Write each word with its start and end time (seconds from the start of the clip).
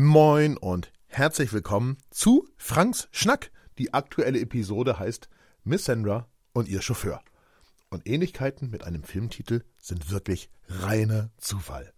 Moin 0.00 0.56
und 0.56 0.92
herzlich 1.08 1.52
willkommen 1.52 1.98
zu 2.10 2.46
Franks 2.56 3.08
Schnack. 3.10 3.50
Die 3.78 3.94
aktuelle 3.94 4.38
Episode 4.38 5.00
heißt 5.00 5.28
Miss 5.64 5.86
Sandra 5.86 6.28
und 6.52 6.68
ihr 6.68 6.82
Chauffeur. 6.82 7.20
Und 7.90 8.06
Ähnlichkeiten 8.06 8.70
mit 8.70 8.84
einem 8.84 9.02
Filmtitel 9.02 9.64
sind 9.82 10.12
wirklich 10.12 10.50
reiner 10.68 11.32
Zufall. 11.38 11.92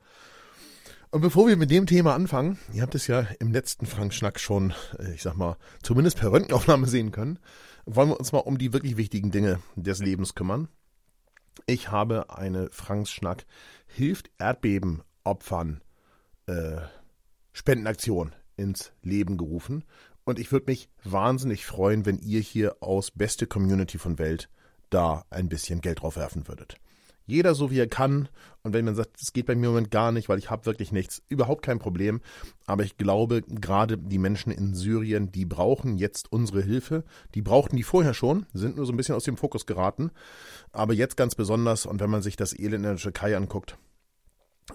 Und 1.11 1.21
bevor 1.21 1.47
wir 1.47 1.59
mit 1.59 1.71
dem 1.71 1.85
Thema 1.85 2.15
anfangen, 2.15 2.59
ihr 2.73 2.81
habt 2.81 2.95
es 2.95 3.07
ja 3.07 3.27
im 3.39 3.53
letzten 3.53 3.85
Frank 3.85 4.15
Schnack 4.15 4.41
schon, 4.41 4.73
äh, 4.99 5.13
ich 5.13 5.21
sag 5.21 5.37
mal, 5.37 5.59
zumindest 5.83 6.17
per 6.17 6.33
Röntgenaufnahme 6.33 6.87
sehen 6.87 7.13
können, 7.13 7.39
wollen 7.85 8.09
wir 8.09 8.19
uns 8.19 8.33
mal 8.33 8.39
um 8.39 8.57
die 8.57 8.73
wirklich 8.73 8.97
wichtigen 8.97 9.31
Dinge 9.31 9.61
des 9.77 9.99
Lebens 9.99 10.35
kümmern. 10.35 10.69
Ich 11.67 11.91
habe 11.91 12.35
eine 12.35 12.71
Franks 12.71 13.11
Schnack 13.11 13.45
hilft 13.87 14.31
Erdbebenopfern 14.39 15.83
äh, 16.47 16.79
Spendenaktion 17.61 18.35
ins 18.57 18.91
Leben 19.03 19.37
gerufen. 19.37 19.85
Und 20.25 20.39
ich 20.39 20.51
würde 20.51 20.71
mich 20.71 20.89
wahnsinnig 21.05 21.67
freuen, 21.67 22.07
wenn 22.07 22.19
ihr 22.19 22.41
hier 22.41 22.83
aus 22.83 23.11
beste 23.11 23.47
Community 23.47 23.99
von 23.99 24.19
Welt 24.19 24.49
da 24.89 25.27
ein 25.29 25.51
bisschen 25.51 25.83
Geld 25.83 26.01
drauf 26.01 26.17
werfen 26.17 26.49
würdet. 26.49 26.77
Jeder 27.27 27.55
so 27.55 27.71
wie 27.71 27.79
er 27.79 27.87
kann. 27.87 28.31
Und 28.63 28.73
wenn 28.73 28.87
man 28.87 28.95
sagt, 28.95 29.21
es 29.21 29.35
geht 29.35 29.45
bei 29.45 29.55
mir 29.55 29.67
im 29.67 29.73
Moment 29.73 29.91
gar 29.91 30.11
nicht, 30.11 30.31
weil 30.31 30.39
ich 30.39 30.49
habe 30.49 30.65
wirklich 30.65 30.91
nichts, 30.91 31.21
überhaupt 31.29 31.63
kein 31.63 31.79
Problem. 31.79 32.23
Aber 32.65 32.83
ich 32.83 32.97
glaube, 32.97 33.43
gerade 33.43 33.99
die 33.99 34.19
Menschen 34.19 34.51
in 34.53 34.75
Syrien, 34.75 35.31
die 35.31 35.45
brauchen 35.45 35.99
jetzt 35.99 36.33
unsere 36.33 36.63
Hilfe. 36.63 37.05
Die 37.35 37.43
brauchten 37.43 37.77
die 37.77 37.83
vorher 37.83 38.15
schon, 38.15 38.47
sind 38.55 38.77
nur 38.77 38.87
so 38.87 38.93
ein 38.95 38.97
bisschen 38.97 39.17
aus 39.17 39.25
dem 39.25 39.37
Fokus 39.37 39.67
geraten. 39.67 40.13
Aber 40.73 40.95
jetzt 40.95 41.19
ganz 41.19 41.35
besonders. 41.35 41.85
Und 41.85 42.01
wenn 42.01 42.09
man 42.09 42.23
sich 42.23 42.37
das 42.37 42.59
Elend 42.59 42.77
in 42.77 42.83
der 42.85 42.97
Türkei 42.97 43.37
anguckt, 43.37 43.77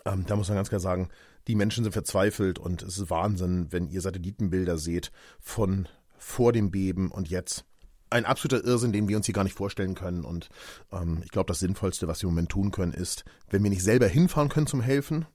ähm, 0.05 0.25
da 0.27 0.35
muss 0.35 0.49
man 0.49 0.57
ganz 0.57 0.69
klar 0.69 0.81
sagen, 0.81 1.09
die 1.47 1.55
Menschen 1.55 1.83
sind 1.83 1.93
verzweifelt 1.93 2.59
und 2.59 2.81
es 2.81 2.97
ist 2.97 3.09
Wahnsinn, 3.09 3.67
wenn 3.71 3.87
ihr 3.87 4.01
Satellitenbilder 4.01 4.77
seht 4.77 5.11
von 5.39 5.87
vor 6.17 6.53
dem 6.53 6.71
Beben 6.71 7.11
und 7.11 7.29
jetzt. 7.29 7.65
Ein 8.09 8.25
absoluter 8.25 8.63
Irrsinn, 8.63 8.93
den 8.93 9.07
wir 9.07 9.17
uns 9.17 9.25
hier 9.25 9.33
gar 9.33 9.43
nicht 9.43 9.57
vorstellen 9.57 9.95
können. 9.95 10.23
Und 10.23 10.49
ähm, 10.91 11.21
ich 11.23 11.31
glaube, 11.31 11.47
das 11.47 11.59
Sinnvollste, 11.59 12.07
was 12.07 12.21
wir 12.21 12.29
im 12.29 12.35
Moment 12.35 12.49
tun 12.49 12.71
können, 12.71 12.93
ist, 12.93 13.25
wenn 13.49 13.63
wir 13.63 13.69
nicht 13.69 13.83
selber 13.83 14.07
hinfahren 14.07 14.49
können 14.49 14.67
zum 14.67 14.81
Helfen, 14.81 15.25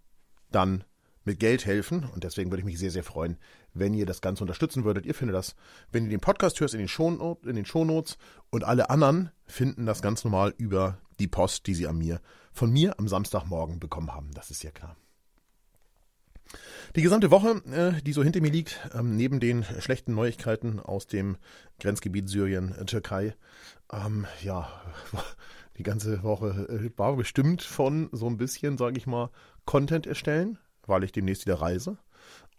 dann 0.51 0.85
mit 1.25 1.39
Geld 1.39 1.67
helfen. 1.67 2.05
Und 2.05 2.25
deswegen 2.25 2.51
würde 2.51 2.61
ich 2.61 2.65
mich 2.65 2.79
sehr, 2.79 2.91
sehr 2.91 3.05
freuen, 3.05 3.39
wenn 3.75 3.95
ihr 3.95 4.07
das 4.07 4.21
Ganze 4.21 4.43
unterstützen 4.43 4.85
würdet. 4.85 5.05
Ihr 5.05 5.15
findet 5.15 5.37
das, 5.37 5.55
wenn 5.93 6.05
ihr 6.05 6.11
den 6.11 6.21
Podcast 6.21 6.59
hört, 6.61 6.73
in 6.73 6.79
den, 6.79 6.89
Shownot 6.89 7.45
in 7.45 7.57
den 7.57 7.67
Shownotes. 7.67 8.17
Und 8.51 8.65
alle 8.65 8.91
anderen 8.91 9.31
finden 9.47 9.87
das 9.87 10.03
ganz 10.03 10.25
normal 10.25 10.55
über 10.57 10.99
die 11.19 11.29
Post, 11.29 11.67
die 11.67 11.75
sie 11.75 11.87
an 11.87 11.99
mir, 11.99 12.21
von 12.53 12.71
mir 12.71 12.99
am 12.99 13.09
Samstagmorgen 13.09 13.79
bekommen 13.79 14.15
haben. 14.15 14.31
Das 14.33 14.51
ist 14.51 14.63
ja 14.63 14.71
klar. 14.71 14.97
Die 16.97 17.03
gesamte 17.03 17.31
Woche, 17.31 17.63
äh, 17.71 18.03
die 18.03 18.13
so 18.13 18.23
hinter 18.23 18.41
mir 18.41 18.51
liegt, 18.51 18.81
ähm, 18.95 19.17
neben 19.17 19.39
den 19.39 19.65
schlechten 19.79 20.15
Neuigkeiten 20.15 20.81
aus 20.81 21.07
dem 21.07 21.37
Grenzgebiet 21.79 22.29
Syrien, 22.29 22.75
äh, 22.75 23.33
ähm, 23.93 24.27
ja, 24.43 24.69
die 25.79 25.83
ganze 25.83 26.23
Woche 26.23 26.69
äh, 26.69 26.99
war 26.99 27.17
bestimmt 27.17 27.63
von 27.63 28.09
so 28.13 28.27
ein 28.27 28.37
bisschen, 28.37 28.77
sage 28.77 28.99
ich 28.99 29.07
mal, 29.07 29.31
Content 29.67 30.07
erstellen, 30.07 30.59
weil 30.87 31.05
ich 31.05 31.13
demnächst 31.13 31.47
wieder 31.47 31.61
reise 31.61 31.97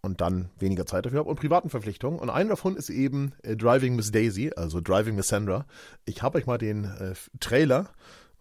und 0.00 0.20
dann 0.20 0.50
weniger 0.58 0.86
Zeit 0.86 1.06
dafür 1.06 1.20
habe 1.20 1.30
und 1.30 1.38
privaten 1.38 1.70
Verpflichtungen. 1.70 2.18
Und 2.18 2.30
eine 2.30 2.50
davon 2.50 2.76
ist 2.76 2.90
eben 2.90 3.32
Driving 3.42 3.96
Miss 3.96 4.10
Daisy, 4.10 4.52
also 4.56 4.80
Driving 4.80 5.14
Miss 5.14 5.28
Sandra. 5.28 5.66
Ich 6.04 6.22
habe 6.22 6.38
euch 6.38 6.46
mal 6.46 6.58
den 6.58 6.84
äh, 6.84 7.14
Trailer 7.38 7.90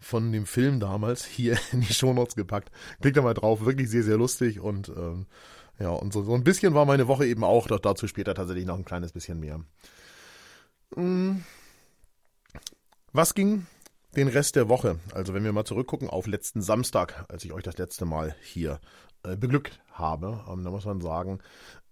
von 0.01 0.31
dem 0.31 0.45
Film 0.45 0.79
damals 0.79 1.25
hier 1.25 1.57
in 1.71 1.81
die 1.81 1.93
Shownotes 1.93 2.35
gepackt. 2.35 2.71
Klickt 2.99 3.17
da 3.17 3.21
mal 3.21 3.33
drauf, 3.33 3.63
wirklich 3.63 3.89
sehr, 3.89 4.03
sehr 4.03 4.17
lustig 4.17 4.59
und 4.59 4.89
ähm, 4.89 5.27
ja, 5.79 5.89
und 5.89 6.11
so, 6.11 6.23
so 6.23 6.33
ein 6.33 6.43
bisschen 6.43 6.73
war 6.73 6.85
meine 6.85 7.07
Woche 7.07 7.25
eben 7.25 7.43
auch, 7.43 7.67
doch 7.67 7.79
dazu 7.79 8.07
später 8.07 8.35
tatsächlich 8.35 8.65
noch 8.65 8.77
ein 8.77 8.85
kleines 8.85 9.13
bisschen 9.13 9.39
mehr. 9.39 9.61
Hm. 10.95 11.43
Was 13.13 13.33
ging 13.33 13.65
den 14.15 14.27
Rest 14.27 14.55
der 14.55 14.69
Woche? 14.69 14.99
Also 15.13 15.33
wenn 15.33 15.43
wir 15.43 15.53
mal 15.53 15.65
zurückgucken 15.65 16.09
auf 16.09 16.27
letzten 16.27 16.61
Samstag, 16.61 17.25
als 17.29 17.45
ich 17.45 17.53
euch 17.53 17.63
das 17.63 17.77
letzte 17.77 18.05
Mal 18.05 18.35
hier 18.41 18.79
äh, 19.23 19.35
beglückt 19.35 19.81
habe, 19.91 20.43
ähm, 20.49 20.63
da 20.63 20.71
muss 20.71 20.85
man 20.85 21.01
sagen, 21.01 21.39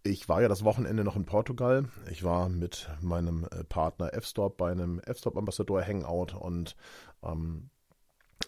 ich 0.04 0.30
war 0.30 0.42
ja 0.42 0.48
das 0.48 0.64
Wochenende 0.64 1.04
noch 1.04 1.16
in 1.16 1.26
Portugal. 1.26 1.86
Ich 2.10 2.24
war 2.24 2.50
mit 2.50 2.90
meinem 3.02 3.46
äh, 3.46 3.64
Partner 3.64 4.14
F-Stop 4.14 4.58
bei 4.58 4.72
einem 4.72 5.00
F-Stop 5.00 5.38
Ambassador 5.38 5.84
Hangout 5.86 6.36
und 6.40 6.76
ähm, 7.24 7.70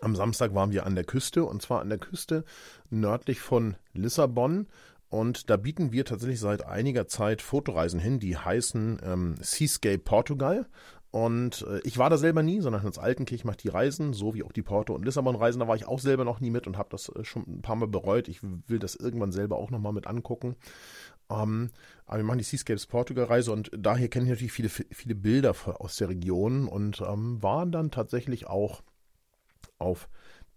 am 0.02 0.16
Samstag 0.16 0.54
waren 0.54 0.72
wir 0.72 0.86
an 0.86 0.96
der 0.96 1.04
Küste 1.04 1.44
und 1.44 1.62
zwar 1.62 1.82
an 1.82 1.90
der 1.90 1.98
Küste 1.98 2.44
nördlich 2.90 3.40
von 3.40 3.76
Lissabon 3.94 4.68
und 5.12 5.50
da 5.50 5.58
bieten 5.58 5.92
wir 5.92 6.06
tatsächlich 6.06 6.40
seit 6.40 6.66
einiger 6.66 7.06
Zeit 7.06 7.42
Fotoreisen 7.42 8.00
hin, 8.00 8.20
die 8.20 8.38
heißen 8.38 9.02
ähm, 9.04 9.36
Seascape 9.42 10.00
Portugal. 10.00 10.68
Und 11.12 11.66
äh, 11.70 11.82
ich 11.84 11.98
war 11.98 12.10
da 12.10 12.18
selber 12.18 12.42
nie, 12.42 12.62
sondern 12.62 12.84
Hans 12.84 12.98
Altenkirch 12.98 13.44
macht 13.44 13.62
die 13.64 13.68
Reisen, 13.68 14.14
so 14.14 14.34
wie 14.34 14.44
auch 14.44 14.54
die 14.54 14.62
Porto- 14.62 14.96
und 14.96 15.04
Lissabon-Reisen. 15.04 15.60
Da 15.60 15.68
war 15.68 15.76
ich 15.76 15.86
auch 15.86 16.00
selber 16.00 16.24
noch 16.24 16.40
nie 16.40 16.50
mit 16.50 16.66
und 16.66 16.78
habe 16.78 16.88
das 16.90 17.10
äh, 17.10 17.26
schon 17.26 17.44
ein 17.46 17.62
paar 17.62 17.76
Mal 17.76 17.90
bereut. 17.90 18.30
Ich 18.30 18.42
will 18.42 18.80
das 18.80 18.96
irgendwann 18.96 19.34
selber 19.34 19.58
auch 19.58 19.70
nochmal 19.70 19.92
mit 19.92 20.08
angucken. 20.08 20.56
Ähm, 21.30 21.72
aber 22.06 22.20
wir 22.20 22.24
machen 22.24 22.38
die 22.38 22.46
Seascapes 22.46 22.88
Portugal-Reise 22.88 23.52
und 23.52 23.70
daher 23.78 24.08
kenne 24.08 24.24
ich 24.24 24.30
natürlich 24.30 24.54
viele, 24.54 24.70
viele 24.70 25.16
Bilder 25.16 25.54
aus 25.82 25.98
der 25.98 26.08
Region 26.08 26.70
und 26.70 27.02
ähm, 27.02 27.44
waren 27.44 27.74
dann 27.74 27.92
tatsächlich 27.92 28.48
auch 28.48 28.82
auf 29.78 30.10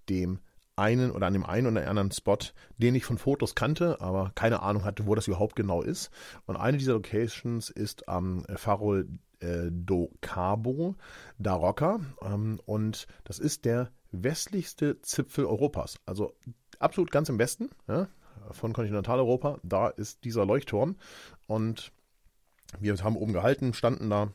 dem 0.09 0.39
einen 0.77 1.13
oder 1.13 1.27
an 1.27 1.33
dem 1.33 1.45
einen 1.45 1.67
oder 1.69 1.89
anderen 1.89 2.11
Spot, 2.11 2.39
den 2.79 2.95
ich 2.95 3.05
von 3.05 3.19
Fotos 3.19 3.55
kannte, 3.55 4.01
aber 4.01 4.33
keine 4.35 4.63
Ahnung 4.63 4.85
hatte, 4.85 5.07
wo 5.07 5.15
das 5.15 5.29
überhaupt 5.29 5.57
genau 5.57 5.83
ist. 5.83 6.11
Und 6.47 6.57
eine 6.57 6.79
dieser 6.79 6.95
Locations 6.95 7.71
ist 7.71 8.09
am 8.09 8.45
Farol 8.57 9.09
äh, 9.41 9.71
do 9.71 10.11
Cabo 10.21 10.97
da 11.39 11.55
Roca 11.55 12.01
ähm, 12.23 12.61
und 12.67 13.07
das 13.25 13.39
ist 13.39 13.65
der 13.65 13.91
westlichste 14.11 15.01
Zipfel 15.03 15.45
Europas. 15.45 15.99
Also 16.07 16.35
absolut 16.79 17.11
ganz 17.11 17.29
im 17.29 17.39
Westen 17.39 17.71
ja, 17.89 18.09
von 18.51 18.73
Kontinentaleuropa. 18.73 19.59
Da 19.63 19.89
ist 19.89 20.25
dieser 20.25 20.45
Leuchtturm 20.45 20.97
und 21.47 21.93
wir 22.81 22.97
haben 22.97 23.17
oben 23.17 23.33
gehalten, 23.33 23.75
standen 23.75 24.11
da 24.11 24.31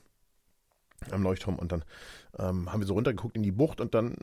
am 1.11 1.23
Leuchtturm 1.23 1.55
und 1.55 1.71
dann 1.71 1.83
ähm, 2.37 2.71
haben 2.71 2.79
wir 2.79 2.87
so 2.87 2.93
runtergeguckt 2.93 3.35
in 3.35 3.43
die 3.43 3.51
Bucht 3.51 3.81
und 3.81 3.93
dann 3.93 4.15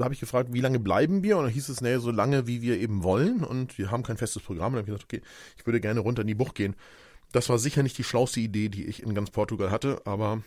habe 0.00 0.14
ich 0.14 0.20
gefragt, 0.20 0.52
wie 0.52 0.60
lange 0.60 0.80
bleiben 0.80 1.22
wir? 1.22 1.36
Und 1.38 1.44
dann 1.44 1.52
hieß 1.52 1.68
es, 1.68 1.80
naja, 1.80 2.00
so 2.00 2.10
lange, 2.10 2.46
wie 2.46 2.62
wir 2.62 2.78
eben 2.78 3.02
wollen 3.02 3.44
und 3.44 3.78
wir 3.78 3.90
haben 3.90 4.02
kein 4.02 4.16
festes 4.16 4.42
Programm. 4.42 4.72
Und 4.72 4.76
dann 4.76 4.86
habe 4.86 4.92
ich 4.92 5.08
gesagt, 5.08 5.14
okay, 5.14 5.22
ich 5.56 5.66
würde 5.66 5.80
gerne 5.80 6.00
runter 6.00 6.22
in 6.22 6.28
die 6.28 6.34
Bucht 6.34 6.54
gehen. 6.54 6.74
Das 7.32 7.48
war 7.48 7.58
sicher 7.58 7.82
nicht 7.82 7.98
die 7.98 8.04
schlauste 8.04 8.40
Idee, 8.40 8.68
die 8.68 8.86
ich 8.86 9.02
in 9.02 9.14
ganz 9.14 9.30
Portugal 9.30 9.70
hatte, 9.70 10.00
aber 10.04 10.42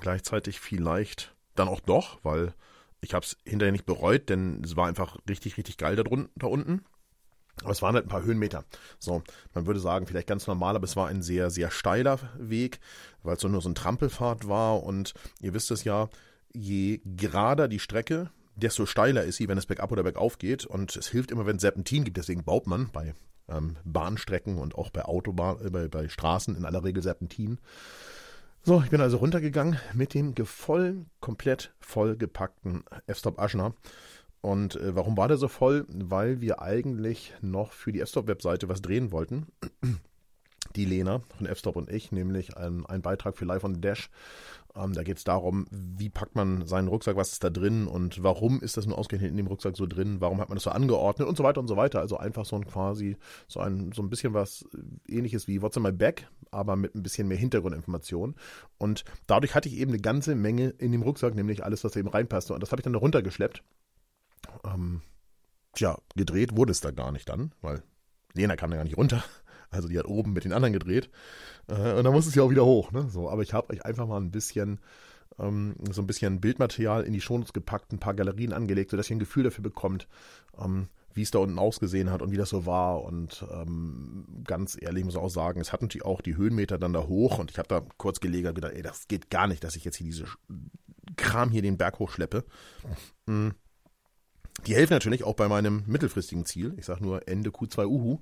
gleichzeitig 0.00 0.60
vielleicht 0.60 1.34
dann 1.54 1.68
auch 1.68 1.80
doch, 1.80 2.18
weil 2.22 2.54
ich 3.00 3.14
habe 3.14 3.24
es 3.24 3.36
hinterher 3.44 3.72
nicht 3.72 3.86
bereut, 3.86 4.28
denn 4.28 4.62
es 4.64 4.76
war 4.76 4.86
einfach 4.86 5.18
richtig, 5.28 5.56
richtig 5.56 5.78
geil 5.78 5.96
da, 5.96 6.02
drunten, 6.02 6.30
da 6.36 6.46
unten. 6.46 6.84
Aber 7.62 7.72
es 7.72 7.82
waren 7.82 7.94
halt 7.94 8.06
ein 8.06 8.10
paar 8.10 8.24
Höhenmeter. 8.24 8.64
So, 8.98 9.22
man 9.54 9.66
würde 9.66 9.80
sagen, 9.80 10.06
vielleicht 10.06 10.26
ganz 10.26 10.46
normal, 10.46 10.76
aber 10.76 10.84
es 10.84 10.96
war 10.96 11.08
ein 11.08 11.22
sehr, 11.22 11.50
sehr 11.50 11.70
steiler 11.70 12.18
Weg, 12.38 12.80
weil 13.22 13.36
es 13.36 13.42
so 13.42 13.48
nur 13.48 13.60
so 13.60 13.68
ein 13.68 13.74
Trampelfahrt 13.74 14.48
war. 14.48 14.82
Und 14.82 15.14
ihr 15.40 15.54
wisst 15.54 15.70
es 15.70 15.84
ja, 15.84 16.08
je 16.52 17.00
gerader 17.04 17.68
die 17.68 17.78
Strecke, 17.78 18.30
desto 18.56 18.86
steiler 18.86 19.24
ist 19.24 19.36
sie, 19.36 19.48
wenn 19.48 19.58
es 19.58 19.66
bergab 19.66 19.92
oder 19.92 20.02
bergauf 20.02 20.38
geht. 20.38 20.64
Und 20.64 20.96
es 20.96 21.08
hilft 21.08 21.30
immer, 21.30 21.46
wenn 21.46 21.56
es 21.56 21.62
Serpentin 21.62 22.04
gibt. 22.04 22.16
Deswegen 22.16 22.44
baut 22.44 22.66
man 22.66 22.90
bei 22.90 23.14
ähm, 23.48 23.76
Bahnstrecken 23.84 24.58
und 24.58 24.74
auch 24.74 24.90
bei 24.90 25.04
Autobahn, 25.04 25.64
äh, 25.64 25.70
bei, 25.70 25.88
bei 25.88 26.08
Straßen 26.08 26.56
in 26.56 26.64
aller 26.64 26.84
Regel 26.84 27.02
Serpentin. 27.02 27.58
So, 28.62 28.82
ich 28.82 28.90
bin 28.90 29.00
also 29.00 29.16
runtergegangen 29.16 29.80
mit 29.94 30.12
dem 30.12 30.34
voll, 30.44 31.06
komplett 31.20 31.72
vollgepackten 31.80 32.84
F-Stop 33.06 33.38
Aschner 33.38 33.74
und 34.40 34.76
äh, 34.76 34.94
warum 34.96 35.16
war 35.16 35.28
der 35.28 35.36
so 35.36 35.48
voll? 35.48 35.86
Weil 35.88 36.40
wir 36.40 36.62
eigentlich 36.62 37.34
noch 37.42 37.72
für 37.72 37.92
die 37.92 38.00
F-Stop-Webseite 38.00 38.68
was 38.68 38.82
drehen 38.82 39.12
wollten. 39.12 39.46
Die 40.76 40.84
Lena 40.84 41.22
von 41.36 41.46
F-Stop 41.46 41.74
und 41.74 41.90
ich, 41.90 42.12
nämlich 42.12 42.56
ein, 42.56 42.86
ein 42.86 43.02
Beitrag 43.02 43.36
für 43.36 43.44
Live 43.44 43.64
on 43.64 43.80
Dash. 43.80 44.08
Ähm, 44.76 44.92
da 44.92 45.02
geht 45.02 45.16
es 45.16 45.24
darum, 45.24 45.66
wie 45.72 46.10
packt 46.10 46.36
man 46.36 46.64
seinen 46.64 46.86
Rucksack, 46.86 47.16
was 47.16 47.32
ist 47.32 47.42
da 47.42 47.50
drin 47.50 47.88
und 47.88 48.22
warum 48.22 48.60
ist 48.60 48.76
das 48.76 48.86
nur 48.86 48.96
ausgerechnet 48.96 49.32
in 49.32 49.36
dem 49.36 49.48
Rucksack 49.48 49.76
so 49.76 49.86
drin, 49.86 50.20
warum 50.20 50.40
hat 50.40 50.48
man 50.48 50.56
das 50.56 50.62
so 50.62 50.70
angeordnet 50.70 51.26
und 51.26 51.36
so 51.36 51.42
weiter 51.42 51.60
und 51.60 51.66
so 51.66 51.76
weiter. 51.76 51.98
Also 51.98 52.18
einfach 52.18 52.44
so 52.44 52.54
ein 52.54 52.64
quasi, 52.66 53.16
so 53.48 53.58
ein, 53.58 53.90
so 53.92 54.00
ein 54.00 54.10
bisschen 54.10 54.32
was 54.32 54.64
ähnliches 55.08 55.48
wie 55.48 55.60
What's 55.60 55.76
in 55.76 55.82
my 55.82 55.90
bag, 55.90 56.28
aber 56.52 56.76
mit 56.76 56.94
ein 56.94 57.02
bisschen 57.02 57.26
mehr 57.26 57.38
Hintergrundinformation. 57.38 58.36
Und 58.78 59.04
dadurch 59.26 59.56
hatte 59.56 59.68
ich 59.68 59.76
eben 59.76 59.90
eine 59.90 60.00
ganze 60.00 60.36
Menge 60.36 60.68
in 60.78 60.92
dem 60.92 61.02
Rucksack, 61.02 61.34
nämlich 61.34 61.64
alles, 61.64 61.82
was 61.82 61.96
eben 61.96 62.08
reinpasste. 62.08 62.54
Und 62.54 62.62
das 62.62 62.70
habe 62.70 62.80
ich 62.80 62.84
dann 62.84 62.92
da 62.92 63.00
runtergeschleppt 63.00 63.64
ähm, 64.64 65.02
tja, 65.74 65.98
gedreht 66.16 66.56
wurde 66.56 66.72
es 66.72 66.80
da 66.80 66.90
gar 66.90 67.12
nicht 67.12 67.28
dann, 67.28 67.54
weil 67.60 67.82
Lena 68.34 68.56
kam 68.56 68.70
da 68.70 68.76
gar 68.76 68.84
nicht 68.84 68.96
runter. 68.96 69.24
Also 69.72 69.86
die 69.86 69.96
hat 69.96 70.06
oben 70.06 70.32
mit 70.32 70.44
den 70.44 70.52
anderen 70.52 70.72
gedreht. 70.72 71.10
Äh, 71.68 71.92
und 71.94 72.02
dann 72.02 72.12
muss 72.12 72.26
es 72.26 72.34
ja 72.34 72.42
auch 72.42 72.50
wieder 72.50 72.64
hoch. 72.64 72.90
Ne? 72.90 73.08
So, 73.08 73.30
aber 73.30 73.42
ich 73.42 73.52
habe 73.52 73.72
euch 73.72 73.84
einfach 73.84 74.04
mal 74.08 74.20
ein 74.20 74.32
bisschen 74.32 74.80
ähm, 75.38 75.74
so 75.90 76.02
ein 76.02 76.06
bisschen 76.06 76.40
Bildmaterial 76.40 77.04
in 77.04 77.12
die 77.12 77.20
Shownotes 77.20 77.52
gepackt, 77.52 77.92
ein 77.92 78.00
paar 78.00 78.14
Galerien 78.14 78.52
angelegt, 78.52 78.90
sodass 78.90 79.10
ihr 79.10 79.16
ein 79.16 79.20
Gefühl 79.20 79.44
dafür 79.44 79.62
bekommt, 79.62 80.08
ähm, 80.58 80.88
wie 81.12 81.22
es 81.22 81.30
da 81.30 81.38
unten 81.38 81.58
ausgesehen 81.58 82.10
hat 82.10 82.22
und 82.22 82.30
wie 82.30 82.36
das 82.36 82.50
so 82.50 82.66
war. 82.66 83.02
Und 83.02 83.44
ähm, 83.50 84.26
ganz 84.44 84.76
ehrlich 84.80 85.04
muss 85.04 85.14
ich 85.14 85.20
auch 85.20 85.28
sagen, 85.28 85.60
es 85.60 85.72
hatten 85.72 85.88
die 85.88 86.02
auch 86.02 86.20
die 86.20 86.36
Höhenmeter 86.36 86.78
dann 86.78 86.92
da 86.92 87.06
hoch 87.06 87.38
und 87.38 87.50
ich 87.50 87.58
habe 87.58 87.68
da 87.68 87.82
kurz 87.96 88.20
gelegen 88.20 88.54
gedacht, 88.54 88.72
ey, 88.74 88.82
das 88.82 89.08
geht 89.08 89.30
gar 89.30 89.46
nicht, 89.46 89.64
dass 89.64 89.76
ich 89.76 89.84
jetzt 89.84 89.96
hier 89.96 90.06
diese 90.06 90.26
Kram 91.16 91.50
hier 91.50 91.62
den 91.62 91.78
Berg 91.78 91.98
hochschleppe. 91.98 92.44
Mhm. 93.26 93.54
Die 94.66 94.74
helfen 94.74 94.92
natürlich 94.92 95.24
auch 95.24 95.34
bei 95.34 95.48
meinem 95.48 95.84
mittelfristigen 95.86 96.44
Ziel. 96.44 96.74
Ich 96.76 96.86
sage 96.86 97.02
nur 97.02 97.26
Ende 97.28 97.50
Q2 97.50 97.86
Uhu. 97.86 98.18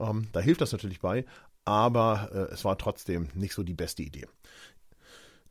Ähm, 0.00 0.28
da 0.32 0.40
hilft 0.40 0.60
das 0.60 0.72
natürlich 0.72 1.00
bei, 1.00 1.24
aber 1.64 2.30
äh, 2.32 2.52
es 2.52 2.64
war 2.64 2.78
trotzdem 2.78 3.28
nicht 3.34 3.54
so 3.54 3.62
die 3.62 3.74
beste 3.74 4.02
Idee. 4.02 4.26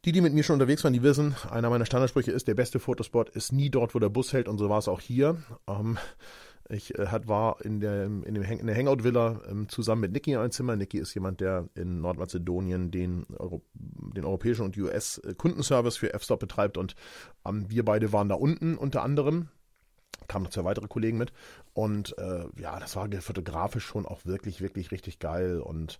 Die, 0.05 0.11
die 0.11 0.21
mit 0.21 0.33
mir 0.33 0.43
schon 0.43 0.55
unterwegs 0.55 0.83
waren, 0.83 0.93
die 0.93 1.01
wissen, 1.01 1.35
einer 1.49 1.69
meiner 1.71 1.85
Standardsprüche 1.85 2.31
ist, 2.31 2.47
der 2.47 2.53
beste 2.53 2.79
Fotospot 2.79 3.29
ist 3.29 3.51
nie 3.51 3.71
dort, 3.71 3.95
wo 3.95 3.99
der 3.99 4.09
Bus 4.09 4.33
hält 4.33 4.47
und 4.47 4.59
so 4.59 4.69
war 4.69 4.77
es 4.77 4.87
auch 4.87 5.01
hier. 5.01 5.37
Ähm, 5.67 5.97
ich 6.69 6.97
äh, 6.97 7.07
war 7.27 7.63
in 7.63 7.79
der, 7.79 8.05
in, 8.05 8.33
dem, 8.33 8.43
in 8.43 8.67
der 8.67 8.75
Hangout-Villa 8.75 9.41
ähm, 9.49 9.69
zusammen 9.69 10.01
mit 10.01 10.11
Niki 10.11 10.31
in 10.31 10.37
einem 10.37 10.51
Zimmer. 10.51 10.75
Niki 10.75 10.99
ist 10.99 11.13
jemand, 11.15 11.41
der 11.41 11.69
in 11.73 12.01
Nordmazedonien 12.01 12.91
den, 12.91 13.25
Euro, 13.37 13.63
den 13.73 14.25
europäischen 14.25 14.63
und 14.63 14.77
US-Kundenservice 14.77 15.97
für 15.97 16.13
F-Stop 16.13 16.39
betreibt 16.39 16.77
und 16.77 16.95
ähm, 17.45 17.65
wir 17.69 17.83
beide 17.83 18.13
waren 18.13 18.29
da 18.29 18.35
unten 18.35 18.77
unter 18.77 19.01
anderem 19.01 19.49
kamen 20.27 20.43
noch 20.43 20.51
zwei 20.51 20.63
weitere 20.63 20.87
Kollegen 20.87 21.17
mit. 21.17 21.31
Und 21.73 22.17
äh, 22.17 22.45
ja, 22.59 22.79
das 22.79 22.95
war 22.95 23.09
fotografisch 23.21 23.85
schon 23.85 24.05
auch 24.05 24.25
wirklich, 24.25 24.61
wirklich 24.61 24.91
richtig 24.91 25.19
geil. 25.19 25.59
Und 25.59 25.99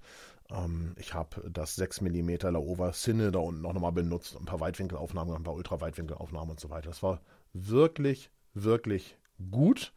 ähm, 0.51 0.95
ich 0.97 1.13
habe 1.13 1.49
das 1.49 1.75
6 1.75 2.01
mm 2.01 2.29
Laowa 2.43 2.91
Cine 2.93 3.31
da 3.31 3.39
unten 3.39 3.65
auch 3.65 3.73
nochmal 3.73 3.91
benutzt, 3.91 4.35
ein 4.39 4.45
paar 4.45 4.59
Weitwinkelaufnahmen, 4.59 5.35
ein 5.35 5.43
paar 5.43 5.55
Ultraweitwinkelaufnahmen 5.55 6.51
und 6.51 6.59
so 6.59 6.69
weiter. 6.69 6.89
Das 6.89 7.03
war 7.03 7.21
wirklich, 7.53 8.29
wirklich 8.53 9.17
gut. 9.51 9.93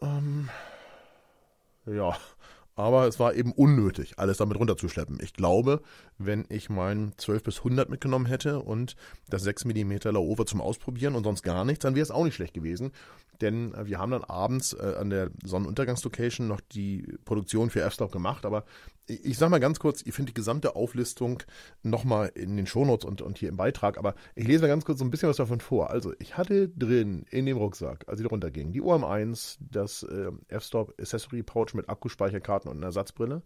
Ähm, 0.00 0.48
ja, 1.86 2.16
aber 2.76 3.06
es 3.06 3.20
war 3.20 3.34
eben 3.34 3.52
unnötig, 3.52 4.18
alles 4.18 4.38
damit 4.38 4.58
runterzuschleppen. 4.58 5.18
Ich 5.22 5.32
glaube, 5.32 5.80
wenn 6.18 6.44
ich 6.48 6.70
mein 6.70 7.12
12 7.16 7.42
bis 7.42 7.58
100 7.58 7.88
mitgenommen 7.88 8.26
hätte 8.26 8.60
und 8.60 8.96
das 9.28 9.42
6 9.42 9.66
mm 9.66 9.92
Laowa 10.04 10.44
zum 10.46 10.60
Ausprobieren 10.60 11.14
und 11.14 11.24
sonst 11.24 11.42
gar 11.42 11.64
nichts, 11.64 11.82
dann 11.82 11.94
wäre 11.94 12.02
es 12.02 12.10
auch 12.10 12.24
nicht 12.24 12.34
schlecht 12.34 12.54
gewesen. 12.54 12.92
Denn 13.40 13.74
äh, 13.74 13.86
wir 13.86 13.98
haben 13.98 14.10
dann 14.10 14.24
abends 14.24 14.72
äh, 14.72 14.94
an 14.98 15.10
der 15.10 15.30
Sonnenuntergangslocation 15.44 16.48
noch 16.48 16.60
die 16.60 17.06
Produktion 17.24 17.70
für 17.70 17.82
F-Stop 17.82 18.12
gemacht, 18.12 18.44
aber 18.44 18.64
ich 19.06 19.36
sag 19.36 19.50
mal 19.50 19.60
ganz 19.60 19.78
kurz, 19.78 20.02
ihr 20.02 20.12
findet 20.12 20.30
die 20.30 20.40
gesamte 20.40 20.76
Auflistung 20.76 21.42
nochmal 21.82 22.32
in 22.34 22.56
den 22.56 22.66
Shownotes 22.66 23.04
und, 23.04 23.20
und 23.20 23.38
hier 23.38 23.50
im 23.50 23.56
Beitrag, 23.56 23.98
aber 23.98 24.14
ich 24.34 24.46
lese 24.46 24.62
mal 24.62 24.68
ganz 24.68 24.84
kurz 24.84 24.98
so 24.98 25.04
ein 25.04 25.10
bisschen 25.10 25.28
was 25.28 25.36
davon 25.36 25.60
vor. 25.60 25.90
Also, 25.90 26.14
ich 26.18 26.36
hatte 26.36 26.68
drin 26.68 27.26
in 27.30 27.46
dem 27.46 27.58
Rucksack, 27.58 28.08
als 28.08 28.20
ich 28.20 28.30
runterging, 28.30 28.72
die 28.72 28.82
OM1, 28.82 29.58
das 29.60 30.02
äh, 30.04 30.30
F-Stop 30.48 30.94
Accessory 30.98 31.42
Pouch 31.42 31.74
mit 31.74 31.88
Akkuspeicherkarten 31.88 32.70
und 32.70 32.78
einer 32.78 32.86
Ersatzbrille, 32.86 33.42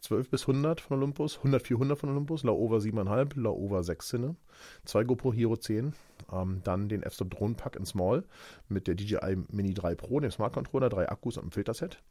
12 0.00 0.30
bis 0.30 0.42
100 0.42 0.80
von 0.80 0.98
Olympus, 0.98 1.38
100 1.38 1.62
400 1.62 1.98
von 1.98 2.10
Olympus, 2.10 2.42
Laowa 2.44 2.76
7,5, 2.76 3.40
Laowa 3.40 3.82
6 3.82 4.08
Sinne, 4.08 4.36
zwei 4.84 5.04
GoPro 5.04 5.32
Hero 5.32 5.56
10, 5.56 5.94
ähm, 6.32 6.60
dann 6.64 6.88
den 6.88 7.02
F-Stop 7.02 7.30
Drone 7.30 7.54
Pack 7.54 7.76
in 7.76 7.84
Small 7.84 8.24
mit 8.68 8.86
der 8.86 8.94
DJI 8.94 9.36
Mini 9.50 9.74
3 9.74 9.94
Pro, 9.94 10.20
dem 10.20 10.30
Smart 10.30 10.52
Controller, 10.52 10.88
drei 10.88 11.08
Akkus 11.08 11.36
und 11.36 11.44
einem 11.44 11.52
Filterset, 11.52 12.02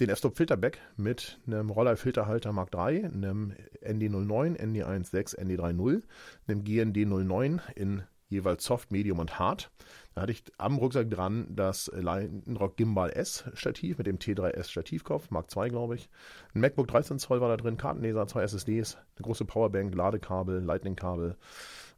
den 0.00 0.10
F-Stop 0.10 0.36
Filterback 0.36 0.78
mit 0.96 1.38
einem 1.46 1.70
Roller 1.70 1.96
Filterhalter 1.96 2.52
Mark 2.52 2.74
III, 2.74 3.04
einem 3.04 3.54
ND09, 3.82 4.58
ND16, 4.58 5.38
ND30, 5.38 6.02
einem 6.46 6.62
GND09 6.62 7.60
in 7.74 8.02
jeweils 8.30 8.64
Soft, 8.64 8.90
Medium 8.92 9.18
und 9.18 9.38
Hard. 9.38 9.70
Da 10.14 10.22
hatte 10.22 10.32
ich 10.32 10.44
am 10.56 10.78
Rucksack 10.78 11.10
dran 11.10 11.48
das 11.50 11.90
Leinrock 11.94 12.76
Gimbal 12.76 13.10
S 13.10 13.44
Stativ 13.54 13.98
mit 13.98 14.06
dem 14.06 14.18
T3S 14.18 14.70
Stativkopf, 14.70 15.30
Mark 15.30 15.54
II, 15.54 15.68
glaube 15.68 15.96
ich. 15.96 16.08
Ein 16.54 16.60
MacBook 16.60 16.88
13 16.88 17.18
Zoll 17.18 17.40
war 17.40 17.48
da 17.48 17.56
drin, 17.56 17.76
Kartenleser, 17.76 18.26
zwei 18.26 18.42
SSDs, 18.42 18.96
eine 18.96 19.24
große 19.24 19.44
Powerbank, 19.44 19.94
Ladekabel, 19.94 20.60
Lightning-Kabel, 20.62 21.36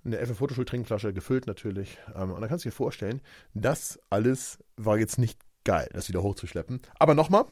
eine 0.05 0.25
FF 0.25 0.37
Fotoschul 0.37 0.65
Trinkflasche, 0.65 1.13
gefüllt 1.13 1.47
natürlich. 1.47 1.99
Ähm, 2.15 2.33
und 2.33 2.41
dann 2.41 2.49
kannst 2.49 2.65
du 2.65 2.69
dir 2.69 2.75
vorstellen, 2.75 3.21
das 3.55 4.01
alles 4.11 4.59
war 4.77 4.99
jetzt 4.99 5.19
nicht 5.19 5.39
geil, 5.65 5.89
das 5.93 6.09
wieder 6.09 6.23
hochzuschleppen. 6.23 6.81
Aber 6.99 7.15
nochmal, 7.15 7.45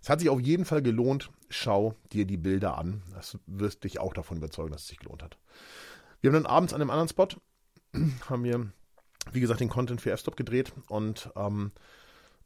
es 0.00 0.08
hat 0.08 0.20
sich 0.20 0.28
auf 0.28 0.40
jeden 0.40 0.64
Fall 0.64 0.82
gelohnt. 0.82 1.30
Schau 1.48 1.94
dir 2.12 2.24
die 2.24 2.36
Bilder 2.36 2.78
an. 2.78 3.02
Das 3.12 3.38
wirst 3.46 3.84
dich 3.84 3.98
auch 3.98 4.14
davon 4.14 4.38
überzeugen, 4.38 4.72
dass 4.72 4.82
es 4.82 4.88
sich 4.88 4.98
gelohnt 4.98 5.22
hat. 5.22 5.38
Wir 6.20 6.30
haben 6.30 6.42
dann 6.42 6.46
abends 6.46 6.72
an 6.72 6.80
einem 6.80 6.90
anderen 6.90 7.08
Spot 7.08 7.28
haben 8.30 8.44
wir, 8.44 8.70
wie 9.32 9.40
gesagt, 9.40 9.60
den 9.60 9.68
Content 9.68 10.00
für 10.00 10.10
F-Stop 10.10 10.36
gedreht 10.36 10.72
und 10.88 11.30
ähm, 11.36 11.72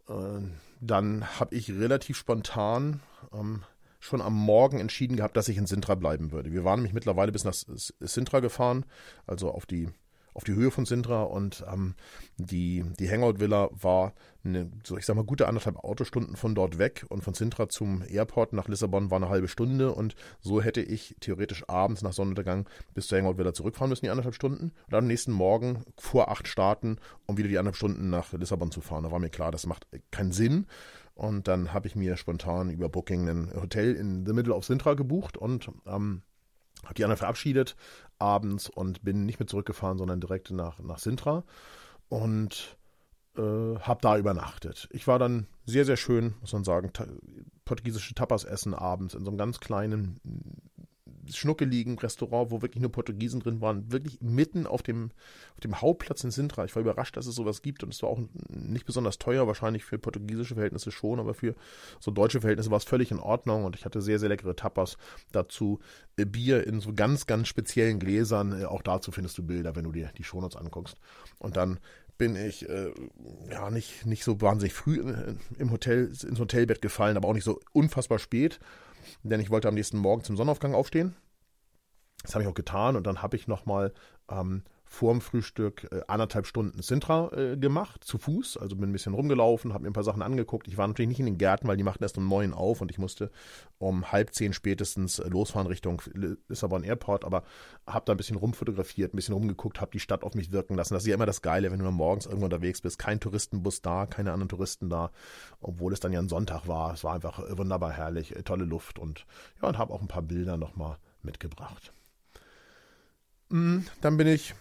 äh, 0.08 0.40
dann 0.80 1.26
habe 1.38 1.54
ich 1.54 1.70
relativ 1.70 2.16
spontan 2.16 3.00
ähm, 3.32 3.62
schon 4.00 4.20
am 4.20 4.34
Morgen 4.34 4.80
entschieden 4.80 5.16
gehabt, 5.16 5.36
dass 5.36 5.48
ich 5.48 5.58
in 5.58 5.66
Sintra 5.66 5.94
bleiben 5.94 6.32
würde. 6.32 6.52
Wir 6.52 6.64
waren 6.64 6.80
nämlich 6.80 6.94
mittlerweile 6.94 7.32
bis 7.32 7.44
nach 7.44 7.54
Sintra 7.54 8.40
gefahren, 8.40 8.84
also 9.26 9.50
auf 9.50 9.66
die 9.66 9.88
auf 10.34 10.44
die 10.44 10.54
Höhe 10.54 10.70
von 10.70 10.86
Sintra 10.86 11.22
und 11.24 11.64
ähm, 11.70 11.94
die, 12.36 12.84
die 12.98 13.10
Hangout-Villa 13.10 13.70
war 13.72 14.14
eine, 14.44 14.70
so 14.84 14.96
ich 14.96 15.04
sag 15.04 15.16
mal, 15.16 15.24
gute 15.24 15.48
anderthalb 15.48 15.76
Autostunden 15.76 16.36
von 16.36 16.54
dort 16.54 16.78
weg 16.78 17.04
und 17.08 17.22
von 17.22 17.34
Sintra 17.34 17.68
zum 17.68 18.02
Airport 18.08 18.52
nach 18.52 18.68
Lissabon 18.68 19.10
war 19.10 19.16
eine 19.16 19.28
halbe 19.28 19.48
Stunde 19.48 19.92
und 19.92 20.14
so 20.40 20.62
hätte 20.62 20.80
ich 20.80 21.16
theoretisch 21.20 21.68
abends 21.68 22.02
nach 22.02 22.12
Sonnenuntergang 22.12 22.68
bis 22.94 23.08
zur 23.08 23.18
Hangout-Villa 23.18 23.52
zurückfahren 23.52 23.90
müssen, 23.90 24.04
die 24.06 24.10
anderthalb 24.10 24.34
Stunden 24.34 24.72
und 24.86 24.94
am 24.94 25.06
nächsten 25.06 25.32
Morgen 25.32 25.84
vor 25.98 26.30
acht 26.30 26.48
starten, 26.48 26.98
um 27.26 27.36
wieder 27.36 27.48
die 27.48 27.58
anderthalb 27.58 27.76
Stunden 27.76 28.08
nach 28.10 28.32
Lissabon 28.32 28.70
zu 28.70 28.80
fahren. 28.80 29.04
Da 29.04 29.10
war 29.10 29.18
mir 29.18 29.30
klar, 29.30 29.50
das 29.50 29.66
macht 29.66 29.86
keinen 30.10 30.32
Sinn. 30.32 30.66
Und 31.20 31.48
dann 31.48 31.74
habe 31.74 31.86
ich 31.86 31.96
mir 31.96 32.16
spontan 32.16 32.70
über 32.70 32.88
Booking 32.88 33.28
ein 33.28 33.52
Hotel 33.54 33.94
in 33.94 34.24
the 34.24 34.32
middle 34.32 34.54
of 34.54 34.64
Sintra 34.64 34.94
gebucht 34.94 35.36
und 35.36 35.70
ähm, 35.84 36.22
habe 36.82 36.94
die 36.94 37.04
anderen 37.04 37.18
verabschiedet 37.18 37.76
abends 38.18 38.70
und 38.70 39.04
bin 39.04 39.26
nicht 39.26 39.38
mehr 39.38 39.46
zurückgefahren, 39.46 39.98
sondern 39.98 40.22
direkt 40.22 40.50
nach, 40.50 40.78
nach 40.78 40.98
Sintra 40.98 41.44
und 42.08 42.78
äh, 43.36 43.42
habe 43.42 43.98
da 44.00 44.16
übernachtet. 44.16 44.88
Ich 44.92 45.06
war 45.06 45.18
dann 45.18 45.46
sehr, 45.66 45.84
sehr 45.84 45.98
schön, 45.98 46.36
muss 46.40 46.54
man 46.54 46.64
sagen, 46.64 46.90
portugiesische 47.66 48.14
Tapas 48.14 48.44
essen 48.44 48.72
abends 48.72 49.12
in 49.12 49.22
so 49.22 49.30
einem 49.30 49.36
ganz 49.36 49.60
kleinen 49.60 50.18
schnuckeligen 51.36 51.98
Restaurant, 51.98 52.50
wo 52.50 52.62
wirklich 52.62 52.80
nur 52.80 52.92
Portugiesen 52.92 53.40
drin 53.40 53.60
waren, 53.60 53.90
wirklich 53.92 54.20
mitten 54.20 54.66
auf 54.66 54.82
dem, 54.82 55.10
auf 55.54 55.60
dem 55.60 55.80
Hauptplatz 55.80 56.24
in 56.24 56.30
Sintra. 56.30 56.64
Ich 56.64 56.74
war 56.74 56.82
überrascht, 56.82 57.16
dass 57.16 57.26
es 57.26 57.34
sowas 57.34 57.62
gibt 57.62 57.82
und 57.82 57.92
es 57.92 58.02
war 58.02 58.10
auch 58.10 58.20
nicht 58.48 58.86
besonders 58.86 59.18
teuer, 59.18 59.46
wahrscheinlich 59.46 59.84
für 59.84 59.98
portugiesische 59.98 60.54
Verhältnisse 60.54 60.90
schon, 60.90 61.20
aber 61.20 61.34
für 61.34 61.54
so 61.98 62.10
deutsche 62.10 62.40
Verhältnisse 62.40 62.70
war 62.70 62.78
es 62.78 62.84
völlig 62.84 63.10
in 63.10 63.18
Ordnung 63.18 63.64
und 63.64 63.76
ich 63.76 63.84
hatte 63.84 64.00
sehr, 64.00 64.18
sehr 64.18 64.28
leckere 64.28 64.56
Tapas. 64.56 64.96
Dazu 65.32 65.80
äh, 66.16 66.24
Bier 66.24 66.66
in 66.66 66.80
so 66.80 66.92
ganz, 66.92 67.26
ganz 67.26 67.48
speziellen 67.48 67.98
Gläsern. 67.98 68.60
Äh, 68.60 68.64
auch 68.64 68.82
dazu 68.82 69.12
findest 69.12 69.38
du 69.38 69.42
Bilder, 69.42 69.76
wenn 69.76 69.84
du 69.84 69.92
dir 69.92 70.10
die 70.16 70.24
Shownotes 70.24 70.56
anguckst. 70.56 70.96
Und 71.38 71.56
dann 71.56 71.78
bin 72.18 72.36
ich 72.36 72.68
äh, 72.68 72.92
ja 73.50 73.70
nicht, 73.70 74.04
nicht 74.04 74.24
so 74.24 74.40
wahnsinnig 74.42 74.74
früh 74.74 75.00
äh, 75.00 75.34
im 75.58 75.70
Hotel, 75.70 76.08
ins 76.08 76.38
Hotelbett 76.38 76.82
gefallen, 76.82 77.16
aber 77.16 77.28
auch 77.28 77.34
nicht 77.34 77.44
so 77.44 77.60
unfassbar 77.72 78.18
spät 78.18 78.60
denn 79.22 79.40
ich 79.40 79.50
wollte 79.50 79.68
am 79.68 79.74
nächsten 79.74 79.98
Morgen 79.98 80.24
zum 80.24 80.36
Sonnenaufgang 80.36 80.74
aufstehen. 80.74 81.14
Das 82.22 82.34
habe 82.34 82.42
ich 82.42 82.48
auch 82.48 82.54
getan 82.54 82.96
und 82.96 83.06
dann 83.06 83.22
habe 83.22 83.36
ich 83.36 83.48
nochmal 83.48 83.92
ähm, 84.30 84.62
vorm 84.92 85.20
Frühstück 85.20 85.86
äh, 85.92 86.00
anderthalb 86.08 86.46
Stunden 86.46 86.82
Sintra 86.82 87.30
äh, 87.32 87.56
gemacht, 87.56 88.02
zu 88.02 88.18
Fuß. 88.18 88.56
Also 88.56 88.74
bin 88.74 88.90
ein 88.90 88.92
bisschen 88.92 89.14
rumgelaufen, 89.14 89.72
habe 89.72 89.84
mir 89.84 89.90
ein 89.90 89.94
paar 89.94 90.02
Sachen 90.02 90.20
angeguckt. 90.20 90.66
Ich 90.66 90.76
war 90.76 90.88
natürlich 90.88 91.08
nicht 91.08 91.20
in 91.20 91.26
den 91.26 91.38
Gärten, 91.38 91.68
weil 91.68 91.76
die 91.76 91.84
machten 91.84 92.02
erst 92.02 92.18
um 92.18 92.28
neun 92.28 92.52
auf 92.52 92.80
und 92.80 92.90
ich 92.90 92.98
musste 92.98 93.30
um 93.78 94.10
halb 94.10 94.34
zehn 94.34 94.52
spätestens 94.52 95.20
äh, 95.20 95.28
losfahren 95.28 95.68
Richtung 95.68 96.02
Lissabon 96.48 96.82
Airport, 96.82 97.24
aber 97.24 97.44
habe 97.86 98.04
da 98.04 98.14
ein 98.14 98.16
bisschen 98.16 98.36
rumfotografiert, 98.36 99.14
ein 99.14 99.16
bisschen 99.16 99.32
rumgeguckt, 99.34 99.80
habe 99.80 99.92
die 99.92 100.00
Stadt 100.00 100.24
auf 100.24 100.34
mich 100.34 100.50
wirken 100.50 100.74
lassen. 100.74 100.92
Das 100.92 101.04
ist 101.04 101.08
ja 101.08 101.14
immer 101.14 101.24
das 101.24 101.40
Geile, 101.40 101.70
wenn 101.70 101.78
du 101.78 101.88
morgens 101.92 102.26
irgendwo 102.26 102.46
unterwegs 102.46 102.80
bist. 102.80 102.98
Kein 102.98 103.20
Touristenbus 103.20 103.82
da, 103.82 104.06
keine 104.06 104.32
anderen 104.32 104.48
Touristen 104.48 104.90
da, 104.90 105.12
obwohl 105.60 105.92
es 105.92 106.00
dann 106.00 106.12
ja 106.12 106.18
ein 106.18 106.28
Sonntag 106.28 106.66
war. 106.66 106.92
Es 106.92 107.04
war 107.04 107.14
einfach 107.14 107.38
äh, 107.38 107.56
wunderbar 107.56 107.92
herrlich, 107.92 108.34
äh, 108.34 108.42
tolle 108.42 108.64
Luft 108.64 108.98
und 108.98 109.24
ja, 109.62 109.68
und 109.68 109.78
habe 109.78 109.94
auch 109.94 110.00
ein 110.00 110.08
paar 110.08 110.22
Bilder 110.22 110.56
nochmal 110.56 110.96
mitgebracht. 111.22 111.92
Mm, 113.50 113.82
dann 114.00 114.16
bin 114.16 114.26
ich 114.26 114.54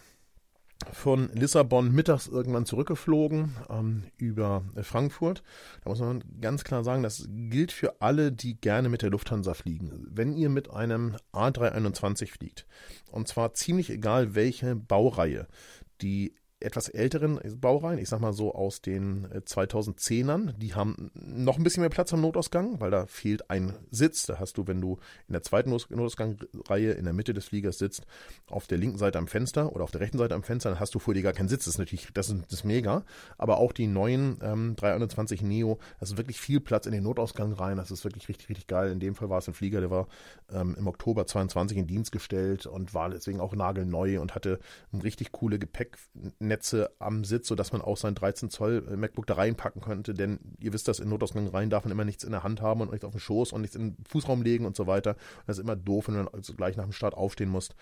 von 0.92 1.30
Lissabon 1.34 1.92
mittags 1.92 2.28
irgendwann 2.28 2.66
zurückgeflogen 2.66 3.56
ähm, 3.70 4.04
über 4.18 4.64
Frankfurt. 4.82 5.44
Da 5.84 5.90
muss 5.90 6.00
man 6.00 6.24
ganz 6.40 6.64
klar 6.64 6.84
sagen, 6.84 7.04
das 7.04 7.28
gilt 7.30 7.72
für 7.72 8.02
alle, 8.02 8.32
die 8.32 8.60
gerne 8.60 8.90
mit 8.90 9.02
der 9.02 9.10
Lufthansa 9.10 9.54
fliegen. 9.54 10.08
Wenn 10.10 10.34
ihr 10.34 10.50
mit 10.50 10.70
einem 10.70 11.18
A321 11.34 12.28
fliegt, 12.32 12.66
und 13.12 13.28
zwar 13.28 13.54
ziemlich 13.54 13.90
egal 13.90 14.36
welche 14.36 14.76
Baureihe, 14.76 15.48
die 16.02 16.34
etwas 16.62 16.90
älteren 16.90 17.40
Baureihen, 17.60 18.00
ich 18.00 18.10
sag 18.10 18.20
mal 18.20 18.34
so 18.34 18.54
aus 18.54 18.82
den 18.82 19.28
2010ern, 19.28 20.50
äh, 20.50 20.54
die 20.58 20.74
haben 20.74 21.12
noch 21.14 21.58
ein 21.58 21.64
bisschen 21.64 21.82
mehr 21.82 21.90
Platz 21.90 22.14
am 22.14 22.22
Notausgang, 22.22 22.80
weil 22.82 22.92
da 22.92 23.06
fehlt 23.08 23.50
ein 23.50 23.74
Sitz. 23.92 24.26
Da 24.26 24.40
hast 24.40 24.58
du, 24.58 24.68
wenn 24.68 24.82
du 24.82 25.00
in 25.28 25.34
der 25.34 25.42
zweiten 25.42 25.70
Notausgangreihe 25.70 26.92
in 26.92 27.06
der 27.06 27.14
Mitte 27.14 27.34
des 27.34 27.46
Fliegers 27.46 27.78
sitzt, 27.78 28.06
auf 28.48 28.68
der 28.68 28.78
linken 28.78 28.98
Seite 28.98 29.18
am 29.18 29.28
Fenster 29.28 29.74
oder 29.74 29.84
auf 29.84 29.92
der 29.92 30.02
rechten 30.02 30.18
Seite 30.18 30.36
am 30.36 30.44
Fenster, 30.44 30.70
dann 30.70 30.80
hast 30.80 30.94
du 30.96 31.00
vor 31.00 31.14
dir 31.14 31.22
gar 31.22 31.34
keinen 31.34 31.50
Sitz. 31.50 31.66
Das 31.66 31.76
ist 31.76 31.80
natürlich, 31.80 32.10
das 32.14 32.30
ist, 32.30 32.44
das 32.46 32.60
ist 32.60 32.64
mega. 32.66 33.06
Aber 33.38 33.58
auch 33.58 33.72
die 33.72 33.88
neuen 33.88 34.38
ähm, 34.42 34.76
321 34.76 35.42
Neo, 35.42 35.80
das 36.00 36.12
ist 36.12 36.18
wirklich 36.18 36.40
viel 36.40 36.60
Platz 36.60 36.86
in 36.86 36.92
den 36.92 37.04
Notausgang 37.04 37.54
rein. 37.54 37.78
Das 37.78 37.92
ist 37.92 38.04
wirklich 38.04 38.28
richtig, 38.28 38.50
richtig 38.50 38.68
geil. 38.68 38.92
In 38.92 39.00
dem 39.00 39.16
Fall 39.16 39.30
war 39.30 39.38
es 39.38 39.48
ein 39.48 39.54
Flieger, 39.54 39.80
der 39.80 39.92
war 39.92 40.08
ähm, 40.52 40.76
im 40.78 40.88
Oktober 40.88 41.26
22 41.26 41.78
in 41.78 41.88
Dienst 41.88 42.12
gestellt 42.12 42.66
und 42.66 42.94
war 42.94 43.10
deswegen 43.10 43.40
auch 43.40 43.56
nagelneu 43.56 44.20
und 44.20 44.36
hatte 44.36 44.60
richtig 44.92 45.32
coole 45.32 45.58
Gepäck 45.58 45.98
Netze 46.50 46.92
am 47.00 47.24
Sitz, 47.24 47.48
sodass 47.48 47.72
man 47.72 47.82
auch 47.82 47.96
sein 47.96 48.16
13 48.16 48.50
Zoll 48.50 48.86
äh, 48.92 48.98
MacBook 48.98 49.26
da 49.26 49.36
reinpacken 49.36 49.82
könnte. 49.82 50.14
Denn 50.14 50.40
ihr 50.60 50.74
wisst 50.74 50.88
das, 50.90 51.00
in 51.00 51.08
Notausgang 51.08 51.48
rein 51.48 51.70
darf 51.70 51.86
man 51.86 51.92
immer 51.92 52.04
nichts 52.04 52.26
in 52.26 52.32
der 52.32 52.44
Hand 52.44 52.62
haben 52.62 52.82
und 52.82 52.92
nichts 52.92 53.06
auf 53.06 53.14
den 53.14 53.22
Schoß 53.22 53.54
und 53.54 53.62
nichts 53.62 53.76
in 53.76 53.96
den 53.96 54.06
Fußraum 54.08 54.42
legen 54.42 54.66
und 54.66 54.76
so 54.76 54.88
weiter. 54.88 55.16
Das 55.48 55.58
ist 55.58 55.64
immer 55.64 55.78
doof, 55.78 56.10
wenn 56.10 56.16
man 56.16 56.28
also 56.28 56.54
gleich 56.54 56.76
nach 56.76 56.84
dem 56.84 56.92
Start 56.92 57.14
aufstehen 57.14 57.50
musst, 57.50 57.76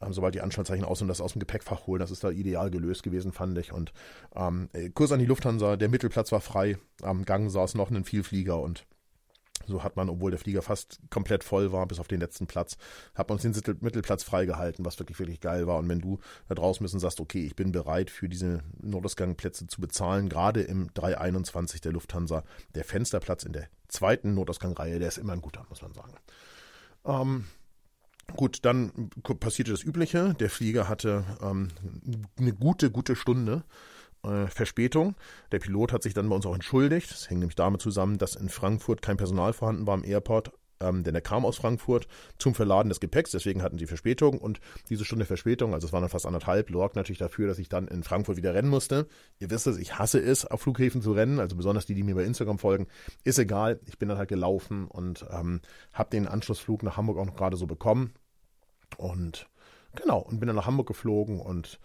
ähm, 0.00 0.12
sobald 0.12 0.34
die 0.34 0.40
Anschaltzeichen 0.40 0.84
aus 0.84 1.02
und 1.02 1.08
das 1.08 1.20
aus 1.20 1.32
dem 1.32 1.40
Gepäckfach 1.40 1.86
holen. 1.86 2.00
Das 2.00 2.12
ist 2.12 2.22
da 2.22 2.30
ideal 2.30 2.70
gelöst 2.70 3.02
gewesen, 3.02 3.32
fand 3.32 3.58
ich. 3.58 3.72
Und 3.72 3.92
ähm, 4.36 4.68
äh, 4.72 4.90
Kurs 4.90 5.10
an 5.10 5.18
die 5.18 5.26
Lufthansa, 5.26 5.76
der 5.76 5.88
Mittelplatz 5.88 6.30
war 6.30 6.40
frei. 6.40 6.78
Am 7.02 7.24
Gang 7.24 7.50
saß 7.50 7.74
noch 7.74 7.90
ein 7.90 8.04
Vielflieger 8.04 8.60
und 8.60 8.86
so 9.66 9.82
hat 9.82 9.96
man, 9.96 10.08
obwohl 10.08 10.30
der 10.30 10.40
Flieger 10.40 10.62
fast 10.62 11.00
komplett 11.10 11.44
voll 11.44 11.72
war, 11.72 11.86
bis 11.86 11.98
auf 11.98 12.08
den 12.08 12.20
letzten 12.20 12.46
Platz, 12.46 12.76
hat 13.14 13.28
man 13.28 13.38
uns 13.38 13.60
den 13.60 13.76
Mittelplatz 13.80 14.22
freigehalten, 14.22 14.84
was 14.84 14.98
wirklich, 14.98 15.18
wirklich 15.18 15.40
geil 15.40 15.66
war. 15.66 15.78
Und 15.78 15.88
wenn 15.88 16.00
du 16.00 16.18
da 16.48 16.54
draußen 16.54 16.84
und 16.86 17.00
sagst, 17.00 17.20
okay, 17.20 17.44
ich 17.44 17.56
bin 17.56 17.72
bereit 17.72 18.10
für 18.10 18.28
diese 18.28 18.62
Notausgangplätze 18.80 19.66
zu 19.66 19.80
bezahlen, 19.80 20.28
gerade 20.28 20.62
im 20.62 20.92
321 20.94 21.80
der 21.80 21.92
Lufthansa, 21.92 22.44
der 22.74 22.84
Fensterplatz 22.84 23.44
in 23.44 23.52
der 23.52 23.68
zweiten 23.88 24.34
Notausgangreihe, 24.34 24.98
der 24.98 25.08
ist 25.08 25.18
immer 25.18 25.32
ein 25.32 25.42
guter, 25.42 25.66
muss 25.68 25.82
man 25.82 25.92
sagen. 25.92 26.14
Ähm, 27.04 27.44
Gut, 28.36 28.64
dann 28.64 29.10
passierte 29.40 29.72
das 29.72 29.82
Übliche. 29.82 30.34
Der 30.34 30.50
Flieger 30.50 30.88
hatte 30.88 31.24
ähm, 31.42 31.68
eine 32.38 32.52
gute, 32.52 32.90
gute 32.90 33.16
Stunde 33.16 33.64
äh, 34.24 34.46
Verspätung. 34.46 35.14
Der 35.52 35.58
Pilot 35.58 35.92
hat 35.92 36.02
sich 36.02 36.14
dann 36.14 36.28
bei 36.28 36.36
uns 36.36 36.46
auch 36.46 36.54
entschuldigt. 36.54 37.10
Das 37.10 37.30
hängt 37.30 37.40
nämlich 37.40 37.56
damit 37.56 37.80
zusammen, 37.80 38.18
dass 38.18 38.36
in 38.36 38.48
Frankfurt 38.48 39.02
kein 39.02 39.16
Personal 39.16 39.52
vorhanden 39.52 39.86
war 39.86 39.94
im 39.94 40.04
Airport, 40.04 40.52
ähm, 40.82 41.04
denn 41.04 41.14
er 41.14 41.20
kam 41.20 41.44
aus 41.44 41.58
Frankfurt 41.58 42.08
zum 42.38 42.54
Verladen 42.54 42.88
des 42.88 43.00
Gepäcks, 43.00 43.30
deswegen 43.32 43.62
hatten 43.62 43.78
sie 43.78 43.86
Verspätung 43.86 44.38
und 44.38 44.60
diese 44.88 45.04
Stunde 45.04 45.26
Verspätung, 45.26 45.74
also 45.74 45.86
es 45.86 45.92
waren 45.92 46.02
dann 46.02 46.10
fast 46.10 46.26
anderthalb, 46.26 46.70
sorgt 46.70 46.96
natürlich 46.96 47.18
dafür, 47.18 47.46
dass 47.46 47.58
ich 47.58 47.68
dann 47.68 47.86
in 47.86 48.02
Frankfurt 48.02 48.36
wieder 48.36 48.54
rennen 48.54 48.70
musste. 48.70 49.06
Ihr 49.38 49.50
wisst 49.50 49.66
es, 49.66 49.76
ich 49.76 49.98
hasse 49.98 50.20
es, 50.20 50.46
auf 50.46 50.62
Flughäfen 50.62 51.02
zu 51.02 51.12
rennen, 51.12 51.38
also 51.38 51.56
besonders 51.56 51.86
die, 51.86 51.94
die 51.94 52.02
mir 52.02 52.14
bei 52.14 52.24
Instagram 52.24 52.58
folgen. 52.58 52.86
Ist 53.24 53.38
egal, 53.38 53.80
ich 53.86 53.98
bin 53.98 54.08
dann 54.08 54.18
halt 54.18 54.28
gelaufen 54.28 54.86
und 54.86 55.26
ähm, 55.30 55.60
habe 55.92 56.10
den 56.10 56.26
Anschlussflug 56.26 56.82
nach 56.82 56.96
Hamburg 56.96 57.18
auch 57.18 57.26
noch 57.26 57.36
gerade 57.36 57.56
so 57.56 57.66
bekommen 57.66 58.14
und 58.96 59.48
genau, 59.94 60.20
und 60.20 60.40
bin 60.40 60.46
dann 60.46 60.56
nach 60.56 60.66
Hamburg 60.66 60.88
geflogen 60.88 61.40
und 61.40 61.78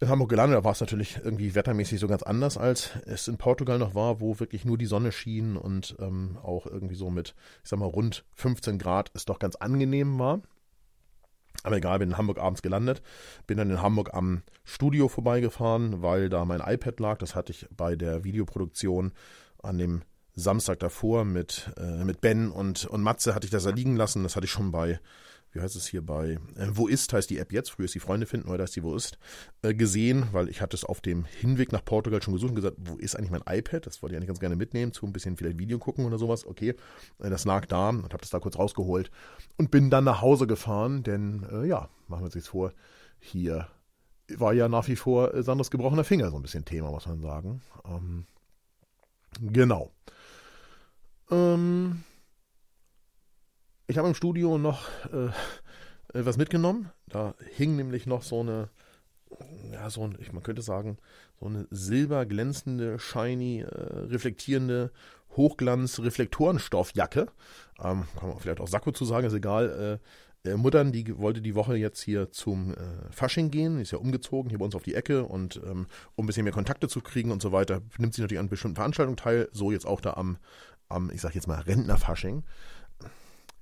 in 0.00 0.08
Hamburg 0.08 0.28
gelandet, 0.28 0.58
da 0.58 0.64
war 0.64 0.72
es 0.72 0.80
natürlich 0.80 1.18
irgendwie 1.24 1.54
wettermäßig 1.54 2.00
so 2.00 2.06
ganz 2.06 2.22
anders, 2.22 2.58
als 2.58 2.90
es 3.06 3.28
in 3.28 3.38
Portugal 3.38 3.78
noch 3.78 3.94
war, 3.94 4.20
wo 4.20 4.38
wirklich 4.38 4.64
nur 4.64 4.76
die 4.76 4.86
Sonne 4.86 5.10
schien 5.10 5.56
und 5.56 5.96
ähm, 6.00 6.38
auch 6.42 6.66
irgendwie 6.66 6.94
so 6.94 7.08
mit, 7.08 7.34
ich 7.62 7.70
sag 7.70 7.78
mal, 7.78 7.86
rund 7.86 8.24
15 8.34 8.78
Grad 8.78 9.10
es 9.14 9.24
doch 9.24 9.38
ganz 9.38 9.56
angenehm 9.56 10.18
war. 10.18 10.42
Aber 11.62 11.78
egal, 11.78 11.98
bin 11.98 12.10
in 12.10 12.18
Hamburg 12.18 12.38
abends 12.38 12.60
gelandet, 12.60 13.02
bin 13.46 13.56
dann 13.56 13.70
in 13.70 13.80
Hamburg 13.80 14.12
am 14.12 14.42
Studio 14.64 15.08
vorbeigefahren, 15.08 16.02
weil 16.02 16.28
da 16.28 16.44
mein 16.44 16.60
iPad 16.60 17.00
lag. 17.00 17.18
Das 17.18 17.34
hatte 17.34 17.52
ich 17.52 17.66
bei 17.74 17.96
der 17.96 18.22
Videoproduktion 18.22 19.12
an 19.62 19.78
dem 19.78 20.02
Samstag 20.34 20.78
davor 20.80 21.24
mit, 21.24 21.72
äh, 21.78 22.04
mit 22.04 22.20
Ben 22.20 22.50
und, 22.50 22.84
und 22.84 23.02
Matze 23.02 23.34
hatte 23.34 23.46
ich 23.46 23.50
das 23.50 23.64
da 23.64 23.70
liegen 23.70 23.96
lassen. 23.96 24.22
Das 24.22 24.36
hatte 24.36 24.44
ich 24.44 24.52
schon 24.52 24.70
bei 24.70 25.00
wie 25.56 25.60
heißt 25.60 25.74
es 25.74 25.86
hier 25.86 26.04
bei, 26.04 26.38
äh, 26.56 26.68
Wo 26.70 26.86
ist 26.86 27.12
heißt 27.12 27.30
die 27.30 27.38
App 27.38 27.52
jetzt, 27.52 27.70
früher 27.70 27.86
ist 27.86 27.94
die 27.94 28.00
Freunde 28.00 28.26
finden, 28.26 28.48
heute 28.48 28.62
heißt 28.62 28.76
die 28.76 28.82
Wo 28.82 28.94
ist, 28.94 29.18
äh, 29.62 29.74
gesehen, 29.74 30.26
weil 30.32 30.48
ich 30.48 30.60
hatte 30.60 30.76
es 30.76 30.84
auf 30.84 31.00
dem 31.00 31.24
Hinweg 31.24 31.72
nach 31.72 31.84
Portugal 31.84 32.22
schon 32.22 32.34
gesucht 32.34 32.50
und 32.50 32.56
gesagt, 32.56 32.76
wo 32.78 32.96
ist 32.96 33.16
eigentlich 33.16 33.30
mein 33.30 33.42
iPad? 33.46 33.86
Das 33.86 34.02
wollte 34.02 34.14
ich 34.14 34.16
eigentlich 34.16 34.28
ganz 34.28 34.40
gerne 34.40 34.56
mitnehmen, 34.56 34.92
zu 34.92 35.06
ein 35.06 35.12
bisschen 35.12 35.36
vielleicht 35.36 35.58
Video 35.58 35.78
gucken 35.78 36.04
oder 36.04 36.18
sowas. 36.18 36.46
Okay, 36.46 36.74
äh, 37.20 37.30
das 37.30 37.44
lag 37.44 37.66
da 37.66 37.88
und 37.88 38.04
habe 38.04 38.18
das 38.18 38.30
da 38.30 38.38
kurz 38.38 38.58
rausgeholt 38.58 39.10
und 39.56 39.70
bin 39.70 39.90
dann 39.90 40.04
nach 40.04 40.20
Hause 40.20 40.46
gefahren, 40.46 41.02
denn 41.02 41.46
äh, 41.50 41.66
ja, 41.66 41.88
machen 42.06 42.20
wir 42.20 42.26
uns 42.26 42.34
jetzt 42.34 42.48
vor, 42.48 42.72
hier 43.18 43.68
war 44.36 44.52
ja 44.52 44.68
nach 44.68 44.88
wie 44.88 44.96
vor 44.96 45.34
äh, 45.34 45.42
Sanders 45.42 45.70
gebrochener 45.70 46.04
Finger 46.04 46.30
so 46.30 46.36
ein 46.36 46.42
bisschen 46.42 46.64
Thema, 46.64 46.90
muss 46.90 47.06
man 47.06 47.20
sagen. 47.20 47.62
Ähm, 47.86 48.26
genau. 49.40 49.92
Ähm, 51.30 52.04
ich 53.86 53.98
habe 53.98 54.08
im 54.08 54.14
Studio 54.14 54.58
noch 54.58 54.88
äh, 55.06 55.30
was 56.12 56.36
mitgenommen. 56.36 56.90
Da 57.08 57.34
hing 57.54 57.76
nämlich 57.76 58.06
noch 58.06 58.22
so 58.22 58.40
eine, 58.40 58.68
ja, 59.72 59.88
so 59.90 60.02
ein, 60.04 60.16
ich, 60.20 60.32
man 60.32 60.42
könnte 60.42 60.62
sagen, 60.62 60.98
so 61.38 61.46
eine 61.46 61.66
silberglänzende, 61.70 62.98
shiny, 62.98 63.60
äh, 63.60 63.66
reflektierende 63.68 64.90
Hochglanz-Reflektorenstoffjacke. 65.36 67.26
Ähm, 67.82 68.04
kann 68.18 68.28
man 68.28 68.38
vielleicht 68.38 68.60
auch 68.60 68.68
Sakko 68.68 68.92
zu 68.92 69.04
sagen, 69.04 69.26
ist 69.26 69.34
egal. 69.34 70.00
Äh, 70.44 70.50
äh, 70.50 70.56
Muttern, 70.56 70.92
die 70.92 71.18
wollte 71.18 71.42
die 71.42 71.54
Woche 71.54 71.76
jetzt 71.76 72.00
hier 72.00 72.30
zum 72.30 72.72
äh, 72.72 72.76
Fasching 73.10 73.50
gehen, 73.50 73.78
ist 73.78 73.90
ja 73.90 73.98
umgezogen 73.98 74.48
hier 74.48 74.58
bei 74.58 74.64
uns 74.64 74.74
auf 74.74 74.82
die 74.82 74.94
Ecke 74.94 75.24
und 75.24 75.60
ähm, 75.64 75.86
um 76.14 76.24
ein 76.24 76.26
bisschen 76.26 76.44
mehr 76.44 76.52
Kontakte 76.52 76.88
zu 76.88 77.00
kriegen 77.00 77.30
und 77.30 77.42
so 77.42 77.52
weiter, 77.52 77.82
nimmt 77.98 78.14
sie 78.14 78.22
natürlich 78.22 78.40
an 78.40 78.48
bestimmten 78.48 78.76
Veranstaltungen 78.76 79.16
teil, 79.16 79.48
so 79.52 79.70
jetzt 79.70 79.86
auch 79.86 80.00
da 80.00 80.14
am, 80.14 80.38
am 80.88 81.10
ich 81.10 81.20
sag 81.20 81.34
jetzt 81.34 81.48
mal, 81.48 81.60
Rentnerfasching 81.60 82.44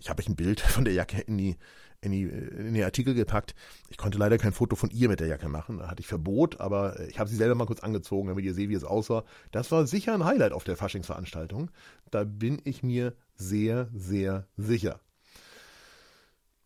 ich 0.04 0.10
habe 0.10 0.22
euch 0.22 0.28
ein 0.28 0.36
Bild 0.36 0.60
von 0.60 0.84
der 0.84 0.92
Jacke 0.92 1.18
in 1.22 1.38
die, 1.38 1.56
in 2.02 2.12
die, 2.12 2.24
in 2.24 2.74
die 2.74 2.84
Artikel 2.84 3.14
gepackt. 3.14 3.54
Ich 3.88 3.96
konnte 3.96 4.18
leider 4.18 4.36
kein 4.36 4.52
Foto 4.52 4.76
von 4.76 4.90
ihr 4.90 5.08
mit 5.08 5.18
der 5.18 5.28
Jacke 5.28 5.48
machen. 5.48 5.78
Da 5.78 5.88
hatte 5.88 6.00
ich 6.00 6.06
Verbot, 6.06 6.60
aber 6.60 7.00
ich 7.08 7.18
habe 7.18 7.30
sie 7.30 7.36
selber 7.36 7.54
mal 7.54 7.64
kurz 7.64 7.80
angezogen, 7.80 8.28
damit 8.28 8.44
ihr 8.44 8.52
seht, 8.52 8.68
wie 8.68 8.74
es 8.74 8.84
aussah. 8.84 9.24
Das 9.50 9.72
war 9.72 9.86
sicher 9.86 10.12
ein 10.12 10.24
Highlight 10.24 10.52
auf 10.52 10.64
der 10.64 10.76
Faschingsveranstaltung. 10.76 11.70
Da 12.10 12.24
bin 12.24 12.60
ich 12.64 12.82
mir 12.82 13.16
sehr, 13.34 13.88
sehr 13.94 14.46
sicher. 14.58 15.00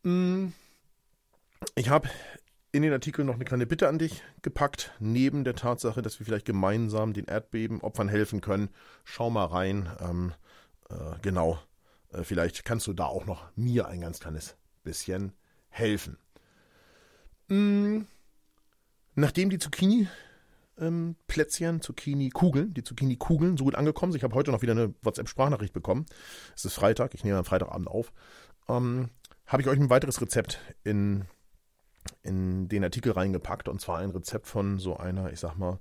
Hm. 0.03 0.53
Ich 1.77 1.91
habe 1.91 2.09
in 2.73 2.83
den 2.83 2.93
Artikel 2.93 3.25
noch 3.25 3.37
eine 3.37 3.45
kleine 3.45 3.67
Bitte 3.67 3.87
an 3.89 4.01
dich 4.01 4.25
gepackt, 4.43 4.93
neben 4.99 5.45
der 5.45 5.55
Tatsache, 5.55 6.03
dass 6.03 6.19
wir 6.19 6.27
vielleicht 6.27 6.45
gemeinsam 6.45 7.13
den 7.13 7.27
Erdbebenopfern 7.27 8.09
helfen 8.09 8.41
können. 8.41 8.69
Schau 9.05 9.31
mal 9.31 9.47
rein. 9.47 9.89
Ähm, 10.01 10.33
äh, 10.91 11.19
genau, 11.23 11.55
äh, 11.55 11.57
vielleicht 12.23 12.65
kannst 12.65 12.87
du 12.87 12.93
da 12.93 13.07
auch 13.07 13.27
noch 13.27 13.51
mir 13.57 13.89
ein 13.89 14.01
ganz 14.01 14.21
kleines 14.21 14.57
bisschen 14.83 15.33
helfen. 15.69 16.19
Mm, 17.49 18.03
nachdem 19.15 19.51
die 19.51 19.59
Zucchini 19.59 20.09
ähm, 20.81 21.17
Zucchini-Kugeln, 21.29 22.73
die 22.75 22.85
Zucchini-Kugeln 22.85 23.57
so 23.57 23.65
gut 23.65 23.75
angekommen 23.75 24.13
sind. 24.13 24.19
Ich 24.19 24.25
habe 24.25 24.35
heute 24.35 24.51
noch 24.51 24.63
wieder 24.63 24.73
eine 24.73 24.95
WhatsApp-Sprachnachricht 25.03 25.73
bekommen. 25.73 26.07
Es 26.55 26.65
ist 26.65 26.75
Freitag, 26.75 27.15
ich 27.15 27.25
nehme 27.25 27.39
am 27.39 27.45
Freitagabend 27.45 27.89
auf. 27.89 28.13
Ähm, 28.69 29.11
habe 29.47 29.63
ich 29.63 29.69
euch 29.69 29.79
ein 29.79 29.91
weiteres 29.91 30.21
Rezept 30.21 30.61
in, 30.85 31.25
in 32.23 32.69
den 32.69 32.85
Artikel 32.85 33.13
reingepackt. 33.13 33.69
Und 33.69 33.81
zwar 33.81 33.99
ein 33.99 34.11
Rezept 34.11 34.47
von 34.47 34.79
so 34.79 34.97
einer, 34.97 35.33
ich 35.33 35.41
sag 35.41 35.57
mal, 35.57 35.79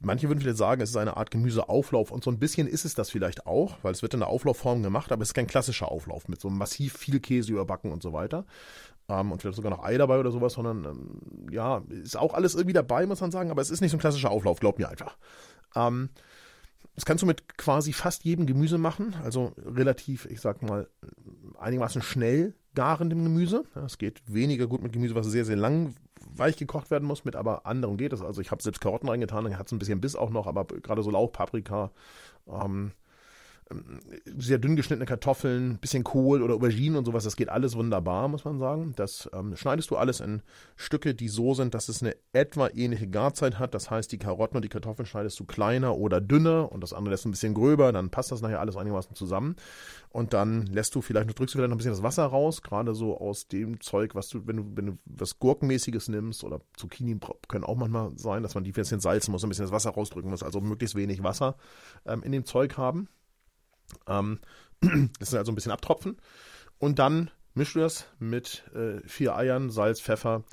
Manche 0.00 0.28
würden 0.28 0.40
vielleicht 0.40 0.56
sagen, 0.56 0.80
es 0.80 0.90
ist 0.90 0.96
eine 0.96 1.16
Art 1.16 1.30
Gemüseauflauf 1.30 2.10
und 2.10 2.24
so 2.24 2.30
ein 2.30 2.38
bisschen 2.38 2.66
ist 2.66 2.84
es 2.84 2.94
das 2.94 3.10
vielleicht 3.10 3.46
auch, 3.46 3.76
weil 3.82 3.92
es 3.92 4.02
wird 4.02 4.14
in 4.14 4.20
der 4.20 4.28
Auflaufform 4.28 4.82
gemacht, 4.82 5.12
aber 5.12 5.22
es 5.22 5.30
ist 5.30 5.34
kein 5.34 5.46
klassischer 5.46 5.90
Auflauf 5.90 6.28
mit 6.28 6.40
so 6.40 6.48
massiv 6.48 6.96
viel 6.96 7.20
Käse 7.20 7.52
überbacken 7.52 7.92
und 7.92 8.02
so 8.02 8.12
weiter. 8.12 8.46
Ähm, 9.08 9.32
und 9.32 9.40
vielleicht 9.40 9.56
sogar 9.56 9.70
noch 9.70 9.84
Ei 9.84 9.98
dabei 9.98 10.18
oder 10.18 10.30
sowas, 10.30 10.54
sondern 10.54 10.84
ähm, 10.84 11.50
ja, 11.50 11.82
ist 11.88 12.16
auch 12.16 12.34
alles 12.34 12.54
irgendwie 12.54 12.74
dabei, 12.74 13.06
muss 13.06 13.20
man 13.20 13.30
sagen, 13.30 13.50
aber 13.50 13.62
es 13.62 13.70
ist 13.70 13.80
nicht 13.80 13.90
so 13.90 13.96
ein 13.96 14.00
klassischer 14.00 14.30
Auflauf, 14.30 14.60
glaub 14.60 14.78
mir 14.78 14.88
einfach. 14.88 15.16
Ähm, 15.74 16.10
das 16.98 17.04
kannst 17.04 17.22
du 17.22 17.26
mit 17.28 17.56
quasi 17.56 17.92
fast 17.92 18.24
jedem 18.24 18.44
Gemüse 18.44 18.76
machen, 18.76 19.14
also 19.22 19.52
relativ, 19.64 20.26
ich 20.26 20.40
sag 20.40 20.62
mal, 20.62 20.88
einigermaßen 21.56 22.02
schnell 22.02 22.54
garendem 22.74 23.22
Gemüse. 23.22 23.62
Es 23.86 23.98
geht 23.98 24.20
weniger 24.26 24.66
gut 24.66 24.82
mit 24.82 24.92
Gemüse, 24.92 25.14
was 25.14 25.28
sehr, 25.28 25.44
sehr 25.44 25.54
lang 25.54 25.94
weich 26.34 26.56
gekocht 26.56 26.90
werden 26.90 27.06
muss, 27.06 27.24
mit 27.24 27.36
aber 27.36 27.66
anderem 27.66 27.98
geht 27.98 28.12
es. 28.12 28.20
Also 28.20 28.40
ich 28.40 28.50
habe 28.50 28.64
selbst 28.64 28.80
Karotten 28.80 29.08
reingetan, 29.08 29.44
dann 29.44 29.56
hat 29.56 29.68
es 29.68 29.72
ein 29.72 29.78
bisschen 29.78 30.00
Biss 30.00 30.16
auch 30.16 30.30
noch, 30.30 30.48
aber 30.48 30.64
gerade 30.64 31.04
so 31.04 31.12
Lauch, 31.12 31.30
Paprika, 31.30 31.92
ähm, 32.48 32.90
sehr 34.38 34.58
dünn 34.58 34.76
geschnittene 34.76 35.06
Kartoffeln, 35.06 35.78
bisschen 35.78 36.04
Kohl 36.04 36.42
oder 36.42 36.54
Auberginen 36.54 36.96
und 36.96 37.04
sowas, 37.04 37.24
das 37.24 37.36
geht 37.36 37.48
alles 37.48 37.76
wunderbar, 37.76 38.28
muss 38.28 38.44
man 38.44 38.58
sagen. 38.58 38.94
Das 38.96 39.28
ähm, 39.34 39.56
schneidest 39.56 39.90
du 39.90 39.96
alles 39.96 40.20
in 40.20 40.42
Stücke, 40.76 41.14
die 41.14 41.28
so 41.28 41.54
sind, 41.54 41.74
dass 41.74 41.88
es 41.88 42.02
eine 42.02 42.16
etwa 42.32 42.68
ähnliche 42.68 43.08
Garzeit 43.08 43.58
hat. 43.58 43.74
Das 43.74 43.90
heißt, 43.90 44.10
die 44.10 44.18
Karotten 44.18 44.56
und 44.56 44.64
die 44.64 44.70
Kartoffeln 44.70 45.06
schneidest 45.06 45.38
du 45.38 45.44
kleiner 45.44 45.96
oder 45.96 46.20
dünner 46.20 46.72
und 46.72 46.82
das 46.82 46.92
andere 46.92 47.12
lässt 47.12 47.26
ein 47.26 47.30
bisschen 47.30 47.54
gröber, 47.54 47.92
dann 47.92 48.10
passt 48.10 48.32
das 48.32 48.40
nachher 48.40 48.60
alles 48.60 48.76
einigermaßen 48.76 49.14
zusammen. 49.14 49.56
Und 50.10 50.32
dann 50.32 50.64
lässt 50.66 50.94
du 50.94 51.02
vielleicht, 51.02 51.28
drückst 51.38 51.54
du 51.54 51.58
vielleicht 51.58 51.68
noch 51.68 51.74
ein 51.74 51.78
bisschen 51.78 51.92
das 51.92 52.02
Wasser 52.02 52.24
raus, 52.24 52.62
gerade 52.62 52.94
so 52.94 53.18
aus 53.18 53.48
dem 53.48 53.80
Zeug, 53.80 54.14
was 54.14 54.28
du, 54.28 54.46
wenn 54.46 54.56
du, 54.56 54.64
wenn 54.74 54.86
du 54.86 54.98
was 55.04 55.38
Gurkenmäßiges 55.38 56.08
nimmst 56.08 56.42
oder 56.44 56.60
Zucchini 56.76 57.18
können 57.48 57.64
auch 57.64 57.76
manchmal 57.76 58.12
sein, 58.16 58.42
dass 58.42 58.54
man 58.54 58.64
die 58.64 58.70
ein 58.70 58.74
bisschen 58.74 59.00
salzen 59.00 59.32
muss, 59.32 59.42
ein 59.42 59.50
bisschen 59.50 59.66
das 59.66 59.72
Wasser 59.72 59.90
rausdrücken 59.90 60.30
muss, 60.30 60.42
also 60.42 60.60
möglichst 60.62 60.96
wenig 60.96 61.22
Wasser 61.22 61.56
ähm, 62.06 62.22
in 62.22 62.32
dem 62.32 62.46
Zeug 62.46 62.78
haben. 62.78 63.08
Ähm, 64.06 64.40
das 64.80 65.28
ist 65.28 65.34
also 65.34 65.52
ein 65.52 65.54
bisschen 65.54 65.72
abtropfen. 65.72 66.16
Und 66.78 66.98
dann 66.98 67.30
mischst 67.54 67.74
du 67.74 67.80
das 67.80 68.06
mit 68.18 68.64
äh, 68.74 69.00
vier 69.06 69.36
Eiern, 69.36 69.70
Salz, 69.70 70.00
Pfeffer, 70.00 70.44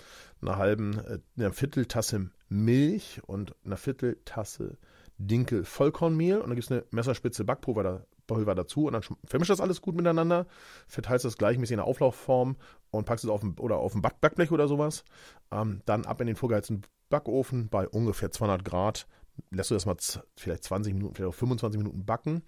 einer 0.41 0.57
halben, 0.57 0.99
äh, 0.99 1.19
einer 1.37 1.53
Vierteltasse 1.53 2.31
Milch 2.49 3.21
und 3.25 3.55
einer 3.65 3.77
Vierteltasse 3.77 4.77
Dinkel 5.17 5.63
Vollkornmehl 5.63 6.37
und 6.37 6.49
dann 6.49 6.55
gibt 6.55 6.65
es 6.65 6.71
eine 6.71 6.83
Messerspitze 6.91 7.45
Backpulver 7.45 7.83
da, 7.83 8.05
Pulver 8.27 8.55
dazu 8.55 8.87
und 8.87 8.93
dann 8.93 9.03
vermischst 9.25 9.51
das 9.51 9.61
alles 9.61 9.81
gut 9.81 9.95
miteinander, 9.95 10.47
verteilst 10.87 11.25
das 11.25 11.37
gleichmäßig 11.37 11.73
in 11.73 11.77
der 11.77 11.85
Auflaufform 11.85 12.57
und 12.91 13.05
packst 13.05 13.23
es 13.23 13.29
auf 13.29 13.43
ein, 13.43 13.55
oder 13.59 13.77
auf 13.77 13.95
ein 13.95 14.01
Back 14.01 14.19
Backblech 14.19 14.51
oder 14.51 14.67
sowas. 14.67 15.03
Ähm, 15.51 15.81
dann 15.85 16.05
ab 16.05 16.21
in 16.21 16.27
den 16.27 16.35
vorgeheizten 16.35 16.81
Backofen 17.09 17.69
bei 17.69 17.87
ungefähr 17.87 18.31
200 18.31 18.65
Grad. 18.65 19.07
Lässt 19.51 19.71
du 19.71 19.75
das 19.75 19.85
mal 19.85 19.95
vielleicht 20.35 20.63
20 20.63 20.93
Minuten, 20.93 21.15
vielleicht 21.15 21.29
auch 21.29 21.37
25 21.37 21.77
Minuten 21.77 22.05
backen. 22.05 22.43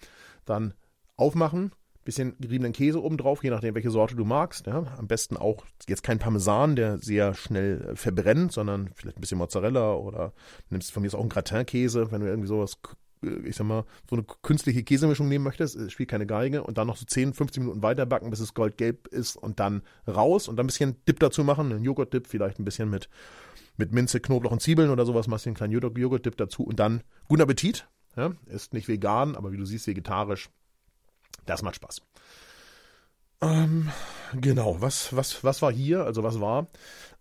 Dann 0.46 0.74
aufmachen, 1.15 1.72
bisschen 2.08 2.38
geriebenen 2.39 2.72
Käse 2.72 3.03
oben 3.03 3.17
drauf, 3.17 3.44
je 3.44 3.50
nachdem, 3.50 3.75
welche 3.75 3.91
Sorte 3.91 4.15
du 4.15 4.24
magst. 4.24 4.65
Ja. 4.65 4.96
Am 4.98 5.08
besten 5.08 5.36
auch 5.36 5.65
jetzt 5.89 6.03
kein 6.03 6.20
Parmesan, 6.20 6.77
der 6.77 7.00
sehr 7.00 7.34
schnell 7.34 7.82
äh, 7.82 7.96
verbrennt, 7.98 8.53
sondern 8.53 8.89
vielleicht 8.96 9.17
ein 9.17 9.22
bisschen 9.22 9.38
Mozzarella 9.38 9.94
oder 9.94 10.32
nimmst 10.70 10.94
von 10.94 11.03
mir 11.03 11.13
auch 11.13 11.20
einen 11.20 11.29
Gratin-Käse, 11.29 12.12
wenn 12.12 12.22
du 12.22 12.27
irgendwie 12.27 12.48
sowas 12.48 12.79
ich 13.46 13.56
sag 13.56 13.65
mal, 13.65 13.84
so 14.08 14.15
eine 14.15 14.25
künstliche 14.44 14.84
Käsemischung 14.84 15.27
nehmen 15.27 15.44
möchtest, 15.44 15.91
spielt 15.91 16.10
keine 16.10 16.27
Geige 16.27 16.63
und 16.63 16.77
dann 16.77 16.88
noch 16.88 16.98
so 16.98 17.06
10, 17.06 17.34
15 17.34 17.63
Minuten 17.63 17.82
weiter 17.82 18.06
backen, 18.06 18.29
bis 18.29 18.39
es 18.39 18.53
goldgelb 18.53 19.08
ist 19.08 19.36
und 19.36 19.60
dann 19.60 19.82
raus 20.08 20.48
und 20.48 20.56
dann 20.56 20.65
ein 20.65 20.67
bisschen 20.67 20.98
Dip 21.08 21.20
dazu 21.20 21.44
machen, 21.44 21.72
einen 21.72 21.84
Joghurt-Dip, 21.84 22.27
vielleicht 22.27 22.60
ein 22.60 22.65
bisschen 22.65 22.91
mit, 22.91 23.10
mit 23.77 23.93
Minze, 23.93 24.19
Knoblauch 24.19 24.51
und 24.51 24.62
Zwiebeln 24.62 24.89
oder 24.89 25.05
sowas, 25.05 25.27
machst 25.27 25.46
du 25.46 25.50
einen 25.50 25.55
kleinen 25.55 25.74
Joghurt-Dip 25.74 26.36
dazu 26.38 26.63
und 26.63 26.79
dann 26.79 27.03
guten 27.27 27.41
Appetit. 27.41 27.88
Ja, 28.15 28.34
ist 28.48 28.74
nicht 28.74 28.88
vegan, 28.88 29.36
aber 29.36 29.51
wie 29.51 29.57
du 29.57 29.65
siehst, 29.65 29.88
vegetarisch. 29.88 30.50
Das 31.46 31.62
macht 31.62 31.75
Spaß. 31.75 32.01
Ähm, 33.41 33.91
genau, 34.34 34.81
was, 34.81 35.15
was, 35.15 35.43
was 35.43 35.62
war 35.62 35.72
hier? 35.72 36.03
Also 36.03 36.24
was 36.24 36.41
war? 36.41 36.67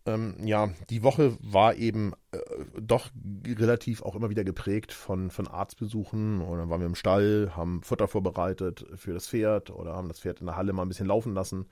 ähm, 0.06 0.36
ja, 0.44 0.70
die 0.88 1.02
Woche 1.02 1.36
war 1.40 1.74
eben 1.74 2.12
äh, 2.32 2.38
doch 2.80 3.10
relativ 3.44 4.02
auch 4.02 4.14
immer 4.14 4.30
wieder 4.30 4.44
geprägt 4.44 4.92
von, 4.92 5.30
von 5.30 5.48
Arztbesuchen. 5.48 6.40
Und 6.40 6.58
dann 6.58 6.70
waren 6.70 6.80
wir 6.80 6.86
im 6.86 6.94
Stall, 6.94 7.52
haben 7.56 7.82
Futter 7.82 8.08
vorbereitet 8.08 8.86
für 8.94 9.12
das 9.12 9.28
Pferd 9.28 9.70
oder 9.70 9.94
haben 9.94 10.08
das 10.08 10.20
Pferd 10.20 10.40
in 10.40 10.46
der 10.46 10.56
Halle 10.56 10.72
mal 10.72 10.82
ein 10.82 10.88
bisschen 10.88 11.08
laufen 11.08 11.34
lassen. 11.34 11.66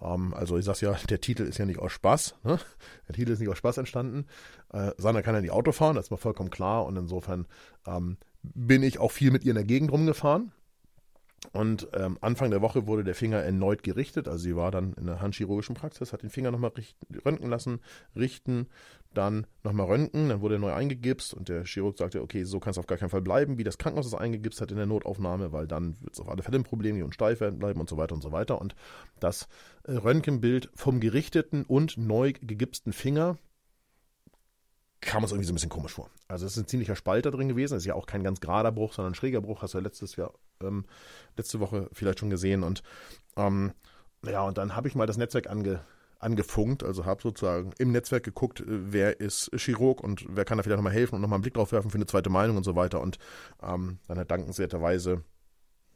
Ähm, 0.00 0.34
also 0.34 0.56
ich 0.58 0.64
sag's 0.64 0.80
ja, 0.80 0.92
der 1.08 1.20
Titel 1.20 1.42
ist 1.42 1.58
ja 1.58 1.64
nicht 1.64 1.78
aus 1.78 1.92
Spaß. 1.92 2.36
Ne? 2.44 2.58
Der 3.08 3.14
Titel 3.14 3.32
ist 3.32 3.40
nicht 3.40 3.48
aus 3.48 3.58
Spaß 3.58 3.78
entstanden. 3.78 4.26
Äh, 4.72 4.92
Sandra 4.98 5.22
kann 5.22 5.34
ja 5.34 5.40
nicht 5.40 5.52
Auto 5.52 5.72
fahren, 5.72 5.96
das 5.96 6.06
ist 6.06 6.10
mir 6.10 6.18
vollkommen 6.18 6.50
klar. 6.50 6.86
Und 6.86 6.96
insofern 6.96 7.46
ähm, 7.86 8.16
bin 8.42 8.82
ich 8.82 8.98
auch 8.98 9.12
viel 9.12 9.30
mit 9.30 9.44
ihr 9.44 9.50
in 9.50 9.56
der 9.56 9.64
Gegend 9.64 9.92
rumgefahren. 9.92 10.52
Und 11.52 11.88
ähm, 11.94 12.18
Anfang 12.20 12.50
der 12.50 12.62
Woche 12.62 12.86
wurde 12.86 13.04
der 13.04 13.14
Finger 13.14 13.38
erneut 13.38 13.82
gerichtet. 13.82 14.28
Also 14.28 14.38
sie 14.38 14.56
war 14.56 14.70
dann 14.70 14.94
in 14.94 15.06
der 15.06 15.20
handchirurgischen 15.20 15.74
Praxis, 15.74 16.12
hat 16.12 16.22
den 16.22 16.30
Finger 16.30 16.50
nochmal 16.50 16.72
röntgen 17.24 17.50
lassen, 17.50 17.80
richten, 18.14 18.66
dann 19.16 19.46
nochmal 19.62 19.86
röntgen, 19.86 20.28
dann 20.28 20.40
wurde 20.40 20.56
er 20.56 20.58
neu 20.58 20.72
eingegipst 20.72 21.34
und 21.34 21.48
der 21.48 21.64
Chirurg 21.64 21.98
sagte, 21.98 22.22
okay, 22.22 22.44
so 22.44 22.60
kann 22.60 22.70
es 22.72 22.78
auf 22.78 22.86
gar 22.86 22.98
keinen 22.98 23.10
Fall 23.10 23.22
bleiben, 23.22 23.58
wie 23.58 23.64
das 23.64 23.78
Krankenhaus 23.78 24.06
es 24.06 24.14
eingegipst 24.14 24.60
hat 24.60 24.70
in 24.70 24.76
der 24.76 24.86
Notaufnahme, 24.86 25.52
weil 25.52 25.66
dann 25.66 26.00
wird 26.00 26.14
es 26.14 26.20
auf 26.20 26.28
alle 26.28 26.42
Fälle 26.42 26.58
ein 26.58 26.64
Problem 26.64 27.02
und 27.02 27.14
steif 27.14 27.40
werden 27.40 27.58
bleiben 27.58 27.80
und 27.80 27.88
so 27.88 27.96
weiter 27.96 28.14
und 28.14 28.22
so 28.22 28.32
weiter. 28.32 28.60
Und 28.60 28.74
das 29.20 29.48
äh, 29.84 29.92
Röntgenbild 29.92 30.70
vom 30.74 31.00
gerichteten 31.00 31.64
und 31.64 31.96
neu 31.96 32.32
gegipsten 32.32 32.92
Finger 32.92 33.38
kam 35.00 35.22
uns 35.22 35.32
irgendwie 35.32 35.46
so 35.46 35.52
ein 35.52 35.56
bisschen 35.56 35.70
komisch 35.70 35.92
vor. 35.92 36.10
Also 36.28 36.46
es 36.46 36.56
ist 36.56 36.64
ein 36.64 36.66
ziemlicher 36.66 36.96
Spalter 36.96 37.30
drin 37.30 37.48
gewesen. 37.48 37.74
Es 37.74 37.82
ist 37.82 37.86
ja 37.86 37.94
auch 37.94 38.06
kein 38.06 38.24
ganz 38.24 38.40
gerader 38.40 38.72
Bruch, 38.72 38.92
sondern 38.92 39.12
ein 39.12 39.14
schräger 39.14 39.40
Bruch. 39.40 39.62
Hast 39.62 39.74
du 39.74 39.78
ja 39.78 39.84
letztes 39.84 40.16
Jahr, 40.16 40.34
ähm, 40.62 40.84
letzte 41.36 41.60
Woche 41.60 41.88
vielleicht 41.92 42.18
schon 42.18 42.30
gesehen. 42.30 42.62
Und 42.62 42.82
ähm, 43.36 43.72
ja, 44.24 44.42
und 44.42 44.58
dann 44.58 44.74
habe 44.74 44.88
ich 44.88 44.94
mal 44.94 45.06
das 45.06 45.16
Netzwerk 45.16 45.48
ange, 45.48 45.80
angefunkt, 46.18 46.82
also 46.82 47.04
habe 47.04 47.22
sozusagen 47.22 47.72
im 47.78 47.92
Netzwerk 47.92 48.24
geguckt, 48.24 48.60
äh, 48.60 48.64
wer 48.66 49.20
ist 49.20 49.50
Chirurg 49.56 50.02
und 50.02 50.24
wer 50.28 50.44
kann 50.44 50.58
da 50.58 50.64
vielleicht 50.64 50.78
nochmal 50.78 50.92
helfen 50.92 51.16
und 51.16 51.20
nochmal 51.20 51.36
einen 51.36 51.42
Blick 51.42 51.54
drauf 51.54 51.72
werfen 51.72 51.90
für 51.90 51.98
eine 51.98 52.06
zweite 52.06 52.30
Meinung 52.30 52.56
und 52.56 52.64
so 52.64 52.76
weiter. 52.76 53.00
Und 53.00 53.18
ähm, 53.62 53.98
dann 54.08 54.18
hat 54.18 54.30
dankenswerterweise, 54.30 55.22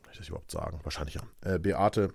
kann 0.02 0.12
ich 0.12 0.18
das 0.18 0.28
überhaupt 0.28 0.50
sagen? 0.50 0.80
Wahrscheinlich 0.82 1.14
ja. 1.14 1.22
Äh, 1.42 1.58
Beate 1.58 2.12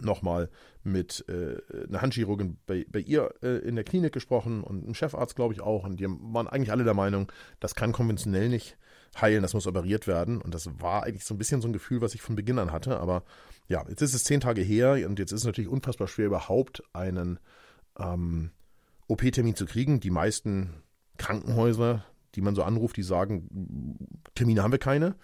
nochmal 0.00 0.50
mit 0.82 1.24
äh, 1.28 1.56
einer 1.88 2.00
Handchirurgin 2.00 2.58
bei, 2.66 2.86
bei 2.88 3.00
ihr 3.00 3.34
äh, 3.42 3.58
in 3.58 3.74
der 3.74 3.84
Klinik 3.84 4.12
gesprochen 4.12 4.62
und 4.62 4.84
einem 4.84 4.94
Chefarzt, 4.94 5.36
glaube 5.36 5.54
ich, 5.54 5.60
auch. 5.60 5.84
Und 5.84 5.98
die 5.98 6.06
waren 6.06 6.48
eigentlich 6.48 6.70
alle 6.70 6.84
der 6.84 6.94
Meinung, 6.94 7.30
das 7.58 7.74
kann 7.74 7.92
konventionell 7.92 8.48
nicht 8.48 8.76
heilen, 9.18 9.42
das 9.42 9.54
muss 9.54 9.66
operiert 9.66 10.06
werden. 10.06 10.40
Und 10.40 10.54
das 10.54 10.68
war 10.80 11.04
eigentlich 11.04 11.24
so 11.24 11.34
ein 11.34 11.38
bisschen 11.38 11.60
so 11.60 11.68
ein 11.68 11.72
Gefühl, 11.72 12.00
was 12.00 12.14
ich 12.14 12.22
von 12.22 12.36
Beginn 12.36 12.58
an 12.58 12.72
hatte. 12.72 13.00
Aber 13.00 13.24
ja, 13.68 13.84
jetzt 13.88 14.02
ist 14.02 14.14
es 14.14 14.24
zehn 14.24 14.40
Tage 14.40 14.62
her 14.62 15.06
und 15.06 15.18
jetzt 15.18 15.32
ist 15.32 15.40
es 15.40 15.46
natürlich 15.46 15.70
unfassbar 15.70 16.08
schwer, 16.08 16.26
überhaupt 16.26 16.82
einen 16.92 17.38
ähm, 17.98 18.50
OP-Termin 19.08 19.56
zu 19.56 19.66
kriegen. 19.66 20.00
Die 20.00 20.10
meisten 20.10 20.82
Krankenhäuser, 21.18 22.04
die 22.34 22.40
man 22.40 22.54
so 22.54 22.62
anruft, 22.62 22.96
die 22.96 23.02
sagen, 23.02 23.98
Termine 24.34 24.62
haben 24.62 24.72
wir 24.72 24.78
keine. 24.78 25.16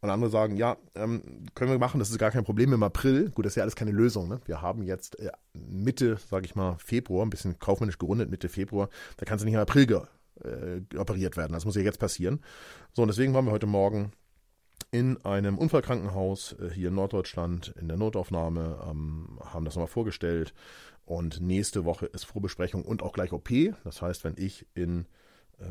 Und 0.00 0.10
andere 0.10 0.30
sagen, 0.30 0.56
ja, 0.56 0.76
ähm, 0.94 1.46
können 1.54 1.70
wir 1.70 1.78
machen, 1.78 1.98
das 1.98 2.10
ist 2.10 2.18
gar 2.18 2.30
kein 2.30 2.44
Problem 2.44 2.74
im 2.74 2.82
April. 2.82 3.30
Gut, 3.30 3.46
das 3.46 3.52
ist 3.52 3.56
ja 3.56 3.62
alles 3.62 3.74
keine 3.74 3.90
Lösung. 3.90 4.28
Ne? 4.28 4.38
Wir 4.44 4.60
haben 4.60 4.82
jetzt 4.82 5.18
äh, 5.18 5.30
Mitte, 5.54 6.18
sage 6.28 6.44
ich 6.44 6.54
mal, 6.54 6.76
Februar, 6.78 7.24
ein 7.24 7.30
bisschen 7.30 7.58
kaufmännisch 7.58 7.96
gerundet, 7.96 8.30
Mitte 8.30 8.50
Februar. 8.50 8.90
Da 9.16 9.24
kann 9.24 9.38
es 9.38 9.44
nicht 9.44 9.54
im 9.54 9.60
April 9.60 9.86
äh, 10.42 10.80
operiert 10.96 11.36
werden. 11.36 11.52
Das 11.52 11.64
muss 11.64 11.76
ja 11.76 11.82
jetzt 11.82 12.00
passieren. 12.00 12.40
So, 12.92 13.02
und 13.02 13.08
deswegen 13.08 13.34
waren 13.34 13.46
wir 13.46 13.52
heute 13.52 13.66
Morgen 13.66 14.12
in 14.90 15.24
einem 15.24 15.58
Unfallkrankenhaus 15.58 16.56
äh, 16.60 16.70
hier 16.70 16.88
in 16.88 16.94
Norddeutschland 16.94 17.74
in 17.80 17.88
der 17.88 17.96
Notaufnahme, 17.96 18.78
ähm, 18.88 19.38
haben 19.44 19.64
das 19.64 19.74
nochmal 19.74 19.88
vorgestellt. 19.88 20.54
Und 21.04 21.40
nächste 21.40 21.84
Woche 21.84 22.06
ist 22.06 22.24
Vorbesprechung 22.24 22.84
und 22.84 23.02
auch 23.02 23.12
gleich 23.12 23.32
OP. 23.32 23.50
Das 23.84 24.00
heißt, 24.00 24.24
wenn 24.24 24.34
ich 24.38 24.66
in 24.74 25.06
äh, 25.58 25.64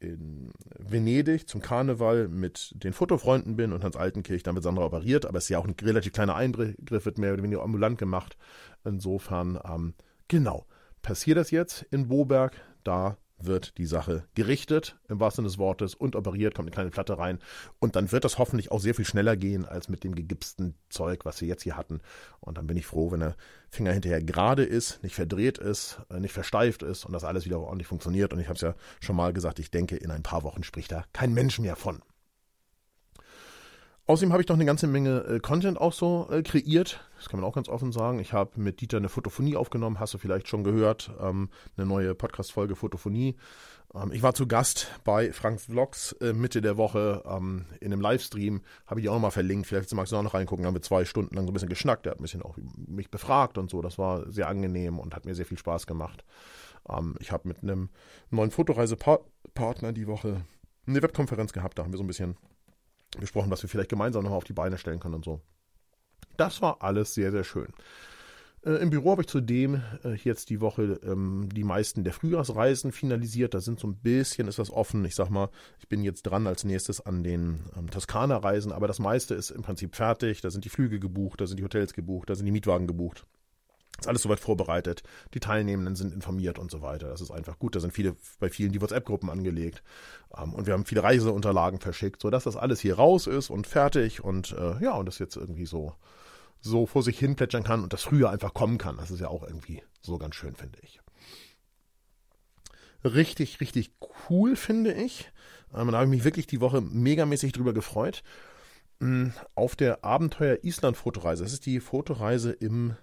in 0.00 0.50
Venedig 0.78 1.46
zum 1.46 1.60
Karneval 1.60 2.28
mit 2.28 2.72
den 2.74 2.94
Fotofreunden 2.94 3.56
bin 3.56 3.72
und 3.72 3.84
Hans 3.84 3.96
Altenkirch 3.96 4.42
dann 4.42 4.54
mit 4.54 4.64
Sandra 4.64 4.86
operiert, 4.86 5.26
aber 5.26 5.38
es 5.38 5.44
ist 5.44 5.50
ja 5.50 5.58
auch 5.58 5.66
ein 5.66 5.76
relativ 5.82 6.12
kleiner 6.12 6.34
Eingriff, 6.34 7.04
wird 7.04 7.18
mehr 7.18 7.34
oder 7.34 7.42
weniger 7.42 7.62
ambulant 7.62 7.98
gemacht. 7.98 8.36
Insofern, 8.82 9.60
ähm, 9.62 9.94
genau, 10.26 10.66
passiert 11.02 11.38
das 11.38 11.50
jetzt 11.50 11.82
in 11.90 12.08
Boberg, 12.08 12.60
da 12.84 13.16
wird 13.44 13.78
die 13.78 13.86
Sache 13.86 14.24
gerichtet, 14.34 14.96
im 15.08 15.20
wahrsten 15.20 15.42
Sinne 15.42 15.48
des 15.52 15.58
Wortes, 15.58 15.94
und 15.94 16.16
operiert, 16.16 16.54
kommt 16.54 16.66
eine 16.66 16.74
kleine 16.74 16.90
Platte 16.90 17.18
rein. 17.18 17.38
Und 17.78 17.96
dann 17.96 18.12
wird 18.12 18.24
das 18.24 18.38
hoffentlich 18.38 18.70
auch 18.70 18.80
sehr 18.80 18.94
viel 18.94 19.04
schneller 19.04 19.36
gehen 19.36 19.64
als 19.64 19.88
mit 19.88 20.04
dem 20.04 20.14
gegipsten 20.14 20.74
Zeug, 20.88 21.24
was 21.24 21.40
wir 21.40 21.48
jetzt 21.48 21.62
hier 21.62 21.76
hatten. 21.76 22.00
Und 22.40 22.58
dann 22.58 22.66
bin 22.66 22.76
ich 22.76 22.86
froh, 22.86 23.10
wenn 23.10 23.20
der 23.20 23.36
Finger 23.70 23.92
hinterher 23.92 24.22
gerade 24.22 24.64
ist, 24.64 25.02
nicht 25.02 25.14
verdreht 25.14 25.58
ist, 25.58 26.00
äh, 26.10 26.20
nicht 26.20 26.32
versteift 26.32 26.82
ist 26.82 27.04
und 27.04 27.12
das 27.12 27.24
alles 27.24 27.44
wieder 27.44 27.60
ordentlich 27.60 27.88
funktioniert. 27.88 28.32
Und 28.32 28.40
ich 28.40 28.46
habe 28.46 28.56
es 28.56 28.62
ja 28.62 28.74
schon 29.00 29.16
mal 29.16 29.32
gesagt, 29.32 29.58
ich 29.58 29.70
denke, 29.70 29.96
in 29.96 30.10
ein 30.10 30.22
paar 30.22 30.42
Wochen 30.42 30.62
spricht 30.62 30.92
da 30.92 31.04
kein 31.12 31.32
Mensch 31.32 31.58
mehr 31.58 31.76
von. 31.76 32.02
Außerdem 34.10 34.32
habe 34.32 34.42
ich 34.42 34.48
noch 34.48 34.56
eine 34.56 34.64
ganze 34.64 34.88
Menge 34.88 35.20
äh, 35.20 35.38
Content 35.38 35.80
auch 35.80 35.92
so 35.92 36.26
äh, 36.32 36.42
kreiert. 36.42 37.00
Das 37.16 37.28
kann 37.28 37.38
man 37.38 37.48
auch 37.48 37.54
ganz 37.54 37.68
offen 37.68 37.92
sagen. 37.92 38.18
Ich 38.18 38.32
habe 38.32 38.60
mit 38.60 38.80
Dieter 38.80 38.96
eine 38.96 39.08
Fotophonie 39.08 39.54
aufgenommen, 39.54 40.00
hast 40.00 40.14
du 40.14 40.18
vielleicht 40.18 40.48
schon 40.48 40.64
gehört. 40.64 41.12
Ähm, 41.20 41.48
eine 41.76 41.86
neue 41.86 42.16
Podcast-Folge 42.16 42.74
Fotophonie. 42.74 43.36
Ähm, 43.94 44.10
ich 44.10 44.24
war 44.24 44.34
zu 44.34 44.48
Gast 44.48 44.88
bei 45.04 45.32
Frank 45.32 45.60
Vlogs 45.60 46.10
äh, 46.20 46.32
Mitte 46.32 46.60
der 46.60 46.76
Woche 46.76 47.22
ähm, 47.24 47.66
in 47.78 47.92
einem 47.92 48.00
Livestream. 48.00 48.62
Habe 48.84 48.98
ich 48.98 49.08
auch 49.08 49.14
nochmal 49.14 49.30
verlinkt. 49.30 49.68
Vielleicht 49.68 49.94
magst 49.94 50.10
du 50.10 50.16
auch 50.16 50.24
noch 50.24 50.34
reingucken. 50.34 50.64
Da 50.64 50.66
haben 50.66 50.74
wir 50.74 50.82
zwei 50.82 51.04
Stunden 51.04 51.36
lang 51.36 51.44
so 51.44 51.52
ein 51.52 51.54
bisschen 51.54 51.68
geschnackt. 51.68 52.04
Der 52.04 52.10
hat 52.10 52.18
ein 52.18 52.22
bisschen 52.22 52.42
auch 52.42 52.56
mich 52.88 53.12
befragt 53.12 53.58
und 53.58 53.70
so. 53.70 53.80
Das 53.80 53.96
war 53.96 54.28
sehr 54.28 54.48
angenehm 54.48 54.98
und 54.98 55.14
hat 55.14 55.24
mir 55.24 55.36
sehr 55.36 55.46
viel 55.46 55.58
Spaß 55.58 55.86
gemacht. 55.86 56.24
Ähm, 56.88 57.14
ich 57.20 57.30
habe 57.30 57.46
mit 57.46 57.62
einem 57.62 57.90
neuen 58.30 58.50
Fotoreisepartner 58.50 59.92
die 59.92 60.08
Woche 60.08 60.40
eine 60.84 61.00
Webkonferenz 61.00 61.52
gehabt. 61.52 61.78
Da 61.78 61.84
haben 61.84 61.92
wir 61.92 61.98
so 61.98 62.02
ein 62.02 62.08
bisschen 62.08 62.36
besprochen, 63.18 63.50
was 63.50 63.62
wir 63.62 63.68
vielleicht 63.68 63.90
gemeinsam 63.90 64.24
noch 64.24 64.32
auf 64.32 64.44
die 64.44 64.52
Beine 64.52 64.78
stellen 64.78 65.00
können 65.00 65.16
und 65.16 65.24
so. 65.24 65.40
Das 66.36 66.62
war 66.62 66.82
alles 66.82 67.14
sehr, 67.14 67.32
sehr 67.32 67.44
schön. 67.44 67.68
Äh, 68.64 68.76
Im 68.82 68.90
Büro 68.90 69.12
habe 69.12 69.22
ich 69.22 69.28
zudem 69.28 69.82
äh, 70.04 70.14
jetzt 70.14 70.50
die 70.50 70.60
Woche 70.60 71.00
ähm, 71.02 71.48
die 71.52 71.64
meisten 71.64 72.04
der 72.04 72.12
Frühjahrsreisen 72.12 72.92
finalisiert. 72.92 73.54
Da 73.54 73.60
sind 73.60 73.80
so 73.80 73.88
ein 73.88 73.96
bisschen, 73.96 74.48
ist 74.48 74.58
das 74.58 74.70
offen. 74.70 75.04
Ich 75.04 75.14
sag 75.14 75.30
mal, 75.30 75.50
ich 75.78 75.88
bin 75.88 76.04
jetzt 76.04 76.22
dran 76.22 76.46
als 76.46 76.64
nächstes 76.64 77.00
an 77.00 77.22
den 77.22 77.60
ähm, 77.76 77.90
Toskana-Reisen, 77.90 78.72
aber 78.72 78.86
das 78.86 78.98
meiste 78.98 79.34
ist 79.34 79.50
im 79.50 79.62
Prinzip 79.62 79.96
fertig. 79.96 80.40
Da 80.40 80.50
sind 80.50 80.64
die 80.64 80.68
Flüge 80.68 81.00
gebucht, 81.00 81.40
da 81.40 81.46
sind 81.46 81.58
die 81.58 81.64
Hotels 81.64 81.94
gebucht, 81.94 82.28
da 82.28 82.34
sind 82.34 82.46
die 82.46 82.52
Mietwagen 82.52 82.86
gebucht. 82.86 83.26
Ist 84.00 84.08
alles 84.08 84.22
soweit 84.22 84.40
vorbereitet. 84.40 85.02
Die 85.34 85.40
Teilnehmenden 85.40 85.94
sind 85.94 86.14
informiert 86.14 86.58
und 86.58 86.70
so 86.70 86.80
weiter. 86.80 87.08
Das 87.08 87.20
ist 87.20 87.30
einfach 87.30 87.58
gut. 87.58 87.76
Da 87.76 87.80
sind 87.80 87.92
viele, 87.92 88.16
bei 88.38 88.48
vielen 88.48 88.72
die 88.72 88.80
WhatsApp-Gruppen 88.80 89.28
angelegt. 89.28 89.82
Ähm, 90.36 90.54
und 90.54 90.66
wir 90.66 90.72
haben 90.72 90.86
viele 90.86 91.02
Reiseunterlagen 91.02 91.80
verschickt, 91.80 92.22
sodass 92.22 92.44
das 92.44 92.56
alles 92.56 92.80
hier 92.80 92.96
raus 92.96 93.26
ist 93.26 93.50
und 93.50 93.66
fertig 93.66 94.24
und 94.24 94.52
äh, 94.52 94.82
ja, 94.82 94.94
und 94.94 95.06
das 95.06 95.18
jetzt 95.18 95.36
irgendwie 95.36 95.66
so, 95.66 95.94
so 96.60 96.86
vor 96.86 97.02
sich 97.02 97.18
hin 97.18 97.36
plätschern 97.36 97.62
kann 97.62 97.82
und 97.82 97.92
das 97.92 98.02
früher 98.02 98.30
einfach 98.30 98.54
kommen 98.54 98.78
kann. 98.78 98.96
Das 98.96 99.10
ist 99.10 99.20
ja 99.20 99.28
auch 99.28 99.42
irgendwie 99.42 99.82
so 100.00 100.16
ganz 100.18 100.34
schön, 100.34 100.54
finde 100.54 100.78
ich. 100.82 101.00
Richtig, 103.04 103.60
richtig 103.60 103.92
cool, 104.28 104.56
finde 104.56 104.92
ich. 104.92 105.30
Ähm, 105.74 105.90
da 105.90 105.98
habe 105.98 106.04
ich 106.04 106.10
mich 106.10 106.24
wirklich 106.24 106.46
die 106.46 106.60
Woche 106.60 106.80
megamäßig 106.80 107.52
drüber 107.52 107.72
gefreut. 107.72 108.22
Ähm, 109.00 109.32
auf 109.54 109.76
der 109.76 110.04
Abenteuer 110.04 110.58
Island 110.62 110.96
Fotoreise. 110.96 111.42
Das 111.42 111.52
ist 111.52 111.66
die 111.66 111.80
Fotoreise 111.80 112.52
im 112.52 112.96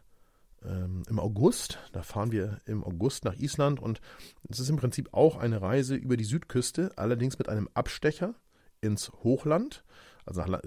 ähm, 0.65 1.03
im 1.09 1.19
August. 1.19 1.79
Da 1.91 2.03
fahren 2.03 2.31
wir 2.31 2.61
im 2.65 2.83
August 2.83 3.25
nach 3.25 3.35
Island 3.35 3.79
und 3.79 4.01
es 4.49 4.59
ist 4.59 4.69
im 4.69 4.77
Prinzip 4.77 5.09
auch 5.13 5.37
eine 5.37 5.61
Reise 5.61 5.95
über 5.95 6.17
die 6.17 6.23
Südküste, 6.23 6.91
allerdings 6.95 7.37
mit 7.37 7.49
einem 7.49 7.69
Abstecher 7.73 8.35
ins 8.81 9.11
Hochland. 9.23 9.83
Also 10.25 10.41
nach, 10.41 10.61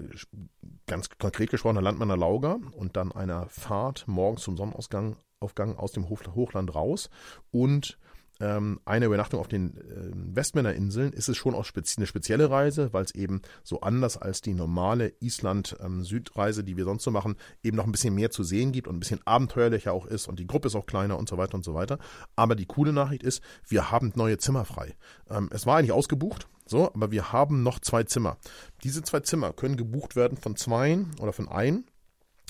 ganz 0.87 1.09
konkret 1.09 1.51
gesprochen 1.51 1.75
nach 1.75 1.83
Landmanner 1.83 2.17
Lauga 2.17 2.59
und 2.71 2.97
dann 2.97 3.11
einer 3.11 3.47
Fahrt 3.47 4.07
morgens 4.07 4.43
zum 4.43 4.57
Sonnenausgang 4.57 5.17
Aufgang 5.41 5.75
aus 5.75 5.91
dem 5.91 6.07
Hochland 6.07 6.75
raus 6.75 7.09
und 7.49 7.97
ähm, 8.41 8.79
eine 8.85 9.05
Übernachtung 9.05 9.39
auf 9.39 9.47
den 9.47 9.77
äh, 9.77 10.11
Westmänner 10.35 10.73
ist 10.73 11.29
es 11.29 11.37
schon 11.37 11.53
auch 11.53 11.63
spezi 11.63 11.97
eine 11.97 12.07
spezielle 12.07 12.49
Reise, 12.49 12.91
weil 12.91 13.05
es 13.05 13.13
eben 13.13 13.41
so 13.63 13.81
anders 13.81 14.17
als 14.17 14.41
die 14.41 14.55
normale 14.55 15.13
Island-Südreise, 15.19 16.61
ähm, 16.61 16.65
die 16.65 16.75
wir 16.75 16.85
sonst 16.85 17.03
so 17.03 17.11
machen, 17.11 17.35
eben 17.63 17.77
noch 17.77 17.85
ein 17.85 17.91
bisschen 17.91 18.15
mehr 18.15 18.31
zu 18.31 18.43
sehen 18.43 18.71
gibt 18.71 18.87
und 18.87 18.95
ein 18.95 18.99
bisschen 18.99 19.21
abenteuerlicher 19.25 19.93
auch 19.93 20.07
ist 20.07 20.27
und 20.27 20.39
die 20.39 20.47
Gruppe 20.47 20.67
ist 20.67 20.75
auch 20.75 20.87
kleiner 20.87 21.19
und 21.19 21.29
so 21.29 21.37
weiter 21.37 21.53
und 21.53 21.63
so 21.63 21.75
weiter. 21.75 21.99
Aber 22.35 22.55
die 22.55 22.65
coole 22.65 22.93
Nachricht 22.93 23.21
ist, 23.21 23.43
wir 23.67 23.91
haben 23.91 24.11
neue 24.15 24.39
Zimmer 24.39 24.65
frei. 24.65 24.95
Ähm, 25.29 25.49
es 25.51 25.67
war 25.67 25.77
eigentlich 25.77 25.91
ausgebucht, 25.91 26.47
so, 26.65 26.91
aber 26.93 27.11
wir 27.11 27.31
haben 27.31 27.61
noch 27.61 27.79
zwei 27.79 28.03
Zimmer. 28.03 28.37
Diese 28.83 29.03
zwei 29.03 29.19
Zimmer 29.19 29.53
können 29.53 29.77
gebucht 29.77 30.15
werden 30.15 30.37
von 30.37 30.55
zweien 30.55 31.11
oder 31.19 31.31
von 31.31 31.47
ein 31.47 31.83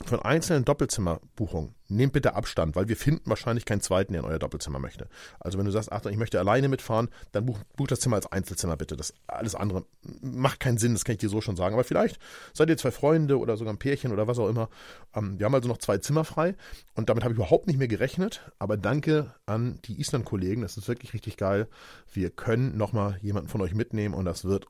von 0.07 0.19
einzelnen 0.21 0.65
Doppelzimmerbuchungen, 0.65 1.75
nehmt 1.87 2.13
bitte 2.13 2.35
Abstand, 2.35 2.75
weil 2.75 2.87
wir 2.87 2.97
finden 2.97 3.29
wahrscheinlich 3.29 3.65
keinen 3.65 3.81
zweiten, 3.81 4.13
der 4.13 4.23
in 4.23 4.27
euer 4.27 4.39
Doppelzimmer 4.39 4.79
möchte. 4.79 5.07
Also 5.39 5.57
wenn 5.57 5.65
du 5.65 5.71
sagst, 5.71 5.91
Achtung, 5.91 6.11
ich 6.11 6.17
möchte 6.17 6.39
alleine 6.39 6.69
mitfahren, 6.69 7.09
dann 7.31 7.45
buch, 7.45 7.59
buch 7.75 7.87
das 7.87 7.99
Zimmer 7.99 8.15
als 8.15 8.31
Einzelzimmer 8.31 8.77
bitte. 8.77 8.95
Das 8.95 9.13
alles 9.27 9.55
andere 9.55 9.85
macht 10.21 10.59
keinen 10.59 10.77
Sinn, 10.77 10.93
das 10.93 11.03
kann 11.03 11.13
ich 11.13 11.19
dir 11.19 11.29
so 11.29 11.41
schon 11.41 11.55
sagen. 11.55 11.73
Aber 11.73 11.83
vielleicht 11.83 12.19
seid 12.53 12.69
ihr 12.69 12.77
zwei 12.77 12.91
Freunde 12.91 13.39
oder 13.39 13.57
sogar 13.57 13.73
ein 13.73 13.79
Pärchen 13.79 14.11
oder 14.11 14.27
was 14.27 14.39
auch 14.39 14.47
immer. 14.47 14.69
Ähm, 15.15 15.37
wir 15.39 15.45
haben 15.45 15.55
also 15.55 15.67
noch 15.67 15.77
zwei 15.77 15.97
Zimmer 15.97 16.23
frei 16.23 16.55
und 16.95 17.09
damit 17.09 17.23
habe 17.23 17.33
ich 17.33 17.37
überhaupt 17.37 17.67
nicht 17.67 17.77
mehr 17.77 17.87
gerechnet. 17.87 18.51
Aber 18.59 18.77
danke 18.77 19.33
an 19.45 19.79
die 19.85 19.99
Island-Kollegen, 19.99 20.61
das 20.61 20.77
ist 20.77 20.87
wirklich 20.87 21.13
richtig 21.13 21.37
geil. 21.37 21.67
Wir 22.11 22.29
können 22.29 22.77
nochmal 22.77 23.17
jemanden 23.21 23.49
von 23.49 23.61
euch 23.61 23.73
mitnehmen 23.73 24.13
und 24.15 24.25
das 24.25 24.45
wird, 24.45 24.67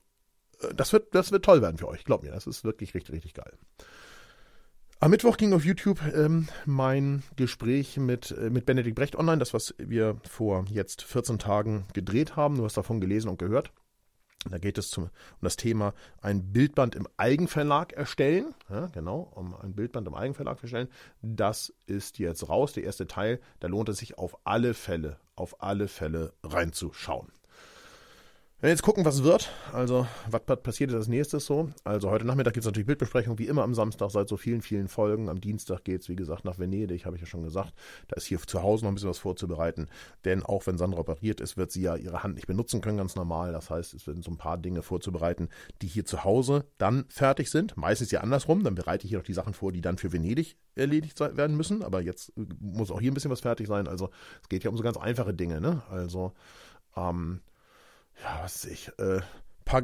äh, 0.62 0.74
das 0.74 0.94
wird, 0.94 1.14
das 1.14 1.32
wird 1.32 1.46
toll 1.46 1.62
werden 1.62 1.78
für 1.78 1.88
euch. 1.88 2.04
Glaubt 2.04 2.24
mir, 2.24 2.32
das 2.32 2.48
ist 2.48 2.64
wirklich 2.64 2.94
richtig, 2.94 3.14
richtig 3.14 3.34
geil. 3.34 3.54
Am 5.04 5.10
Mittwoch 5.10 5.38
ging 5.38 5.52
auf 5.54 5.66
YouTube 5.66 6.00
ähm, 6.14 6.48
mein 6.68 7.24
Gespräch 7.36 7.98
mit, 7.98 8.30
äh, 8.38 8.52
mit 8.52 8.68
Benedikt 8.68 8.96
Brecht 8.96 9.16
online, 9.16 9.40
das, 9.40 9.52
was 9.52 9.74
wir 9.80 10.18
vor 10.30 10.66
jetzt 10.70 11.02
14 11.02 11.40
Tagen 11.40 11.86
gedreht 11.94 12.36
haben. 12.36 12.58
Du 12.58 12.66
hast 12.66 12.78
davon 12.78 13.02
gelesen 13.02 13.28
und 13.28 13.40
gehört. 13.40 13.72
Da 14.48 14.60
geht 14.60 14.78
es 14.78 14.92
zum, 14.92 15.06
um 15.06 15.10
das 15.42 15.56
Thema 15.56 15.96
ein 16.22 16.54
Bildband 16.54 16.94
im 16.94 17.08
Eigenverlag 17.18 17.94
erstellen. 17.94 18.54
Ja, 18.70 18.90
genau, 18.94 19.22
um 19.34 19.56
ein 19.56 19.74
Bildband 19.74 20.08
im 20.08 20.14
Eigenverlag 20.14 20.62
erstellen. 20.62 20.90
Das 21.24 21.74
ist 21.88 22.20
jetzt 22.20 22.48
raus, 22.48 22.74
der 22.74 22.84
erste 22.84 23.08
Teil. 23.08 23.40
Da 23.60 23.70
lohnt 23.70 23.90
es 23.90 23.98
sich 23.98 24.20
auf 24.20 24.38
alle 24.44 24.76
Fälle, 24.76 25.18
auf 25.36 25.64
alle 25.64 25.88
Fälle 25.88 26.34
reinzuschauen. 26.44 27.32
Wenn 28.62 28.68
wir 28.68 28.74
jetzt 28.74 28.84
gucken, 28.84 29.06
was 29.06 29.24
wird, 29.24 29.50
also 29.74 30.06
was 30.30 30.44
passiert 30.62 30.94
als 30.94 31.08
nächstes 31.08 31.48
so. 31.48 31.72
Also 31.84 32.12
heute 32.12 32.26
Nachmittag 32.26 32.54
gibt 32.54 32.62
es 32.62 32.68
natürlich 32.68 32.86
Bildbesprechung, 32.86 33.40
wie 33.40 33.48
immer 33.48 33.64
am 33.64 33.74
Samstag 33.74 34.12
seit 34.12 34.30
so 34.30 34.38
vielen, 34.38 34.62
vielen 34.62 34.88
Folgen. 34.88 35.30
Am 35.30 35.42
Dienstag 35.42 35.84
geht 35.84 36.02
es, 36.02 36.10
wie 36.10 36.16
gesagt, 36.16 36.46
nach 36.46 36.60
Venedig, 36.60 37.08
habe 37.08 37.16
ich 37.16 37.22
ja 37.24 37.26
schon 37.26 37.42
gesagt. 37.42 37.74
Da 38.08 38.18
ist 38.18 38.26
hier 38.26 38.38
zu 38.38 38.62
Hause 38.62 38.84
noch 38.84 38.92
ein 38.92 38.94
bisschen 38.94 39.10
was 39.10 39.18
vorzubereiten. 39.18 39.88
Denn 40.26 40.44
auch 40.44 40.68
wenn 40.68 40.78
Sandra 40.78 41.00
operiert 41.00 41.42
ist, 41.42 41.58
wird 41.58 41.72
sie 41.72 41.82
ja 41.82 41.96
ihre 41.96 42.22
Hand 42.22 42.36
nicht 42.36 42.46
benutzen 42.46 42.82
können, 42.82 43.00
ganz 43.00 43.16
normal. 43.16 43.52
Das 43.52 43.72
heißt, 43.72 43.96
es 43.96 44.06
werden 44.06 44.22
so 44.22 44.30
ein 44.30 44.38
paar 44.38 44.60
Dinge 44.60 44.84
vorzubereiten, 44.84 45.50
die 45.82 45.88
hier 45.88 46.06
zu 46.06 46.24
Hause 46.24 46.66
dann 46.78 47.06
fertig 47.10 47.50
sind. 47.50 47.78
Meistens 47.78 48.12
ja 48.12 48.22
andersrum, 48.22 48.64
dann 48.64 48.76
bereite 48.76 49.06
ich 49.06 49.10
hier 49.10 49.18
noch 49.18 49.26
die 49.26 49.34
Sachen 49.34 49.56
vor, 49.56 49.72
die 49.72 49.82
dann 49.82 49.98
für 49.98 50.14
Venedig 50.14 50.56
erledigt 50.76 51.20
werden 51.20 51.58
müssen. 51.58 51.82
Aber 51.82 52.00
jetzt 52.02 52.32
äh, 52.38 52.46
muss 52.60 52.92
auch 52.92 53.02
hier 53.02 53.10
ein 53.10 53.16
bisschen 53.16 53.32
was 53.32 53.42
fertig 53.42 53.66
sein. 53.66 53.88
Also 53.88 54.12
es 54.44 54.50
geht 54.50 54.64
ja 54.64 54.70
um 54.70 54.78
so 54.78 54.84
ganz 54.84 54.98
einfache 54.98 55.34
Dinge, 55.34 55.60
ne? 55.62 55.82
Also 55.90 56.34
ähm, 56.96 57.40
ja, 58.22 58.40
was 58.44 58.66
ich, 58.66 58.90
äh, 59.00 59.22
paar, 59.66 59.84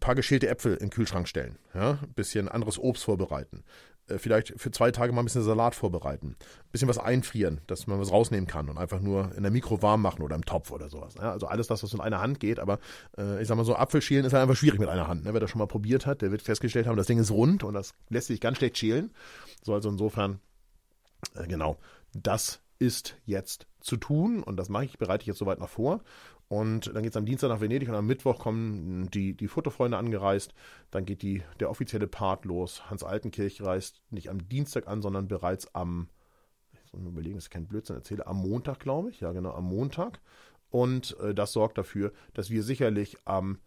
paar 0.00 0.14
geschälte 0.14 0.48
Äpfel 0.48 0.72
in 0.74 0.86
den 0.86 0.90
Kühlschrank 0.90 1.28
stellen, 1.28 1.58
ja, 1.74 1.98
ein 2.02 2.12
bisschen 2.14 2.48
anderes 2.48 2.78
Obst 2.78 3.04
vorbereiten, 3.04 3.64
äh, 4.08 4.18
vielleicht 4.18 4.54
für 4.56 4.70
zwei 4.70 4.90
Tage 4.90 5.12
mal 5.12 5.22
ein 5.22 5.26
bisschen 5.26 5.42
Salat 5.42 5.74
vorbereiten, 5.74 6.36
ein 6.38 6.72
bisschen 6.72 6.88
was 6.88 6.98
einfrieren, 6.98 7.60
dass 7.66 7.86
man 7.86 8.00
was 8.00 8.10
rausnehmen 8.10 8.46
kann 8.46 8.68
und 8.68 8.78
einfach 8.78 9.00
nur 9.00 9.32
in 9.36 9.42
der 9.42 9.52
Mikro 9.52 9.82
warm 9.82 10.02
machen 10.02 10.22
oder 10.22 10.34
im 10.34 10.44
Topf 10.44 10.70
oder 10.70 10.88
sowas. 10.88 11.14
Ja, 11.14 11.32
also 11.32 11.46
alles 11.46 11.66
das, 11.66 11.82
was 11.82 11.92
in 11.92 12.00
einer 12.00 12.20
Hand 12.20 12.40
geht, 12.40 12.58
aber 12.58 12.78
äh, 13.16 13.40
ich 13.40 13.48
sag 13.48 13.56
mal 13.56 13.64
so, 13.64 13.76
Apfelschälen 13.76 14.24
ist 14.24 14.32
halt 14.32 14.42
einfach 14.42 14.56
schwierig 14.56 14.80
mit 14.80 14.88
einer 14.88 15.08
Hand. 15.08 15.24
Ne? 15.24 15.32
Wer 15.32 15.40
das 15.40 15.50
schon 15.50 15.58
mal 15.58 15.66
probiert 15.66 16.06
hat, 16.06 16.22
der 16.22 16.30
wird 16.30 16.42
festgestellt 16.42 16.86
haben, 16.86 16.96
das 16.96 17.06
Ding 17.06 17.18
ist 17.18 17.30
rund 17.30 17.64
und 17.64 17.74
das 17.74 17.94
lässt 18.08 18.28
sich 18.28 18.40
ganz 18.40 18.58
schlecht 18.58 18.78
schälen. 18.78 19.12
So, 19.62 19.74
also 19.74 19.88
insofern, 19.88 20.40
äh, 21.34 21.46
genau, 21.46 21.78
das 22.12 22.60
ist 22.78 23.16
jetzt 23.26 23.66
zu 23.80 23.96
tun 23.96 24.42
und 24.42 24.56
das 24.56 24.68
mache 24.68 24.84
ich, 24.84 24.98
bereite 24.98 25.22
ich 25.22 25.26
jetzt 25.26 25.38
soweit 25.38 25.58
noch 25.58 25.68
vor. 25.68 26.00
Und 26.48 26.94
dann 26.94 27.02
geht 27.02 27.12
es 27.12 27.16
am 27.16 27.26
Dienstag 27.26 27.48
nach 27.48 27.60
Venedig 27.60 27.88
und 27.88 27.94
am 27.94 28.06
Mittwoch 28.06 28.38
kommen 28.38 29.10
die, 29.10 29.34
die 29.34 29.48
Fotofreunde 29.48 29.98
angereist. 29.98 30.54
Dann 30.90 31.04
geht 31.04 31.20
die, 31.22 31.42
der 31.60 31.68
offizielle 31.68 32.06
Part 32.06 32.46
los. 32.46 32.88
Hans 32.90 33.04
Altenkirch 33.04 33.62
reist 33.62 34.00
nicht 34.10 34.30
am 34.30 34.48
Dienstag 34.48 34.88
an, 34.88 35.02
sondern 35.02 35.28
bereits 35.28 35.74
am, 35.74 36.08
ich 36.86 36.92
muss 36.94 37.02
mir 37.02 37.10
überlegen, 37.10 37.36
dass 37.36 37.44
ich 37.44 37.50
keinen 37.50 37.68
Blödsinn 37.68 37.96
erzähle, 37.96 38.26
am 38.26 38.38
Montag, 38.38 38.80
glaube 38.80 39.10
ich. 39.10 39.20
Ja, 39.20 39.32
genau, 39.32 39.52
am 39.52 39.64
Montag. 39.64 40.20
Und 40.70 41.18
äh, 41.20 41.34
das 41.34 41.52
sorgt 41.52 41.76
dafür, 41.76 42.12
dass 42.32 42.48
wir 42.48 42.62
sicherlich 42.62 43.18
am 43.26 43.58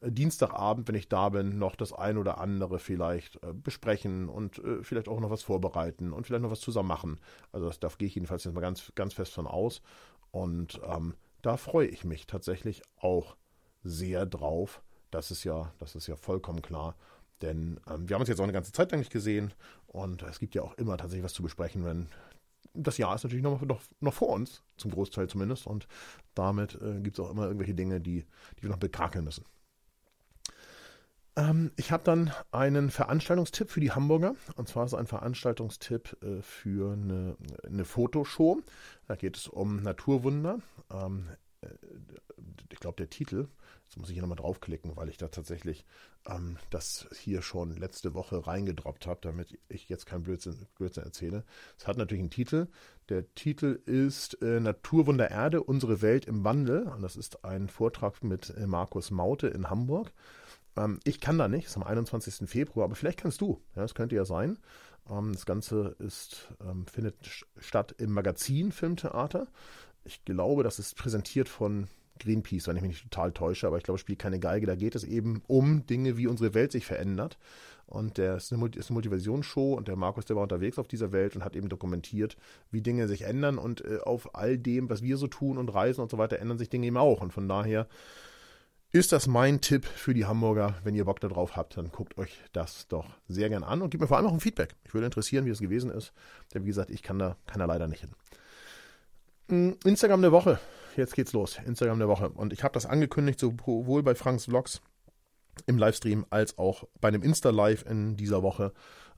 äh, 0.00 0.10
Dienstagabend, 0.10 0.88
wenn 0.88 0.94
ich 0.94 1.10
da 1.10 1.28
bin, 1.28 1.58
noch 1.58 1.76
das 1.76 1.92
ein 1.92 2.16
oder 2.16 2.38
andere 2.38 2.78
vielleicht 2.78 3.36
äh, 3.42 3.52
besprechen 3.52 4.30
und 4.30 4.58
äh, 4.58 4.82
vielleicht 4.82 5.08
auch 5.08 5.20
noch 5.20 5.30
was 5.30 5.42
vorbereiten 5.42 6.12
und 6.14 6.26
vielleicht 6.26 6.42
noch 6.42 6.50
was 6.50 6.60
zusammen 6.60 6.88
machen. 6.88 7.20
Also 7.52 7.66
das, 7.66 7.80
da 7.80 7.88
gehe 7.98 8.08
ich 8.08 8.14
jedenfalls 8.14 8.44
jetzt 8.44 8.54
mal 8.54 8.62
ganz, 8.62 8.92
ganz 8.94 9.12
fest 9.12 9.34
von 9.34 9.46
aus. 9.46 9.82
Und 10.30 10.80
ähm, 10.86 11.14
da 11.42 11.56
freue 11.56 11.86
ich 11.86 12.04
mich 12.04 12.26
tatsächlich 12.26 12.82
auch 12.96 13.36
sehr 13.82 14.26
drauf. 14.26 14.82
Das 15.10 15.30
ist 15.30 15.44
ja, 15.44 15.72
das 15.78 15.94
ist 15.94 16.06
ja 16.06 16.16
vollkommen 16.16 16.62
klar. 16.62 16.96
Denn 17.42 17.80
ähm, 17.88 18.08
wir 18.08 18.14
haben 18.14 18.20
uns 18.22 18.28
jetzt 18.28 18.38
auch 18.38 18.44
eine 18.44 18.52
ganze 18.52 18.72
Zeit 18.72 18.90
lang 18.92 19.00
nicht 19.00 19.12
gesehen 19.12 19.54
und 19.86 20.22
es 20.22 20.38
gibt 20.38 20.54
ja 20.54 20.62
auch 20.62 20.74
immer 20.74 20.96
tatsächlich 20.96 21.24
was 21.24 21.32
zu 21.32 21.42
besprechen, 21.42 21.84
wenn 21.84 22.08
das 22.74 22.98
Jahr 22.98 23.14
ist 23.14 23.24
natürlich 23.24 23.42
noch, 23.42 23.62
noch, 23.62 23.80
noch 24.00 24.14
vor 24.14 24.28
uns, 24.28 24.62
zum 24.76 24.90
Großteil 24.90 25.28
zumindest. 25.28 25.66
Und 25.66 25.88
damit 26.34 26.74
äh, 26.80 27.00
gibt 27.00 27.18
es 27.18 27.24
auch 27.24 27.30
immer 27.30 27.46
irgendwelche 27.46 27.74
Dinge, 27.74 28.00
die, 28.00 28.24
die 28.58 28.62
wir 28.62 28.70
noch 28.70 28.76
bekakeln 28.76 29.24
müssen. 29.24 29.44
Ähm, 31.36 31.70
ich 31.76 31.92
habe 31.92 32.04
dann 32.04 32.32
einen 32.50 32.90
Veranstaltungstipp 32.90 33.70
für 33.70 33.80
die 33.80 33.92
Hamburger. 33.92 34.34
Und 34.56 34.68
zwar 34.68 34.84
ist 34.84 34.94
ein 34.94 35.06
Veranstaltungstipp 35.06 36.16
äh, 36.22 36.42
für 36.42 36.92
eine, 36.92 37.36
eine 37.64 37.84
Fotoshow. 37.84 38.60
Da 39.06 39.16
geht 39.16 39.36
es 39.36 39.48
um 39.48 39.82
Naturwunder. 39.82 40.58
Ähm, 40.92 41.28
äh, 41.60 41.68
ich 42.72 42.80
glaube, 42.80 42.96
der 42.96 43.10
Titel, 43.10 43.48
jetzt 43.84 43.98
muss 43.98 44.08
ich 44.08 44.14
hier 44.14 44.22
nochmal 44.22 44.36
draufklicken, 44.36 44.96
weil 44.96 45.08
ich 45.08 45.18
da 45.18 45.28
tatsächlich 45.28 45.84
ähm, 46.28 46.56
das 46.70 47.08
hier 47.14 47.42
schon 47.42 47.76
letzte 47.76 48.14
Woche 48.14 48.46
reingedroppt 48.46 49.06
habe, 49.06 49.20
damit 49.22 49.58
ich 49.68 49.88
jetzt 49.88 50.06
keinen 50.06 50.22
Blödsinn, 50.22 50.66
Blödsinn 50.76 51.04
erzähle. 51.04 51.44
Es 51.78 51.86
hat 51.86 51.96
natürlich 51.96 52.22
einen 52.22 52.30
Titel. 52.30 52.68
Der 53.08 53.32
Titel 53.34 53.80
ist 53.86 54.40
äh, 54.42 54.60
Naturwunder 54.60 55.30
Erde, 55.30 55.62
unsere 55.62 56.02
Welt 56.02 56.26
im 56.26 56.44
Wandel. 56.44 56.84
Und 56.84 57.02
das 57.02 57.16
ist 57.16 57.44
ein 57.44 57.68
Vortrag 57.68 58.22
mit 58.22 58.50
äh, 58.50 58.66
Markus 58.66 59.10
Maute 59.10 59.48
in 59.48 59.68
Hamburg. 59.68 60.12
Ähm, 60.76 61.00
ich 61.04 61.20
kann 61.20 61.38
da 61.38 61.48
nicht, 61.48 61.64
es 61.64 61.70
ist 61.72 61.76
am 61.76 61.82
21. 61.82 62.48
Februar, 62.48 62.84
aber 62.84 62.94
vielleicht 62.94 63.20
kannst 63.20 63.40
du. 63.40 63.60
Ja, 63.74 63.82
das 63.82 63.94
könnte 63.94 64.16
ja 64.16 64.24
sein. 64.24 64.58
Ähm, 65.08 65.32
das 65.32 65.46
Ganze 65.46 65.96
ist, 65.98 66.48
ähm, 66.60 66.86
findet 66.86 67.16
statt 67.58 67.94
im 67.98 68.12
Magazin 68.12 68.72
Filmtheater. 68.72 69.48
Ich 70.04 70.24
glaube, 70.24 70.62
das 70.62 70.78
ist 70.78 70.96
präsentiert 70.96 71.48
von 71.48 71.88
Greenpeace, 72.20 72.68
wenn 72.68 72.76
ich 72.76 72.82
mich 72.82 72.90
nicht 72.90 73.10
total 73.10 73.32
täusche, 73.32 73.66
aber 73.66 73.78
ich 73.78 73.82
glaube, 73.82 73.98
spielt 73.98 74.18
keine 74.18 74.38
Geige. 74.38 74.66
Da 74.66 74.76
geht 74.76 74.94
es 74.94 75.04
eben 75.04 75.42
um 75.46 75.86
Dinge, 75.86 76.16
wie 76.16 76.26
unsere 76.26 76.54
Welt 76.54 76.70
sich 76.70 76.86
verändert. 76.86 77.38
Und 77.86 78.18
der 78.18 78.36
ist 78.36 78.52
eine, 78.52 78.62
eine 78.64 78.84
Motivationsshow 78.90 79.74
und 79.74 79.88
der 79.88 79.96
Markus, 79.96 80.24
der 80.24 80.36
war 80.36 80.44
unterwegs 80.44 80.78
auf 80.78 80.86
dieser 80.86 81.10
Welt 81.10 81.34
und 81.34 81.44
hat 81.44 81.56
eben 81.56 81.68
dokumentiert, 81.68 82.36
wie 82.70 82.82
Dinge 82.82 83.08
sich 83.08 83.22
ändern 83.22 83.58
und 83.58 83.84
äh, 83.84 83.98
auf 84.04 84.36
all 84.36 84.58
dem, 84.58 84.88
was 84.88 85.02
wir 85.02 85.16
so 85.16 85.26
tun 85.26 85.58
und 85.58 85.74
reisen 85.74 86.00
und 86.00 86.10
so 86.10 86.16
weiter, 86.16 86.38
ändern 86.38 86.58
sich 86.58 86.68
Dinge 86.68 86.86
eben 86.86 86.96
auch. 86.96 87.20
Und 87.20 87.32
von 87.32 87.48
daher 87.48 87.88
ist 88.92 89.12
das 89.12 89.26
mein 89.26 89.60
Tipp 89.60 89.84
für 89.84 90.14
die 90.14 90.26
Hamburger. 90.26 90.74
Wenn 90.82 90.94
ihr 90.94 91.04
Bock 91.04 91.20
darauf 91.20 91.56
habt, 91.56 91.76
dann 91.76 91.92
guckt 91.92 92.18
euch 92.18 92.42
das 92.52 92.88
doch 92.88 93.06
sehr 93.28 93.48
gern 93.48 93.62
an 93.62 93.82
und 93.82 93.90
gebt 93.90 94.00
mir 94.00 94.08
vor 94.08 94.16
allem 94.16 94.26
auch 94.26 94.32
ein 94.32 94.40
Feedback. 94.40 94.74
Ich 94.84 94.94
würde 94.94 95.04
interessieren, 95.04 95.46
wie 95.46 95.50
es 95.50 95.60
gewesen 95.60 95.90
ist. 95.90 96.12
Denn 96.52 96.64
wie 96.64 96.68
gesagt, 96.68 96.90
ich 96.90 97.02
kann 97.02 97.18
da, 97.18 97.36
kann 97.46 97.60
leider 97.66 97.86
nicht 97.86 98.00
hin. 98.00 98.10
Hm, 99.48 99.76
Instagram 99.84 100.22
der 100.22 100.32
Woche. 100.32 100.58
Jetzt 100.96 101.14
geht's 101.14 101.32
los. 101.32 101.58
Instagram 101.64 102.00
der 102.00 102.08
Woche. 102.08 102.30
Und 102.30 102.52
ich 102.52 102.64
habe 102.64 102.74
das 102.74 102.86
angekündigt, 102.86 103.38
sowohl 103.38 104.02
bei 104.02 104.14
Franks 104.14 104.46
Vlogs 104.46 104.80
im 105.66 105.78
Livestream 105.78 106.26
als 106.30 106.58
auch 106.58 106.84
bei 107.00 107.08
einem 107.08 107.22
Insta-Live 107.22 107.84
in 107.88 108.16
dieser 108.16 108.42
Woche. 108.42 108.72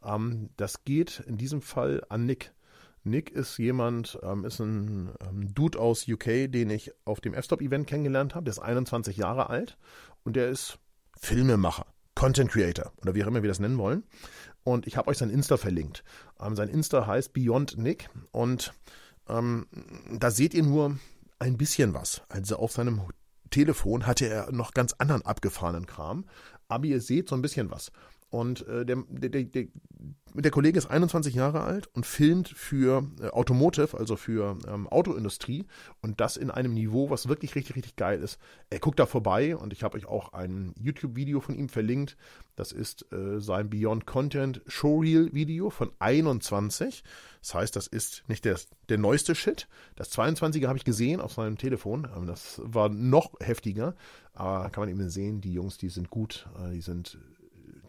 Ähm, 0.05 0.51
das 0.57 0.85
geht 0.85 1.21
in 1.21 1.39
diesem 1.39 1.63
Fall 1.63 2.05
an 2.11 2.27
Nick. 2.27 2.53
Nick 3.05 3.31
ist 3.31 3.59
jemand, 3.59 4.19
ähm, 4.23 4.45
ist 4.45 4.61
ein 4.61 5.11
ähm, 5.29 5.53
Dude 5.55 5.79
aus 5.79 6.07
UK, 6.07 6.51
den 6.51 6.71
ich 6.71 6.93
auf 7.05 7.21
dem 7.21 7.35
F-Stop-Event 7.35 7.87
kennengelernt 7.87 8.35
habe. 8.35 8.45
Der 8.45 8.53
ist 8.53 8.59
21 8.59 9.17
Jahre 9.17 9.51
alt 9.51 9.77
und 10.25 10.37
der 10.37 10.49
ist 10.49 10.79
Filmemacher, 11.19 11.87
Content 12.15 12.51
Creator 12.51 12.93
oder 12.99 13.15
wie 13.15 13.25
auch 13.25 13.29
immer 13.29 13.43
wir 13.43 13.49
das 13.49 13.61
nennen 13.61 13.79
wollen. 13.79 14.05
Und 14.65 14.87
ich 14.87 14.97
habe 14.97 15.09
euch 15.09 15.19
sein 15.19 15.31
Insta 15.31 15.57
verlinkt. 15.57 16.05
Ähm, 16.41 16.55
sein 16.55 16.69
Insta 16.69 17.07
heißt 17.07 17.33
Beyond 17.33 17.77
Nick 17.79 18.09
und 18.31 18.73
ähm, 19.29 19.67
da 20.13 20.31
seht 20.31 20.55
ihr 20.55 20.63
nur 20.63 20.99
ein 21.39 21.57
bisschen 21.57 21.95
was. 21.95 22.23
Also 22.29 22.57
auf 22.57 22.73
seinem 22.73 23.03
Telefon 23.51 24.07
hatte 24.07 24.29
er 24.29 24.51
noch 24.53 24.75
ganz 24.75 24.95
anderen 24.95 25.23
abgefahrenen 25.23 25.87
Kram. 25.87 26.25
Aber 26.69 26.87
ihr 26.87 27.01
seht 27.01 27.29
so 27.29 27.35
ein 27.35 27.43
bisschen 27.43 27.71
was. 27.71 27.93
Und 28.33 28.67
äh, 28.67 28.87
der, 28.87 29.05
der, 29.11 29.29
der, 29.45 29.67
der 30.33 30.51
Kollege 30.51 30.79
ist 30.79 30.87
21 30.87 31.35
Jahre 31.35 31.61
alt 31.61 31.91
und 31.93 32.07
filmt 32.07 32.49
für 32.49 33.07
äh, 33.21 33.29
Automotive, 33.29 33.99
also 33.99 34.17
für 34.17 34.57
ähm, 34.67 34.89
Autoindustrie 34.89 35.67
und 36.01 36.19
das 36.19 36.39
in 36.39 36.51
einem 36.51 36.73
Niveau, 36.73 37.11
was 37.11 37.29
wirklich 37.29 37.55
richtig, 37.55 37.77
richtig 37.77 37.95
geil 37.97 38.23
ist. 38.23 38.39
Er 38.71 38.79
guckt 38.79 38.99
da 38.99 39.05
vorbei 39.05 39.55
und 39.55 39.75
ich 39.75 39.83
habe 39.83 39.99
euch 39.99 40.07
auch 40.07 40.33
ein 40.33 40.73
YouTube-Video 40.81 41.41
von 41.41 41.55
ihm 41.55 41.69
verlinkt. 41.69 42.17
Das 42.57 42.73
ist 42.73 43.13
äh, 43.13 43.39
sein 43.39 43.69
Beyond 43.69 44.07
Content 44.07 44.63
Showreel-Video 44.67 45.69
von 45.69 45.93
21. 45.99 47.05
Das 47.43 47.55
heißt, 47.55 47.77
das 47.77 47.87
ist 47.87 48.27
nicht 48.29 48.47
der, 48.47 48.59
der 48.89 48.97
neueste 48.97 49.35
Shit. 49.35 49.69
Das 49.95 50.11
22er 50.11 50.69
habe 50.69 50.79
ich 50.79 50.87
gesehen 50.87 51.21
auf 51.21 51.35
seinem 51.35 51.59
Telefon. 51.59 52.09
Ähm, 52.17 52.27
das 52.27 52.63
war 52.65 52.89
noch 52.89 53.35
heftiger. 53.41 53.95
Aber 54.33 54.71
kann 54.71 54.81
man 54.81 54.89
eben 54.89 55.11
sehen, 55.11 55.43
die 55.43 55.53
Jungs, 55.53 55.77
die 55.77 55.91
sind 55.91 56.09
gut, 56.09 56.49
äh, 56.59 56.73
die 56.73 56.81
sind 56.81 57.19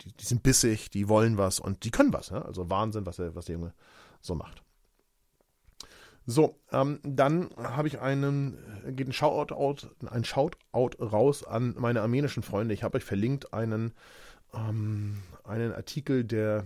die, 0.01 0.11
die 0.11 0.25
sind 0.25 0.43
bissig, 0.43 0.89
die 0.89 1.09
wollen 1.09 1.37
was 1.37 1.59
und 1.59 1.83
die 1.83 1.91
können 1.91 2.13
was. 2.13 2.29
Ja? 2.29 2.41
Also 2.41 2.69
Wahnsinn, 2.69 3.05
was 3.05 3.17
der, 3.17 3.35
was 3.35 3.45
der 3.45 3.55
Junge 3.55 3.73
so 4.21 4.35
macht. 4.35 4.63
So, 6.25 6.57
ähm, 6.71 6.99
dann 7.03 7.49
habe 7.57 7.87
ich 7.89 7.99
einen, 7.99 8.57
äh, 8.85 8.93
geht 8.93 9.07
ein 9.07 9.13
Shoutout, 9.13 9.87
ein 10.09 10.23
Shoutout 10.23 11.03
raus 11.03 11.43
an 11.43 11.75
meine 11.77 12.01
armenischen 12.01 12.43
Freunde. 12.43 12.73
Ich 12.73 12.83
habe 12.83 12.97
euch 12.97 13.03
verlinkt 13.03 13.53
einen, 13.53 13.93
ähm, 14.53 15.21
einen 15.43 15.73
Artikel 15.73 16.23
der, 16.23 16.65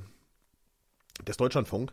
des 1.26 1.38
Deutschlandfunk. 1.38 1.92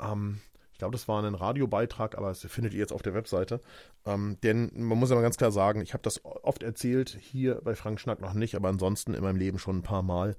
Ähm, 0.00 0.40
ich 0.72 0.78
glaube, 0.78 0.92
das 0.92 1.08
war 1.08 1.22
ein 1.22 1.34
Radiobeitrag, 1.34 2.16
aber 2.16 2.28
das 2.28 2.40
findet 2.40 2.72
ihr 2.72 2.78
jetzt 2.78 2.92
auf 2.92 3.02
der 3.02 3.12
Webseite. 3.12 3.60
Ähm, 4.06 4.38
denn 4.42 4.70
man 4.74 4.96
muss 4.96 5.10
aber 5.10 5.20
ganz 5.20 5.36
klar 5.36 5.50
sagen, 5.50 5.82
ich 5.82 5.92
habe 5.92 6.02
das 6.02 6.24
oft 6.24 6.62
erzählt, 6.62 7.18
hier 7.20 7.56
bei 7.56 7.74
Frank 7.74 8.00
Schnack 8.00 8.20
noch 8.20 8.34
nicht, 8.34 8.54
aber 8.54 8.68
ansonsten 8.68 9.14
in 9.14 9.22
meinem 9.22 9.36
Leben 9.36 9.58
schon 9.58 9.78
ein 9.78 9.82
paar 9.82 10.02
Mal. 10.02 10.36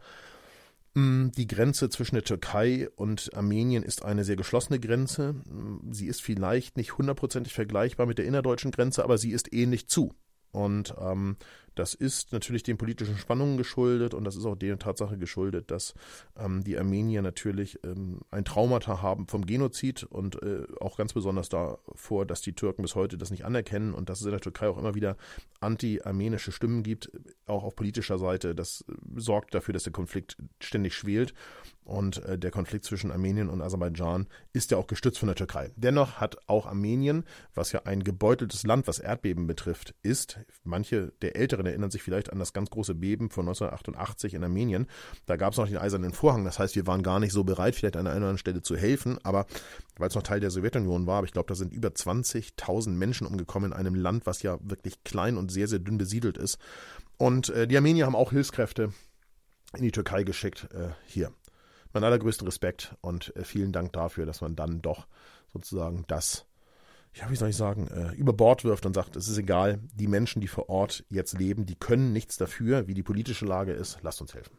Mm, 0.94 1.30
die 1.38 1.48
Grenze 1.48 1.90
zwischen 1.90 2.16
der 2.16 2.24
Türkei 2.24 2.90
und 2.96 3.34
Armenien 3.34 3.84
ist 3.84 4.04
eine 4.04 4.24
sehr 4.24 4.36
geschlossene 4.36 4.80
Grenze. 4.80 5.34
Mm, 5.34 5.92
sie 5.92 6.08
ist 6.08 6.22
vielleicht 6.22 6.78
nicht 6.78 6.98
hundertprozentig 6.98 7.54
vergleichbar 7.54 8.06
mit 8.06 8.18
der 8.18 8.26
innerdeutschen 8.26 8.72
Grenze, 8.72 9.04
aber 9.04 9.18
sie 9.18 9.32
ist 9.32 9.54
ähnlich 9.54 9.88
zu. 9.88 10.14
Und 10.52 10.94
ähm, 11.00 11.38
das 11.76 11.94
ist 11.94 12.34
natürlich 12.34 12.64
den 12.64 12.78
politischen 12.78 13.18
Spannungen 13.18 13.58
geschuldet 13.58 14.14
und 14.14 14.24
das 14.24 14.36
ist 14.36 14.46
auch 14.46 14.56
der 14.56 14.78
Tatsache 14.78 15.18
geschuldet, 15.18 15.72
dass 15.72 15.94
ähm, 16.38 16.64
die 16.64 16.78
Armenier 16.78 17.22
natürlich 17.22 17.80
ähm, 17.84 18.20
ein 18.30 18.46
Traumata 18.46 19.02
haben 19.02 19.28
vom 19.28 19.46
Genozid 19.46 20.04
und 20.04 20.42
äh, 20.44 20.66
auch 20.80 20.98
ganz 20.98 21.14
besonders 21.14 21.50
davor, 21.50 22.26
dass 22.26 22.42
die 22.42 22.54
Türken 22.54 22.82
bis 22.82 22.96
heute 22.96 23.18
das 23.18 23.32
nicht 23.32 23.46
anerkennen 23.46 23.94
und 23.94 24.10
dass 24.10 24.20
es 24.20 24.26
in 24.26 24.32
der 24.32 24.42
Türkei 24.42 24.68
auch 24.68 24.78
immer 24.78 24.96
wieder 24.96 25.18
anti-armenische 25.62 26.52
Stimmen 26.52 26.84
gibt, 26.84 27.12
auch 27.46 27.64
auf 27.64 27.76
politischer 27.76 28.18
Seite. 28.18 28.54
Das 28.54 28.84
äh, 28.88 28.94
sorgt 29.16 29.54
dafür, 29.54 29.74
dass 29.74 29.84
der 29.84 29.94
Konflikt 29.94 30.38
ständig 30.60 30.94
schwelt. 30.94 31.34
Und 31.84 32.24
äh, 32.24 32.38
der 32.38 32.52
Konflikt 32.52 32.86
zwischen 32.86 33.12
Armenien 33.12 33.50
und 33.50 33.62
Aserbaidschan 33.62 34.28
ist 34.54 34.72
ja 34.72 34.78
auch 34.78 34.88
gestützt 34.88 35.20
von 35.20 35.28
der 35.28 35.36
Türkei. 35.36 35.72
Dennoch 35.76 36.22
hat 36.22 36.38
auch 36.48 36.68
Armenien, 36.68 37.26
was 37.56 37.72
ja 37.72 37.82
ein 37.86 38.04
gebeuteltes 38.04 38.64
Land, 38.64 38.88
was 38.88 39.00
Erdbeben 39.00 39.48
betrifft, 39.48 39.96
ist, 40.04 40.40
manche 40.64 41.12
der 41.22 41.36
Älteren 41.36 41.61
erinnern 41.66 41.92
sich 41.92 42.04
vielleicht 42.04 42.32
an 42.32 42.40
das 42.40 42.54
ganz 42.54 42.70
große 42.70 42.96
Beben 42.96 43.30
von 43.30 43.48
1988 43.48 44.34
in 44.34 44.44
Armenien. 44.44 44.88
Da 45.26 45.36
gab 45.36 45.54
es 45.54 45.58
noch 45.58 45.68
den 45.68 45.78
eisernen 45.78 46.14
Vorhang. 46.14 46.46
Das 46.46 46.60
heißt, 46.60 46.76
wir 46.76 46.88
waren 46.88 47.04
gar 47.04 47.20
nicht 47.20 47.34
so 47.34 47.44
bereit, 47.44 47.76
vielleicht 47.76 47.98
an 47.98 48.08
einer 48.08 48.16
anderen 48.16 48.38
Stelle 48.38 48.62
zu 48.62 48.76
helfen. 48.76 49.18
Aber 49.24 49.46
weil 49.98 50.10
es 50.10 50.16
noch 50.16 50.24
Teil 50.24 50.40
der 50.40 50.52
Sowjetunion 50.52 51.08
war, 51.08 51.18
aber 51.18 51.26
ich 51.26 51.34
glaube, 51.34 51.48
da 51.48 51.56
sind 51.56 51.74
über 51.74 51.90
20.000 51.90 52.90
Menschen 52.90 53.28
umgekommen 53.28 53.72
in 53.72 53.78
einem 53.78 53.96
Land, 53.96 54.26
was 54.26 54.42
ja 54.42 54.58
wirklich 54.62 55.04
klein 55.04 55.38
und 55.38 55.52
sehr, 55.52 55.68
sehr 55.68 55.80
dünn 55.80 55.98
besiedelt 55.98 56.38
ist. 56.38 56.58
Und 57.18 57.50
äh, 57.50 57.68
die 57.68 57.78
Armenier 57.78 58.06
haben 58.06 58.16
auch 58.16 58.32
Hilfskräfte 58.32 58.94
in 59.76 59.84
die 59.84 59.92
Türkei 59.92 60.24
geschickt. 60.24 60.68
Äh, 60.74 60.90
hier 61.06 61.32
mein 61.94 62.04
allergrößten 62.04 62.48
Respekt 62.48 62.96
und 63.02 63.36
äh, 63.36 63.44
vielen 63.44 63.72
Dank 63.72 63.94
dafür, 63.94 64.26
dass 64.26 64.42
man 64.42 64.56
dann 64.56 64.82
doch 64.82 65.08
sozusagen 65.52 66.06
das, 66.08 66.46
ja, 67.14 67.30
wie 67.30 67.36
soll 67.36 67.50
ich 67.50 67.58
sagen, 67.58 67.88
äh, 67.88 68.14
über 68.16 68.34
Bord 68.34 68.64
wirft 68.64 68.86
und 68.86 68.94
sagt, 68.94 69.16
es 69.16 69.28
ist 69.28 69.38
egal, 69.38 69.80
die 69.94 70.08
Menschen, 70.08 70.42
die 70.42 70.48
vor 70.48 70.70
Ort 70.70 71.04
jetzt 71.10 71.38
leben, 71.38 71.66
die 71.66 71.76
können 71.76 72.14
nichts 72.14 72.38
dafür, 72.38 72.88
wie 72.88 72.94
die 72.94 73.04
politische 73.04 73.46
Lage 73.46 73.74
ist, 73.74 74.00
lasst 74.02 74.22
uns 74.22 74.34
helfen. 74.34 74.58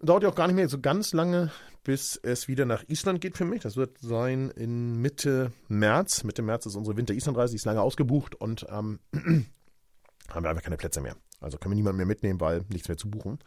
Dauert 0.00 0.22
ja 0.22 0.28
auch 0.28 0.36
gar 0.36 0.46
nicht 0.46 0.54
mehr 0.54 0.68
so 0.68 0.80
ganz 0.80 1.12
lange, 1.12 1.50
bis 1.82 2.16
es 2.22 2.46
wieder 2.46 2.66
nach 2.66 2.84
Island 2.86 3.20
geht 3.20 3.36
für 3.36 3.44
mich. 3.44 3.62
Das 3.62 3.76
wird 3.76 3.98
sein 3.98 4.50
in 4.50 5.00
Mitte 5.00 5.52
März. 5.66 6.22
Mitte 6.22 6.42
März 6.42 6.66
ist 6.66 6.76
unsere 6.76 6.96
Winter-Island-Reise, 6.96 7.52
die 7.52 7.56
ist 7.56 7.64
lange 7.64 7.80
ausgebucht 7.80 8.36
und 8.36 8.64
ähm, 8.70 9.00
haben 9.12 10.44
wir 10.44 10.50
einfach 10.50 10.62
keine 10.62 10.76
Plätze 10.76 11.00
mehr. 11.00 11.16
Also 11.40 11.58
können 11.58 11.72
wir 11.72 11.76
niemanden 11.76 11.96
mehr 11.96 12.06
mitnehmen, 12.06 12.40
weil 12.40 12.64
nichts 12.68 12.86
mehr 12.88 12.96
zu 12.96 13.10
buchen. 13.10 13.40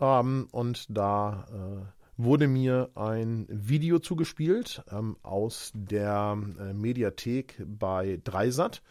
Ähm, 0.00 0.48
und 0.52 0.84
da 0.90 1.46
äh, 1.50 1.99
wurde 2.24 2.48
mir 2.48 2.90
ein 2.94 3.46
Video 3.48 3.98
zugespielt 3.98 4.82
ähm, 4.90 5.16
aus 5.22 5.72
der 5.74 6.36
äh, 6.58 6.72
Mediathek 6.72 7.62
bei 7.66 8.20
Dreisat. 8.22 8.82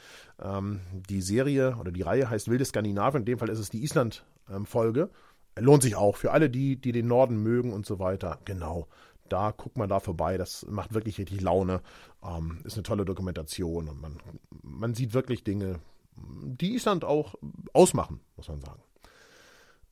Ähm, 0.41 0.81
die 0.91 1.21
Serie 1.21 1.77
oder 1.79 1.91
die 1.91 2.01
Reihe 2.01 2.29
heißt 2.29 2.49
Wilde 2.49 2.65
Skandinavien. 2.65 3.21
In 3.21 3.25
dem 3.25 3.39
Fall 3.39 3.49
ist 3.49 3.59
es 3.59 3.69
die 3.69 3.83
Island-Folge. 3.83 5.09
Lohnt 5.57 5.83
sich 5.83 5.95
auch 5.95 6.15
für 6.15 6.31
alle, 6.31 6.49
die, 6.49 6.77
die 6.77 6.91
den 6.91 7.07
Norden 7.07 7.41
mögen 7.41 7.73
und 7.73 7.85
so 7.85 7.99
weiter. 7.99 8.39
Genau 8.45 8.87
da 9.29 9.51
guckt 9.51 9.77
man 9.77 9.89
da 9.89 9.99
vorbei. 9.99 10.37
Das 10.37 10.65
macht 10.67 10.93
wirklich 10.93 11.17
richtig 11.17 11.41
Laune. 11.41 11.81
Ähm, 12.23 12.59
ist 12.63 12.73
eine 12.73 12.83
tolle 12.83 13.05
Dokumentation 13.05 13.87
und 13.87 14.01
man, 14.01 14.17
man 14.61 14.93
sieht 14.93 15.13
wirklich 15.13 15.43
Dinge, 15.43 15.79
die 16.15 16.75
Island 16.75 17.05
auch 17.05 17.35
ausmachen, 17.73 18.19
muss 18.35 18.49
man 18.49 18.61
sagen. 18.61 18.81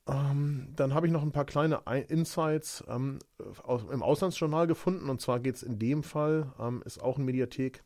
Ähm, 0.08 0.68
dann 0.74 0.94
habe 0.94 1.06
ich 1.06 1.12
noch 1.12 1.22
ein 1.22 1.32
paar 1.32 1.44
kleine 1.44 1.82
Insights 2.08 2.82
ähm, 2.88 3.18
aus, 3.62 3.84
im 3.90 4.02
Auslandsjournal 4.02 4.66
gefunden. 4.66 5.10
Und 5.10 5.20
zwar 5.20 5.40
geht 5.40 5.56
es 5.56 5.62
in 5.62 5.78
dem 5.78 6.02
Fall, 6.02 6.52
ähm, 6.58 6.82
ist 6.84 7.02
auch 7.02 7.18
ein 7.18 7.24
Mediathek, 7.24 7.82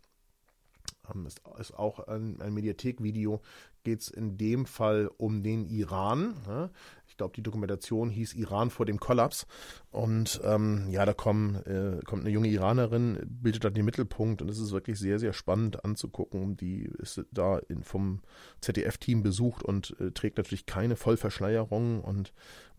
ähm, 1.12 1.26
ist, 1.26 1.42
ist, 1.58 1.74
auch 1.74 1.98
ein, 2.06 2.40
ein 2.40 2.54
Mediathek-Video, 2.54 3.40
geht 3.82 4.02
es 4.02 4.08
in 4.08 4.38
dem 4.38 4.66
Fall 4.66 5.10
um 5.16 5.42
den 5.42 5.66
Iran. 5.66 6.36
Ja? 6.46 6.70
Ich 7.12 7.18
glaube, 7.18 7.34
die 7.36 7.42
Dokumentation 7.42 8.08
hieß 8.08 8.32
Iran 8.32 8.70
vor 8.70 8.86
dem 8.86 8.98
Kollaps. 8.98 9.46
Und 9.90 10.40
ähm, 10.44 10.86
ja, 10.88 11.04
da 11.04 11.12
kommen, 11.12 11.56
äh, 11.66 12.00
kommt 12.06 12.22
eine 12.22 12.30
junge 12.30 12.48
Iranerin, 12.48 13.18
bildet 13.26 13.64
da 13.64 13.70
den 13.70 13.84
Mittelpunkt 13.84 14.40
und 14.40 14.48
es 14.48 14.58
ist 14.58 14.72
wirklich 14.72 14.98
sehr, 14.98 15.18
sehr 15.18 15.34
spannend 15.34 15.84
anzugucken. 15.84 16.56
Die 16.56 16.84
ist 16.84 17.22
da 17.30 17.58
in, 17.68 17.82
vom 17.82 18.22
ZDF-Team 18.62 19.22
besucht 19.22 19.62
und 19.62 19.94
äh, 20.00 20.10
trägt 20.12 20.38
natürlich 20.38 20.64
keine 20.64 20.96
Vollverschleierung 20.96 22.00
und 22.00 22.32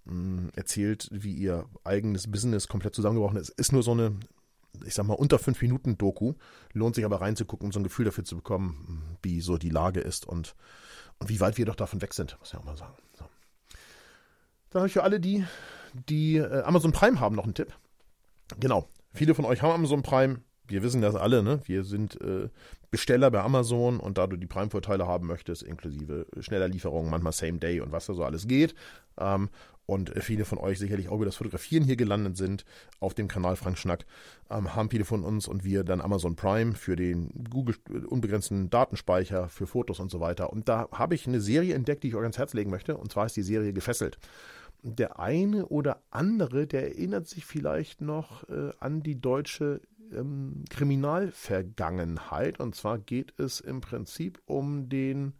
mh, 0.06 0.50
erzählt, 0.56 1.10
wie 1.12 1.36
ihr 1.36 1.70
eigenes 1.84 2.32
Business 2.32 2.68
komplett 2.68 2.96
zusammengebrochen 2.96 3.38
ist. 3.38 3.50
Ist 3.50 3.72
nur 3.72 3.84
so 3.84 3.92
eine 3.92 4.18
ich 4.84 4.96
sag 4.96 5.06
mal, 5.06 5.14
unter 5.14 5.38
fünf 5.38 5.62
Minuten 5.62 6.00
Doku. 6.00 6.34
Lohnt 6.72 6.96
sich 6.96 7.06
aber 7.06 7.22
reinzugucken, 7.22 7.68
um 7.68 7.72
so 7.72 7.80
ein 7.80 7.84
Gefühl 7.84 8.06
dafür 8.06 8.24
zu 8.24 8.38
bekommen, 8.38 9.16
wie 9.22 9.42
so 9.42 9.60
die 9.60 9.70
Lage 9.70 10.00
ist 10.00 10.28
und, 10.28 10.56
und 11.20 11.30
wie 11.30 11.40
weit 11.40 11.60
wir 11.60 11.66
doch 11.68 11.76
davon 11.76 12.02
weg 12.02 12.16
sind, 12.16 12.36
muss 12.40 12.52
ich 12.52 12.58
auch 12.58 12.66
mal 12.66 12.76
sagen. 12.76 12.96
So. 13.16 13.26
Dann 14.74 14.82
habe 14.82 14.88
ich 14.88 14.94
für 14.94 15.04
alle 15.04 15.20
die, 15.20 15.46
die 16.10 16.38
äh, 16.38 16.64
Amazon 16.64 16.92
Prime 16.92 17.20
haben, 17.20 17.36
noch 17.36 17.46
einen 17.46 17.54
Tipp. 17.54 17.74
Genau. 18.60 18.88
Viele 19.14 19.36
von 19.36 19.46
euch 19.46 19.62
haben 19.62 19.72
Amazon 19.74 20.02
Prime. 20.02 20.42
wir 20.68 20.82
wissen 20.82 21.02
das 21.02 21.16
alle, 21.16 21.44
ne? 21.44 21.62
Wir 21.66 21.84
sind 21.84 22.20
äh, 22.22 22.50
Besteller 22.90 23.30
bei 23.30 23.42
Amazon 23.42 24.00
und 24.00 24.18
da 24.18 24.28
du 24.28 24.38
die 24.38 24.48
Prime-Vorteile 24.48 25.08
haben 25.08 25.28
möchtest, 25.28 25.64
inklusive 25.64 26.26
schneller 26.40 26.68
Lieferungen, 26.68 27.12
manchmal 27.12 27.34
Same 27.34 27.60
Day 27.60 27.82
und 27.82 27.92
was 27.92 28.08
da 28.08 28.14
so 28.14 28.24
alles 28.24 28.48
geht, 28.48 28.74
ähm, 29.20 29.50
und 29.86 30.12
viele 30.24 30.46
von 30.46 30.58
euch 30.58 30.80
sicherlich 30.80 31.10
auch 31.10 31.16
über 31.16 31.26
das 31.26 31.36
Fotografieren 31.36 31.84
hier 31.84 31.98
gelandet 31.98 32.38
sind 32.38 32.64
auf 33.00 33.14
dem 33.14 33.28
Kanal 33.28 33.58
Frank 33.58 33.78
Schnack, 33.78 34.06
ähm, 34.50 34.76
haben 34.76 34.90
viele 34.90 35.06
von 35.06 35.24
uns 35.24 35.48
und 35.48 35.64
wir 35.64 35.84
dann 35.84 36.02
Amazon 36.02 36.36
Prime 36.36 36.76
für 36.76 36.96
den 36.96 37.32
Google 37.50 37.76
unbegrenzten 38.08 38.70
Datenspeicher 38.70 39.50
für 39.50 39.68
Fotos 39.68 40.00
und 40.00 40.10
so 40.10 40.22
weiter. 40.22 40.54
Und 40.54 40.70
da 40.70 40.88
habe 40.92 41.16
ich 41.16 41.28
eine 41.28 41.42
Serie 41.42 41.76
entdeckt, 41.76 42.04
die 42.04 42.08
ich 42.08 42.16
euch 42.16 42.22
ans 42.22 42.38
Herz 42.38 42.54
legen 42.54 42.72
möchte, 42.72 42.96
und 42.96 43.12
zwar 43.12 43.26
ist 43.26 43.36
die 43.36 43.44
Serie 43.44 43.74
Gefesselt 43.74 44.18
der 44.84 45.20
eine 45.20 45.66
oder 45.68 46.02
andere, 46.12 46.68
der 46.68 46.84
erinnert 46.84 47.28
sich 47.28 47.46
vielleicht 47.46 48.02
noch 48.02 48.48
äh, 48.50 48.72
an 48.80 49.02
die 49.02 49.20
deutsche 49.20 49.82
ähm, 50.12 50.66
Kriminalvergangenheit. 50.70 52.60
Und 52.60 52.76
zwar 52.76 53.00
geht 53.00 53.40
es 53.40 53.62
im 53.62 53.82
Prinzip 53.82 54.42
um 54.46 54.90
den, 54.90 55.34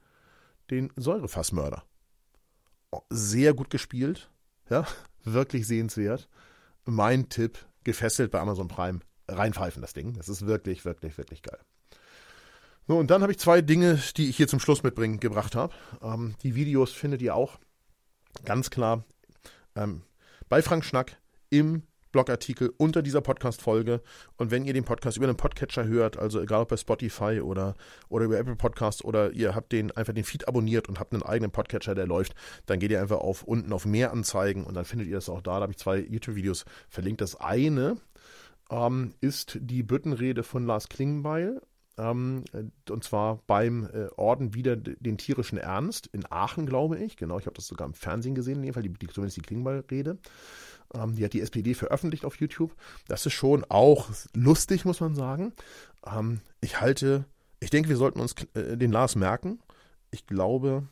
den 0.72 0.92
Säurefassmörder. 0.96 1.84
Oh, 2.92 3.02
sehr 3.10 3.54
gut 3.54 3.70
gespielt, 3.70 4.32
ja, 4.70 4.88
wirklich 5.24 5.68
sehenswert. 5.68 6.30
Mein 6.86 7.30
Tipp, 7.30 7.66
gefesselt 7.84 8.32
bei 8.32 8.40
Amazon 8.40 8.70
Prime, 8.70 9.02
reinpfeifen 9.28 9.82
das 9.82 9.94
Ding. 9.94 10.14
Das 10.14 10.30
ist 10.30 10.46
wirklich, 10.46 10.86
wirklich, 10.86 11.18
wirklich 11.18 11.42
geil. 11.44 11.60
So, 12.88 12.98
und 12.98 13.12
dann 13.12 13.22
habe 13.22 13.32
ich 13.32 13.40
zwei 13.40 13.62
Dinge, 13.62 14.02
die 14.18 14.30
ich 14.30 14.38
hier 14.38 14.48
zum 14.48 14.60
Schluss 14.60 14.84
mitbringen 14.84 15.20
gebracht 15.20 15.56
habe. 15.56 15.74
Ähm, 16.02 16.36
die 16.44 16.56
Videos 16.56 16.92
findet 16.92 17.22
ihr 17.22 17.36
auch 17.36 17.60
ganz 18.46 18.70
klar 18.70 19.04
ähm, 19.76 20.04
bei 20.50 20.62
Frank 20.62 20.86
Schnack 20.86 21.18
im 21.50 21.84
Blogartikel 22.14 22.74
unter 22.78 23.02
dieser 23.02 23.20
Podcast-Folge. 23.20 24.02
Und 24.38 24.52
wenn 24.52 24.64
ihr 24.64 24.74
den 24.74 24.86
Podcast 24.86 25.18
über 25.18 25.28
einen 25.28 25.36
Podcatcher 25.36 25.86
hört, 25.86 26.18
also 26.18 26.40
egal 26.40 26.62
ob 26.62 26.70
bei 26.70 26.78
Spotify 26.78 27.42
oder, 27.42 27.76
oder 28.08 28.26
über 28.26 28.38
Apple 28.38 28.56
Podcasts 28.56 29.04
oder 29.04 29.32
ihr 29.32 29.56
habt 29.56 29.74
den 29.74 29.92
einfach 29.92 30.14
den 30.14 30.24
Feed 30.24 30.48
abonniert 30.48 30.88
und 30.88 31.00
habt 31.00 31.12
einen 31.14 31.24
eigenen 31.24 31.52
Podcatcher, 31.52 31.96
der 31.96 32.08
läuft, 32.08 32.36
dann 32.68 32.80
geht 32.80 32.92
ihr 32.92 33.02
einfach 33.02 33.20
auf 33.20 33.44
unten 33.44 33.74
auf 33.74 33.86
mehr 33.86 34.12
Anzeigen 34.12 34.64
und 34.64 34.76
dann 34.76 34.86
findet 34.86 35.08
ihr 35.08 35.16
das 35.16 35.28
auch 35.28 35.42
da. 35.42 35.56
Da 35.56 35.62
habe 35.62 35.72
ich 35.72 35.80
zwei 35.80 35.98
YouTube-Videos 36.00 36.66
verlinkt. 36.88 37.20
Das 37.20 37.36
eine 37.36 37.98
ähm, 38.70 39.16
ist 39.20 39.58
die 39.60 39.84
Büttenrede 39.84 40.44
von 40.44 40.66
Lars 40.66 40.88
Klingbeil 40.90 41.62
ähm, 41.98 42.44
und 42.90 43.04
zwar 43.04 43.40
beim 43.46 43.88
äh, 43.94 44.08
Orden 44.16 44.54
wieder 44.54 44.76
den 44.76 45.18
tierischen 45.18 45.58
Ernst 45.58 46.08
in 46.08 46.26
Aachen, 46.32 46.66
glaube 46.66 46.98
ich. 46.98 47.18
Genau, 47.18 47.38
ich 47.38 47.46
habe 47.46 47.56
das 47.56 47.68
sogar 47.68 47.88
im 47.88 47.94
Fernsehen 47.94 48.36
gesehen, 48.36 48.58
in 48.58 48.64
dem 48.64 48.74
Fall, 48.74 48.84
die, 48.84 48.94
die, 48.94 49.08
zumindest 49.08 49.38
die 49.38 49.42
Klingbeil-Rede. 49.42 50.18
Ähm, 50.96 51.16
die 51.16 51.24
hat 51.24 51.34
die 51.34 51.42
SPD 51.42 51.74
veröffentlicht 51.74 52.26
auf 52.26 52.40
YouTube. 52.40 52.76
Das 53.08 53.26
ist 53.26 53.34
schon 53.34 53.66
auch 53.70 54.10
lustig, 54.34 54.86
muss 54.86 55.02
man 55.02 55.16
sagen. 55.16 55.54
Ähm, 56.06 56.42
ich 56.62 56.82
halte, 56.82 57.26
ich 57.60 57.70
denke, 57.70 57.90
wir 57.90 57.98
sollten 57.98 58.20
uns 58.20 58.36
äh, 58.56 58.76
den 58.78 58.92
Lars 58.92 59.16
merken. 59.16 59.60
Ich 60.10 60.26
glaube, 60.26 60.88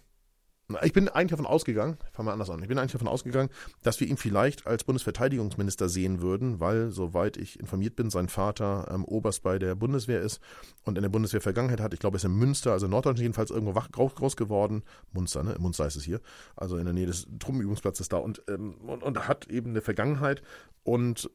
ich 0.82 0.94
bin 0.94 1.10
eigentlich 1.10 1.32
davon 1.32 1.46
ausgegangen, 1.46 1.98
ich 2.10 2.16
fange 2.16 2.28
mal 2.28 2.34
anders 2.34 2.50
an, 2.50 2.62
ich 2.62 2.68
bin 2.68 2.78
eigentlich 2.78 2.92
davon 2.92 3.08
ausgegangen, 3.08 3.50
dass 3.84 4.00
wir 4.00 4.08
ihn 4.08 4.18
vielleicht 4.18 4.68
als 4.68 4.84
Bundesverteidigungsminister 4.84 5.90
sehen 5.90 6.22
würden, 6.22 6.60
weil, 6.60 6.90
soweit 6.92 7.38
ich 7.38 7.60
informiert 7.60 7.96
bin, 7.96 8.10
sein 8.10 8.30
Vater 8.30 8.90
ähm, 8.92 9.06
Oberst 9.06 9.44
bei 9.44 9.60
der 9.60 9.76
Bundeswehr 9.76 10.22
ist 10.22 10.40
und 10.84 10.98
in 10.98 11.02
der 11.02 11.10
Bundeswehr 11.10 11.42
Vergangenheit 11.42 11.82
hat. 11.82 11.94
Ich 11.94 12.00
glaube, 12.00 12.16
er 12.16 12.18
ist 12.18 12.26
in 12.26 12.36
Münster, 12.36 12.72
also 12.72 12.86
in 12.86 12.92
Norddeutschland 12.92 13.24
jedenfalls 13.24 13.52
irgendwo 13.52 13.76
wach, 13.76 13.92
groß 13.92 14.36
geworden. 14.36 14.84
Munster, 15.14 15.44
ne? 15.44 15.56
Munster 15.60 15.86
ist 15.86 15.96
es 15.96 16.04
hier, 16.04 16.22
also 16.56 16.78
in 16.78 16.86
der 16.86 16.94
Nähe 16.94 17.08
des 17.08 17.28
Truppenübungsplatzes 17.40 18.10
da 18.10 18.18
und, 18.18 18.44
ähm, 18.48 18.76
und, 18.82 19.04
und 19.04 19.28
hat 19.28 19.48
eben 19.48 19.72
eine 19.72 19.82
Vergangenheit. 19.82 20.42
Und 20.84 21.30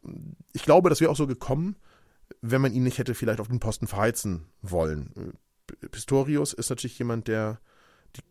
ich 0.53 0.63
glaube, 0.63 0.91
das 0.91 1.01
wäre 1.01 1.11
auch 1.11 1.17
so 1.17 1.27
gekommen, 1.27 1.77
wenn 2.41 2.61
man 2.61 2.73
ihn 2.73 2.83
nicht 2.83 2.99
hätte 2.99 3.15
vielleicht 3.15 3.41
auf 3.41 3.49
den 3.49 3.61
Posten 3.61 3.87
verheizen 3.87 4.47
wollen. 4.63 5.35
Pistorius 5.91 6.53
ist 6.53 6.71
natürlich 6.71 6.99
jemand, 6.99 7.29
der 7.29 7.61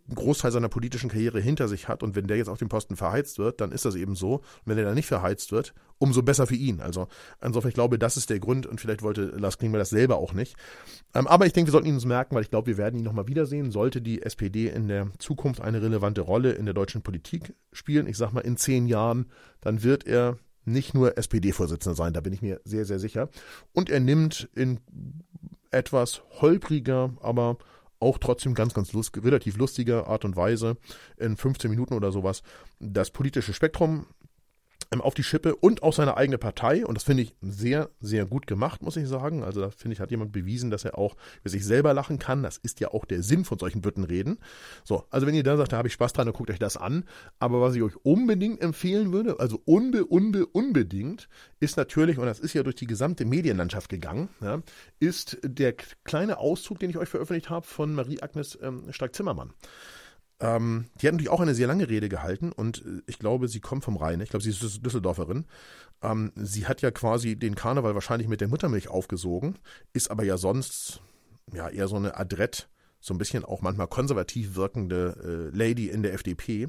einen 0.08 0.16
Großteil 0.16 0.52
seiner 0.52 0.70
politischen 0.70 1.10
Karriere 1.10 1.40
hinter 1.40 1.68
sich 1.68 1.88
hat 1.88 2.04
und 2.04 2.16
wenn 2.16 2.28
der 2.28 2.38
jetzt 2.38 2.48
auf 2.48 2.60
dem 2.60 2.70
Posten 2.70 2.96
verheizt 2.96 3.40
wird, 3.40 3.62
dann 3.62 3.72
ist 3.72 3.86
das 3.86 3.96
eben 3.96 4.16
so. 4.16 4.36
Und 4.36 4.44
wenn 4.66 4.78
er 4.78 4.86
dann 4.86 4.96
nicht 4.96 5.08
verheizt 5.08 5.52
wird, 5.52 5.74
umso 5.98 6.22
besser 6.22 6.48
für 6.48 6.56
ihn. 6.56 6.82
Also 6.82 7.08
insofern, 7.42 7.70
ich 7.70 7.76
glaube, 7.76 7.98
das 7.98 8.18
ist 8.18 8.30
der 8.30 8.40
Grund 8.40 8.66
und 8.66 8.80
vielleicht 8.80 9.02
wollte 9.02 9.26
Lars 9.38 9.58
Klingbeil 9.58 9.80
das 9.80 9.90
selber 9.90 10.18
auch 10.18 10.34
nicht. 10.34 10.56
Ähm, 11.14 11.28
aber 11.28 11.46
ich 11.46 11.54
denke, 11.54 11.70
wir 11.70 11.72
sollten 11.72 11.88
ihn 11.88 11.96
uns 11.96 12.06
merken, 12.06 12.36
weil 12.36 12.44
ich 12.44 12.50
glaube, 12.50 12.68
wir 12.68 12.78
werden 12.78 13.00
ihn 13.00 13.06
nochmal 13.06 13.28
wiedersehen. 13.28 13.72
Sollte 13.72 14.02
die 14.02 14.22
SPD 14.22 14.68
in 14.68 14.88
der 14.88 15.12
Zukunft 15.18 15.62
eine 15.62 15.82
relevante 15.82 16.22
Rolle 16.22 16.52
in 16.52 16.66
der 16.66 16.74
deutschen 16.74 17.02
Politik 17.02 17.54
spielen, 17.72 18.08
ich 18.08 18.18
sag 18.18 18.32
mal 18.32 18.42
in 18.42 18.58
zehn 18.58 18.88
Jahren, 18.88 19.28
dann 19.62 19.84
wird 19.84 20.06
er 20.06 20.38
nicht 20.66 20.94
nur 20.94 21.18
SPD-Vorsitzender 21.18 21.96
sein, 21.96 22.14
da 22.14 22.22
bin 22.22 22.34
ich 22.34 22.42
mir 22.42 22.60
sehr, 22.66 22.86
sehr 22.86 23.00
sicher. 23.00 23.30
Und 23.72 23.90
er 23.90 24.00
nimmt 24.00 24.50
in 24.56 24.80
etwas 25.72 26.22
holpriger, 26.42 27.14
aber 27.22 27.58
auch 27.99 28.17
trotzdem 28.17 28.53
ganz, 28.53 28.73
ganz 28.73 28.93
lust, 28.93 29.15
relativ 29.23 29.58
lustiger 29.58 30.08
Art 30.08 30.25
und 30.25 30.36
Weise 30.36 30.77
in 31.17 31.38
15 31.38 31.69
Minuten 31.69 31.93
oder 31.93 32.12
sowas 32.12 32.43
das 32.79 33.12
politische 33.12 33.53
Spektrum 33.53 34.05
auf 35.00 35.13
die 35.13 35.24
Schippe 35.24 35.56
und 35.56 35.84
auch 35.84 35.93
seine 35.93 36.17
eigene 36.17 36.38
Partei. 36.38 36.86
Und 36.86 36.95
das 36.95 37.04
finde 37.04 37.24
ich 37.24 37.36
sehr, 37.41 37.89
sehr 38.00 38.26
gut 38.26 38.48
gemacht, 38.48 38.82
muss 38.82 38.98
ich 38.98 39.08
sagen. 39.08 39.43
Also 39.43 39.62
da 39.62 39.69
finde 39.69 39.93
ich, 39.93 40.00
hat 40.00 40.12
jemand 40.12 40.32
bewiesen, 40.32 40.71
dass 40.71 40.86
er 40.86 40.98
auch 40.98 41.15
über 41.41 41.50
sich 41.50 41.65
selber 41.65 41.93
lachen 41.93 42.19
kann. 42.19 42.43
Das 42.43 42.58
ist 42.58 42.80
ja 42.80 42.89
auch 42.89 43.06
der 43.06 43.24
Sinn 43.24 43.45
von 43.45 43.60
solchen 43.60 43.82
Büttenreden. 43.82 44.39
So, 44.84 45.06
also 45.10 45.28
wenn 45.28 45.36
ihr 45.36 45.43
da 45.43 45.58
sagt, 45.58 45.74
da 45.74 45.78
habe 45.78 45.88
ich 45.88 45.93
Spaß 45.93 46.13
dran, 46.13 46.26
dann 46.26 46.34
guckt 46.34 46.50
euch 46.50 46.60
das 46.60 46.78
an. 46.78 47.06
Aber 47.39 47.62
was 47.62 47.76
ich 47.76 47.82
euch 47.82 47.95
unbedingt 48.04 48.62
empfehlen 48.62 49.12
würde, 49.12 49.39
also 49.39 49.62
unbe, 49.65 50.06
unbe, 50.06 50.45
unbedingt, 50.45 51.28
ist 51.60 51.78
natürlich, 51.78 52.17
und 52.17 52.26
das 52.26 52.39
ist 52.39 52.54
ja 52.54 52.63
durch 52.63 52.76
die 52.76 52.88
gesamte 52.88 53.26
Medienlandschaft 53.26 53.89
gegangen, 53.89 54.30
ja, 54.41 54.62
ist 55.00 55.38
der 55.43 55.74
kleine 56.04 56.38
Auszug, 56.38 56.80
den 56.80 56.89
ich 56.89 56.98
euch 56.98 57.10
veröffentlicht 57.10 57.50
habe 57.50 57.65
von 57.65 57.93
Marie-Agnes 57.93 58.60
ähm, 58.62 58.91
Stark-Zimmermann. 58.91 59.54
Ähm, 60.39 60.88
die 61.00 61.08
hat 61.08 61.13
natürlich 61.13 61.32
auch 61.32 61.39
eine 61.39 61.56
sehr 61.56 61.67
lange 61.67 61.88
Rede 61.88 62.10
gehalten 62.10 62.52
und 62.52 62.84
äh, 62.86 63.02
ich 63.08 63.19
glaube, 63.19 63.48
sie 63.48 63.62
kommt 63.62 63.84
vom 63.84 63.95
Rhein. 63.95 64.19
Ich 64.19 64.30
glaube, 64.30 64.43
sie 64.43 64.50
ist 64.50 64.86
Düsseldorferin. 64.86 65.45
Ähm, 66.02 66.32
sie 66.36 66.67
hat 66.67 66.82
ja 66.82 66.91
quasi 66.91 67.38
den 67.38 67.56
Karneval 67.56 67.95
wahrscheinlich 67.95 68.28
mit 68.28 68.41
der 68.41 68.50
Muttermilch 68.50 68.89
aufgesogen, 68.89 69.58
ist 69.93 70.12
aber 70.12 70.24
ja 70.24 70.38
sonst 70.38 71.02
ja 71.54 71.69
eher 71.69 71.88
so 71.88 71.95
eine 71.95 72.17
adrett, 72.17 72.67
so 73.00 73.13
ein 73.13 73.17
bisschen 73.17 73.45
auch 73.45 73.62
manchmal 73.62 73.88
konservativ 73.88 74.56
wirkende 74.56 75.52
äh, 75.54 75.58
Lady 75.58 75.88
in 75.88 76.04
der 76.04 76.13
FDP. 76.13 76.67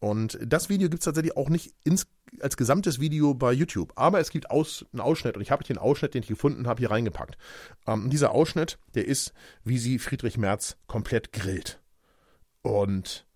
Und 0.00 0.38
das 0.44 0.68
Video 0.68 0.88
gibt 0.88 1.00
es 1.00 1.04
tatsächlich 1.04 1.36
auch 1.36 1.48
nicht 1.48 1.74
ins, 1.84 2.06
als 2.40 2.56
gesamtes 2.56 3.00
Video 3.00 3.34
bei 3.34 3.52
YouTube. 3.52 3.92
Aber 3.96 4.20
es 4.20 4.30
gibt 4.30 4.50
aus, 4.50 4.84
einen 4.92 5.00
Ausschnitt 5.00 5.36
und 5.36 5.42
ich 5.42 5.50
habe 5.50 5.64
den 5.64 5.78
Ausschnitt, 5.78 6.14
den 6.14 6.22
ich 6.22 6.28
gefunden 6.28 6.66
habe, 6.66 6.80
hier 6.80 6.90
reingepackt. 6.90 7.36
Ähm, 7.86 8.10
dieser 8.10 8.32
Ausschnitt, 8.32 8.78
der 8.94 9.06
ist, 9.06 9.32
wie 9.62 9.78
sie 9.78 9.98
Friedrich 9.98 10.38
Merz 10.38 10.76
komplett 10.86 11.32
grillt. 11.32 11.80
Und 12.64 13.26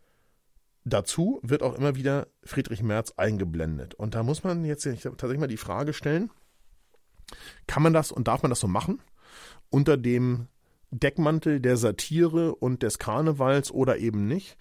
dazu 0.84 1.38
wird 1.42 1.62
auch 1.62 1.74
immer 1.74 1.96
wieder 1.96 2.28
Friedrich 2.42 2.82
Merz 2.82 3.12
eingeblendet. 3.18 3.94
Und 3.94 4.14
da 4.14 4.22
muss 4.22 4.42
man 4.42 4.64
jetzt 4.64 4.84
tatsächlich 4.84 5.38
mal 5.38 5.46
die 5.46 5.58
Frage 5.58 5.92
stellen, 5.92 6.30
kann 7.66 7.82
man 7.82 7.92
das 7.92 8.10
und 8.10 8.26
darf 8.26 8.42
man 8.42 8.48
das 8.48 8.60
so 8.60 8.68
machen? 8.68 9.02
Unter 9.68 9.98
dem 9.98 10.48
Deckmantel 10.90 11.60
der 11.60 11.76
Satire 11.76 12.54
und 12.54 12.82
des 12.82 12.98
Karnevals 12.98 13.70
oder 13.70 13.98
eben 13.98 14.26
nicht? 14.26 14.56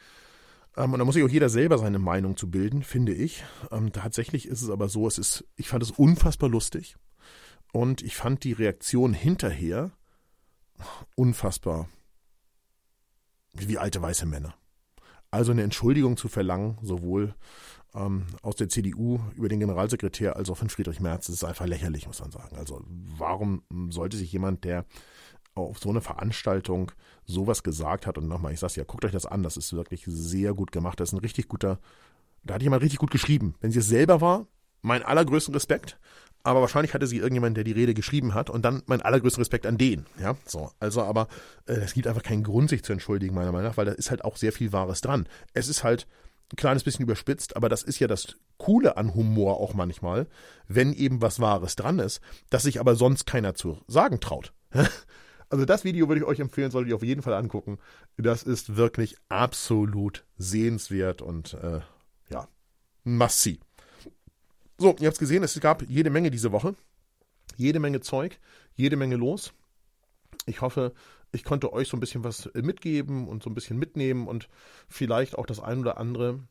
Ähm, 0.75 0.91
und 0.91 0.99
da 0.99 1.06
muss 1.06 1.15
sich 1.15 1.23
auch 1.23 1.30
jeder 1.30 1.47
selber 1.47 1.77
seine 1.77 1.99
Meinung 1.99 2.36
zu 2.36 2.51
bilden, 2.51 2.84
finde 2.84 3.13
ich. 3.13 3.45
Ähm, 3.71 3.93
tatsächlich 3.93 4.49
ist 4.49 4.62
es 4.62 4.69
aber 4.69 4.89
so, 4.89 5.08
es 5.08 5.17
ist, 5.17 5.45
ich 5.56 5.69
fand 5.69 5.82
es 5.82 5.91
unfassbar 5.91 6.49
lustig. 6.49 6.97
Und 7.71 8.01
ich 8.01 8.17
fand 8.17 8.43
die 8.43 8.51
Reaktion 8.51 9.13
hinterher 9.13 9.91
unfassbar 11.15 11.88
wie 13.58 13.78
alte 13.78 14.02
weiße 14.02 14.26
Männer. 14.26 14.54
Also 15.32 15.52
eine 15.52 15.63
Entschuldigung 15.63 16.17
zu 16.17 16.28
verlangen, 16.30 16.78
sowohl 16.82 17.36
ähm, 17.93 18.28
aus 18.41 18.56
der 18.56 18.70
CDU 18.70 19.20
über 19.36 19.50
den 19.50 19.60
Generalsekretär 19.60 20.36
als 20.36 20.50
auch 20.50 20.58
von 20.58 20.70
Friedrich 20.70 21.00
Merz, 21.00 21.30
ist 21.30 21.43
einfach 21.43 21.65
lächerlich, 21.65 22.08
muss 22.08 22.22
man 22.22 22.32
sagen. 22.32 22.56
Also 22.58 22.84
warum 22.88 23.63
sollte 23.89 24.17
sich 24.17 24.32
jemand, 24.32 24.63
der 24.63 24.86
auf 25.56 25.80
so 25.80 25.89
eine 25.89 26.02
Veranstaltung 26.02 26.91
sowas 27.26 27.63
gesagt 27.63 28.06
hat 28.06 28.17
und 28.17 28.28
nochmal, 28.28 28.54
ich 28.54 28.60
sag's 28.60 28.76
ja, 28.76 28.84
guckt 28.84 29.04
euch 29.06 29.12
das 29.12 29.26
an, 29.26 29.43
das 29.43 29.58
ist 29.58 29.74
wirklich 29.74 30.04
sehr 30.06 30.54
gut 30.54 30.72
gemacht, 30.72 31.00
das 31.00 31.10
ist 31.10 31.13
ein 31.13 31.20
richtig 31.20 31.48
guter, 31.48 31.80
da 32.43 32.56
hat 32.56 32.63
jemand 32.63 32.84
richtig 32.84 33.00
gut 33.00 33.12
geschrieben. 33.12 33.56
Wenn 33.60 33.72
sie 33.72 33.80
es 33.80 33.88
selber 33.88 34.22
war, 34.22 34.48
mein 34.82 35.04
allergrößten 35.04 35.54
Respekt 35.54 36.00
aber 36.48 36.62
wahrscheinlich 36.62 36.94
hatte 36.94 37.08
sie 37.08 37.18
irgendjemanden, 37.18 37.56
der 37.56 37.66
die 37.66 37.74
Rede 37.74 37.94
geschrieben 37.94 38.34
hat 38.34 38.50
und 38.50 38.64
dann 38.64 38.82
mein 38.86 39.02
allergrößter 39.02 39.42
Respekt 39.42 39.66
an 39.66 39.78
den. 39.78 40.06
Ja, 40.22 40.38
so. 40.46 40.72
Also, 40.80 41.04
aber 41.04 41.28
äh, 41.66 41.74
es 41.74 41.94
gibt 41.94 42.08
einfach 42.08 42.24
keinen 42.24 42.44
Grund, 42.44 42.70
sich 42.70 42.84
zu 42.84 42.94
entschuldigen, 42.94 43.36
meiner 43.36 43.52
Meinung 43.52 43.68
nach, 43.68 43.78
weil 43.78 43.86
da 43.86 43.92
ist 43.92 44.12
halt 44.12 44.24
auch 44.24 44.38
sehr 44.38 44.54
viel 44.54 44.72
Wahres 44.72 45.02
dran. 45.02 45.28
Es 45.54 45.68
ist 45.68 45.84
halt 45.84 46.08
ein 46.54 46.56
kleines 46.56 46.86
bisschen 46.86 47.04
überspitzt, 47.04 47.58
aber 47.58 47.68
das 47.68 47.84
ist 47.84 48.00
ja 48.00 48.08
das 48.08 48.38
Coole 48.58 48.96
an 48.96 49.14
Humor 49.14 49.60
auch 49.60 49.74
manchmal, 49.74 50.28
wenn 50.70 50.94
eben 50.94 51.22
was 51.22 51.42
Wahres 51.42 51.76
dran 51.76 52.00
ist, 52.00 52.22
dass 52.50 52.64
sich 52.64 52.80
aber 52.80 52.96
sonst 52.96 53.26
keiner 53.26 53.54
zu 53.54 53.80
sagen 53.88 54.20
traut. 54.20 54.54
Also 55.50 55.64
das 55.64 55.86
Video 55.86 56.10
würde 56.10 56.20
ich 56.20 56.28
euch 56.28 56.42
empfehlen, 56.42 56.72
solltet 56.72 56.90
ihr 56.90 56.98
auf 56.98 57.04
jeden 57.04 57.22
Fall 57.22 57.34
angucken. 57.34 57.78
Das 58.18 58.44
ist 58.44 58.76
wirklich 58.76 59.16
absolut 59.30 60.26
sehenswert 60.36 61.22
und 61.22 61.54
äh, 61.54 61.80
ja, 62.30 62.50
see. 63.30 63.58
So, 64.80 64.96
ihr 65.00 65.08
habt 65.08 65.16
es 65.16 65.20
gesehen, 65.20 65.42
es 65.44 65.60
gab 65.60 65.90
jede 65.90 66.12
Menge 66.12 66.30
diese 66.30 66.52
Woche. 66.52 66.76
Jede 67.56 67.80
Menge 67.80 68.02
Zeug, 68.02 68.40
jede 68.76 68.96
Menge 68.96 69.16
los. 69.16 69.54
Ich 70.46 70.62
hoffe, 70.62 70.94
ich 71.32 71.44
konnte 71.44 71.74
euch 71.74 71.88
so 71.88 71.98
ein 71.98 72.00
bisschen 72.00 72.24
was 72.24 72.50
mitgeben 72.54 73.28
und 73.28 73.42
so 73.42 73.50
ein 73.50 73.56
bisschen 73.56 73.80
mitnehmen 73.80 74.28
und 74.28 74.50
vielleicht 74.88 75.36
auch 75.36 75.48
das 75.48 75.60
ein 75.60 75.80
oder 75.80 75.98
andere 75.98 76.42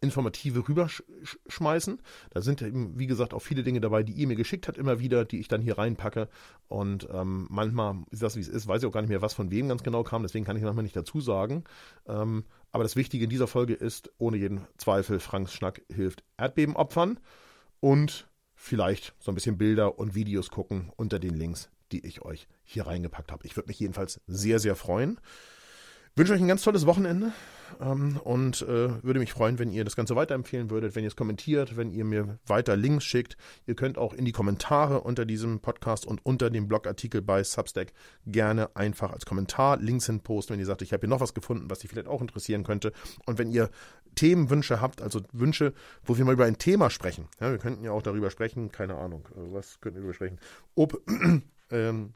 Informative 0.00 0.68
rüberschmeißen. 0.68 2.00
Da 2.30 2.40
sind 2.40 2.62
eben, 2.62 2.96
wie 2.98 3.08
gesagt, 3.08 3.34
auch 3.34 3.40
viele 3.40 3.64
Dinge 3.64 3.80
dabei, 3.80 4.04
die 4.04 4.12
ihr 4.12 4.28
mir 4.28 4.36
geschickt 4.36 4.68
habt, 4.68 4.78
immer 4.78 5.00
wieder, 5.00 5.24
die 5.24 5.40
ich 5.40 5.48
dann 5.48 5.62
hier 5.62 5.78
reinpacke. 5.78 6.28
Und 6.68 7.08
ähm, 7.10 7.48
manchmal 7.50 8.04
ist 8.12 8.22
das, 8.22 8.36
wie 8.36 8.40
es 8.40 8.48
ist, 8.48 8.68
weiß 8.68 8.82
ich 8.82 8.88
auch 8.88 8.92
gar 8.92 9.00
nicht 9.00 9.10
mehr, 9.10 9.22
was 9.22 9.34
von 9.34 9.50
wem 9.50 9.68
ganz 9.68 9.82
genau 9.82 10.04
kam, 10.04 10.22
deswegen 10.22 10.44
kann 10.44 10.56
ich 10.56 10.62
manchmal 10.62 10.84
nicht 10.84 10.96
dazu 10.96 11.20
sagen. 11.20 11.64
Ähm, 12.06 12.44
aber 12.70 12.84
das 12.84 12.94
Wichtige 12.94 13.24
in 13.24 13.30
dieser 13.30 13.48
Folge 13.48 13.74
ist, 13.74 14.12
ohne 14.18 14.36
jeden 14.36 14.60
Zweifel, 14.76 15.18
Franks 15.18 15.52
Schnack 15.52 15.82
hilft 15.90 16.22
Erdbebenopfern 16.36 17.18
und 17.80 18.28
vielleicht 18.54 19.14
so 19.18 19.30
ein 19.30 19.34
bisschen 19.34 19.58
Bilder 19.58 19.98
und 19.98 20.14
Videos 20.14 20.50
gucken 20.50 20.92
unter 20.96 21.18
den 21.18 21.34
Links, 21.34 21.70
die 21.92 22.04
ich 22.06 22.22
euch 22.22 22.48
hier 22.64 22.86
reingepackt 22.86 23.30
habe. 23.30 23.46
Ich 23.46 23.56
würde 23.56 23.68
mich 23.68 23.78
jedenfalls 23.78 24.20
sehr, 24.26 24.58
sehr 24.58 24.76
freuen. 24.76 25.20
Wünsche 26.18 26.32
euch 26.32 26.40
ein 26.40 26.48
ganz 26.48 26.62
tolles 26.62 26.86
Wochenende 26.86 27.32
ähm, 27.78 28.18
und 28.24 28.62
äh, 28.62 29.02
würde 29.04 29.20
mich 29.20 29.34
freuen, 29.34 29.58
wenn 29.58 29.70
ihr 29.70 29.84
das 29.84 29.96
Ganze 29.96 30.16
weiterempfehlen 30.16 30.70
würdet, 30.70 30.96
wenn 30.96 31.04
ihr 31.04 31.08
es 31.08 31.14
kommentiert, 31.14 31.76
wenn 31.76 31.90
ihr 31.90 32.06
mir 32.06 32.38
weiter 32.46 32.74
Links 32.74 33.04
schickt. 33.04 33.36
Ihr 33.66 33.74
könnt 33.74 33.98
auch 33.98 34.14
in 34.14 34.24
die 34.24 34.32
Kommentare 34.32 35.02
unter 35.02 35.26
diesem 35.26 35.60
Podcast 35.60 36.06
und 36.06 36.24
unter 36.24 36.48
dem 36.48 36.68
Blogartikel 36.68 37.20
bei 37.20 37.44
Substack 37.44 37.92
gerne 38.24 38.74
einfach 38.74 39.12
als 39.12 39.26
Kommentar 39.26 39.76
Links 39.76 40.06
hinposten, 40.06 40.54
wenn 40.54 40.60
ihr 40.60 40.64
sagt, 40.64 40.80
ich 40.80 40.94
habe 40.94 41.02
hier 41.02 41.10
noch 41.10 41.20
was 41.20 41.34
gefunden, 41.34 41.68
was 41.68 41.80
dich 41.80 41.90
vielleicht 41.90 42.08
auch 42.08 42.22
interessieren 42.22 42.64
könnte. 42.64 42.94
Und 43.26 43.36
wenn 43.36 43.52
ihr 43.52 43.68
Themenwünsche 44.14 44.80
habt, 44.80 45.02
also 45.02 45.20
Wünsche, 45.32 45.74
wo 46.02 46.16
wir 46.16 46.24
mal 46.24 46.32
über 46.32 46.46
ein 46.46 46.56
Thema 46.56 46.88
sprechen. 46.88 47.28
Ja, 47.40 47.50
wir 47.50 47.58
könnten 47.58 47.84
ja 47.84 47.90
auch 47.90 48.00
darüber 48.00 48.30
sprechen, 48.30 48.72
keine 48.72 48.96
Ahnung, 48.96 49.28
äh, 49.32 49.52
was 49.52 49.82
könnten 49.82 49.96
wir 49.96 50.00
darüber 50.00 50.14
sprechen? 50.14 50.38
Ob 50.76 50.98
ähm, 51.70 52.14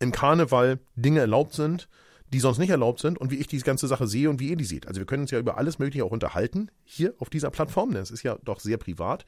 im 0.00 0.10
Karneval 0.10 0.80
Dinge 0.96 1.20
erlaubt 1.20 1.52
sind, 1.52 1.88
die 2.32 2.40
sonst 2.40 2.58
nicht 2.58 2.70
erlaubt 2.70 3.00
sind 3.00 3.18
und 3.18 3.30
wie 3.30 3.36
ich 3.36 3.46
diese 3.46 3.64
ganze 3.64 3.88
Sache 3.88 4.06
sehe 4.06 4.30
und 4.30 4.40
wie 4.40 4.50
ihr 4.50 4.56
die 4.56 4.64
seht. 4.64 4.86
Also 4.86 5.00
wir 5.00 5.06
können 5.06 5.22
uns 5.22 5.30
ja 5.30 5.38
über 5.38 5.58
alles 5.58 5.78
Mögliche 5.78 6.04
auch 6.04 6.12
unterhalten 6.12 6.70
hier 6.84 7.14
auf 7.18 7.28
dieser 7.30 7.50
Plattform. 7.50 7.92
Das 7.92 8.10
ist 8.10 8.22
ja 8.22 8.38
doch 8.44 8.60
sehr 8.60 8.78
privat. 8.78 9.24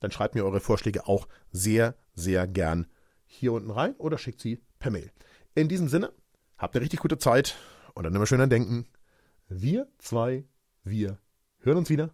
Dann 0.00 0.10
schreibt 0.10 0.34
mir 0.34 0.44
eure 0.44 0.60
Vorschläge 0.60 1.06
auch 1.06 1.28
sehr, 1.50 1.96
sehr 2.14 2.46
gern 2.46 2.86
hier 3.24 3.52
unten 3.52 3.70
rein 3.70 3.94
oder 3.96 4.18
schickt 4.18 4.40
sie 4.40 4.60
per 4.78 4.90
Mail. 4.90 5.10
In 5.54 5.68
diesem 5.68 5.88
Sinne, 5.88 6.12
habt 6.58 6.74
eine 6.74 6.82
richtig 6.82 7.00
gute 7.00 7.18
Zeit 7.18 7.56
und 7.94 8.04
dann 8.04 8.14
immer 8.14 8.26
schön 8.26 8.40
an 8.40 8.50
denken. 8.50 8.86
Wir 9.48 9.88
zwei, 9.98 10.44
wir 10.84 11.18
hören 11.60 11.78
uns 11.78 11.90
wieder. 11.90 12.10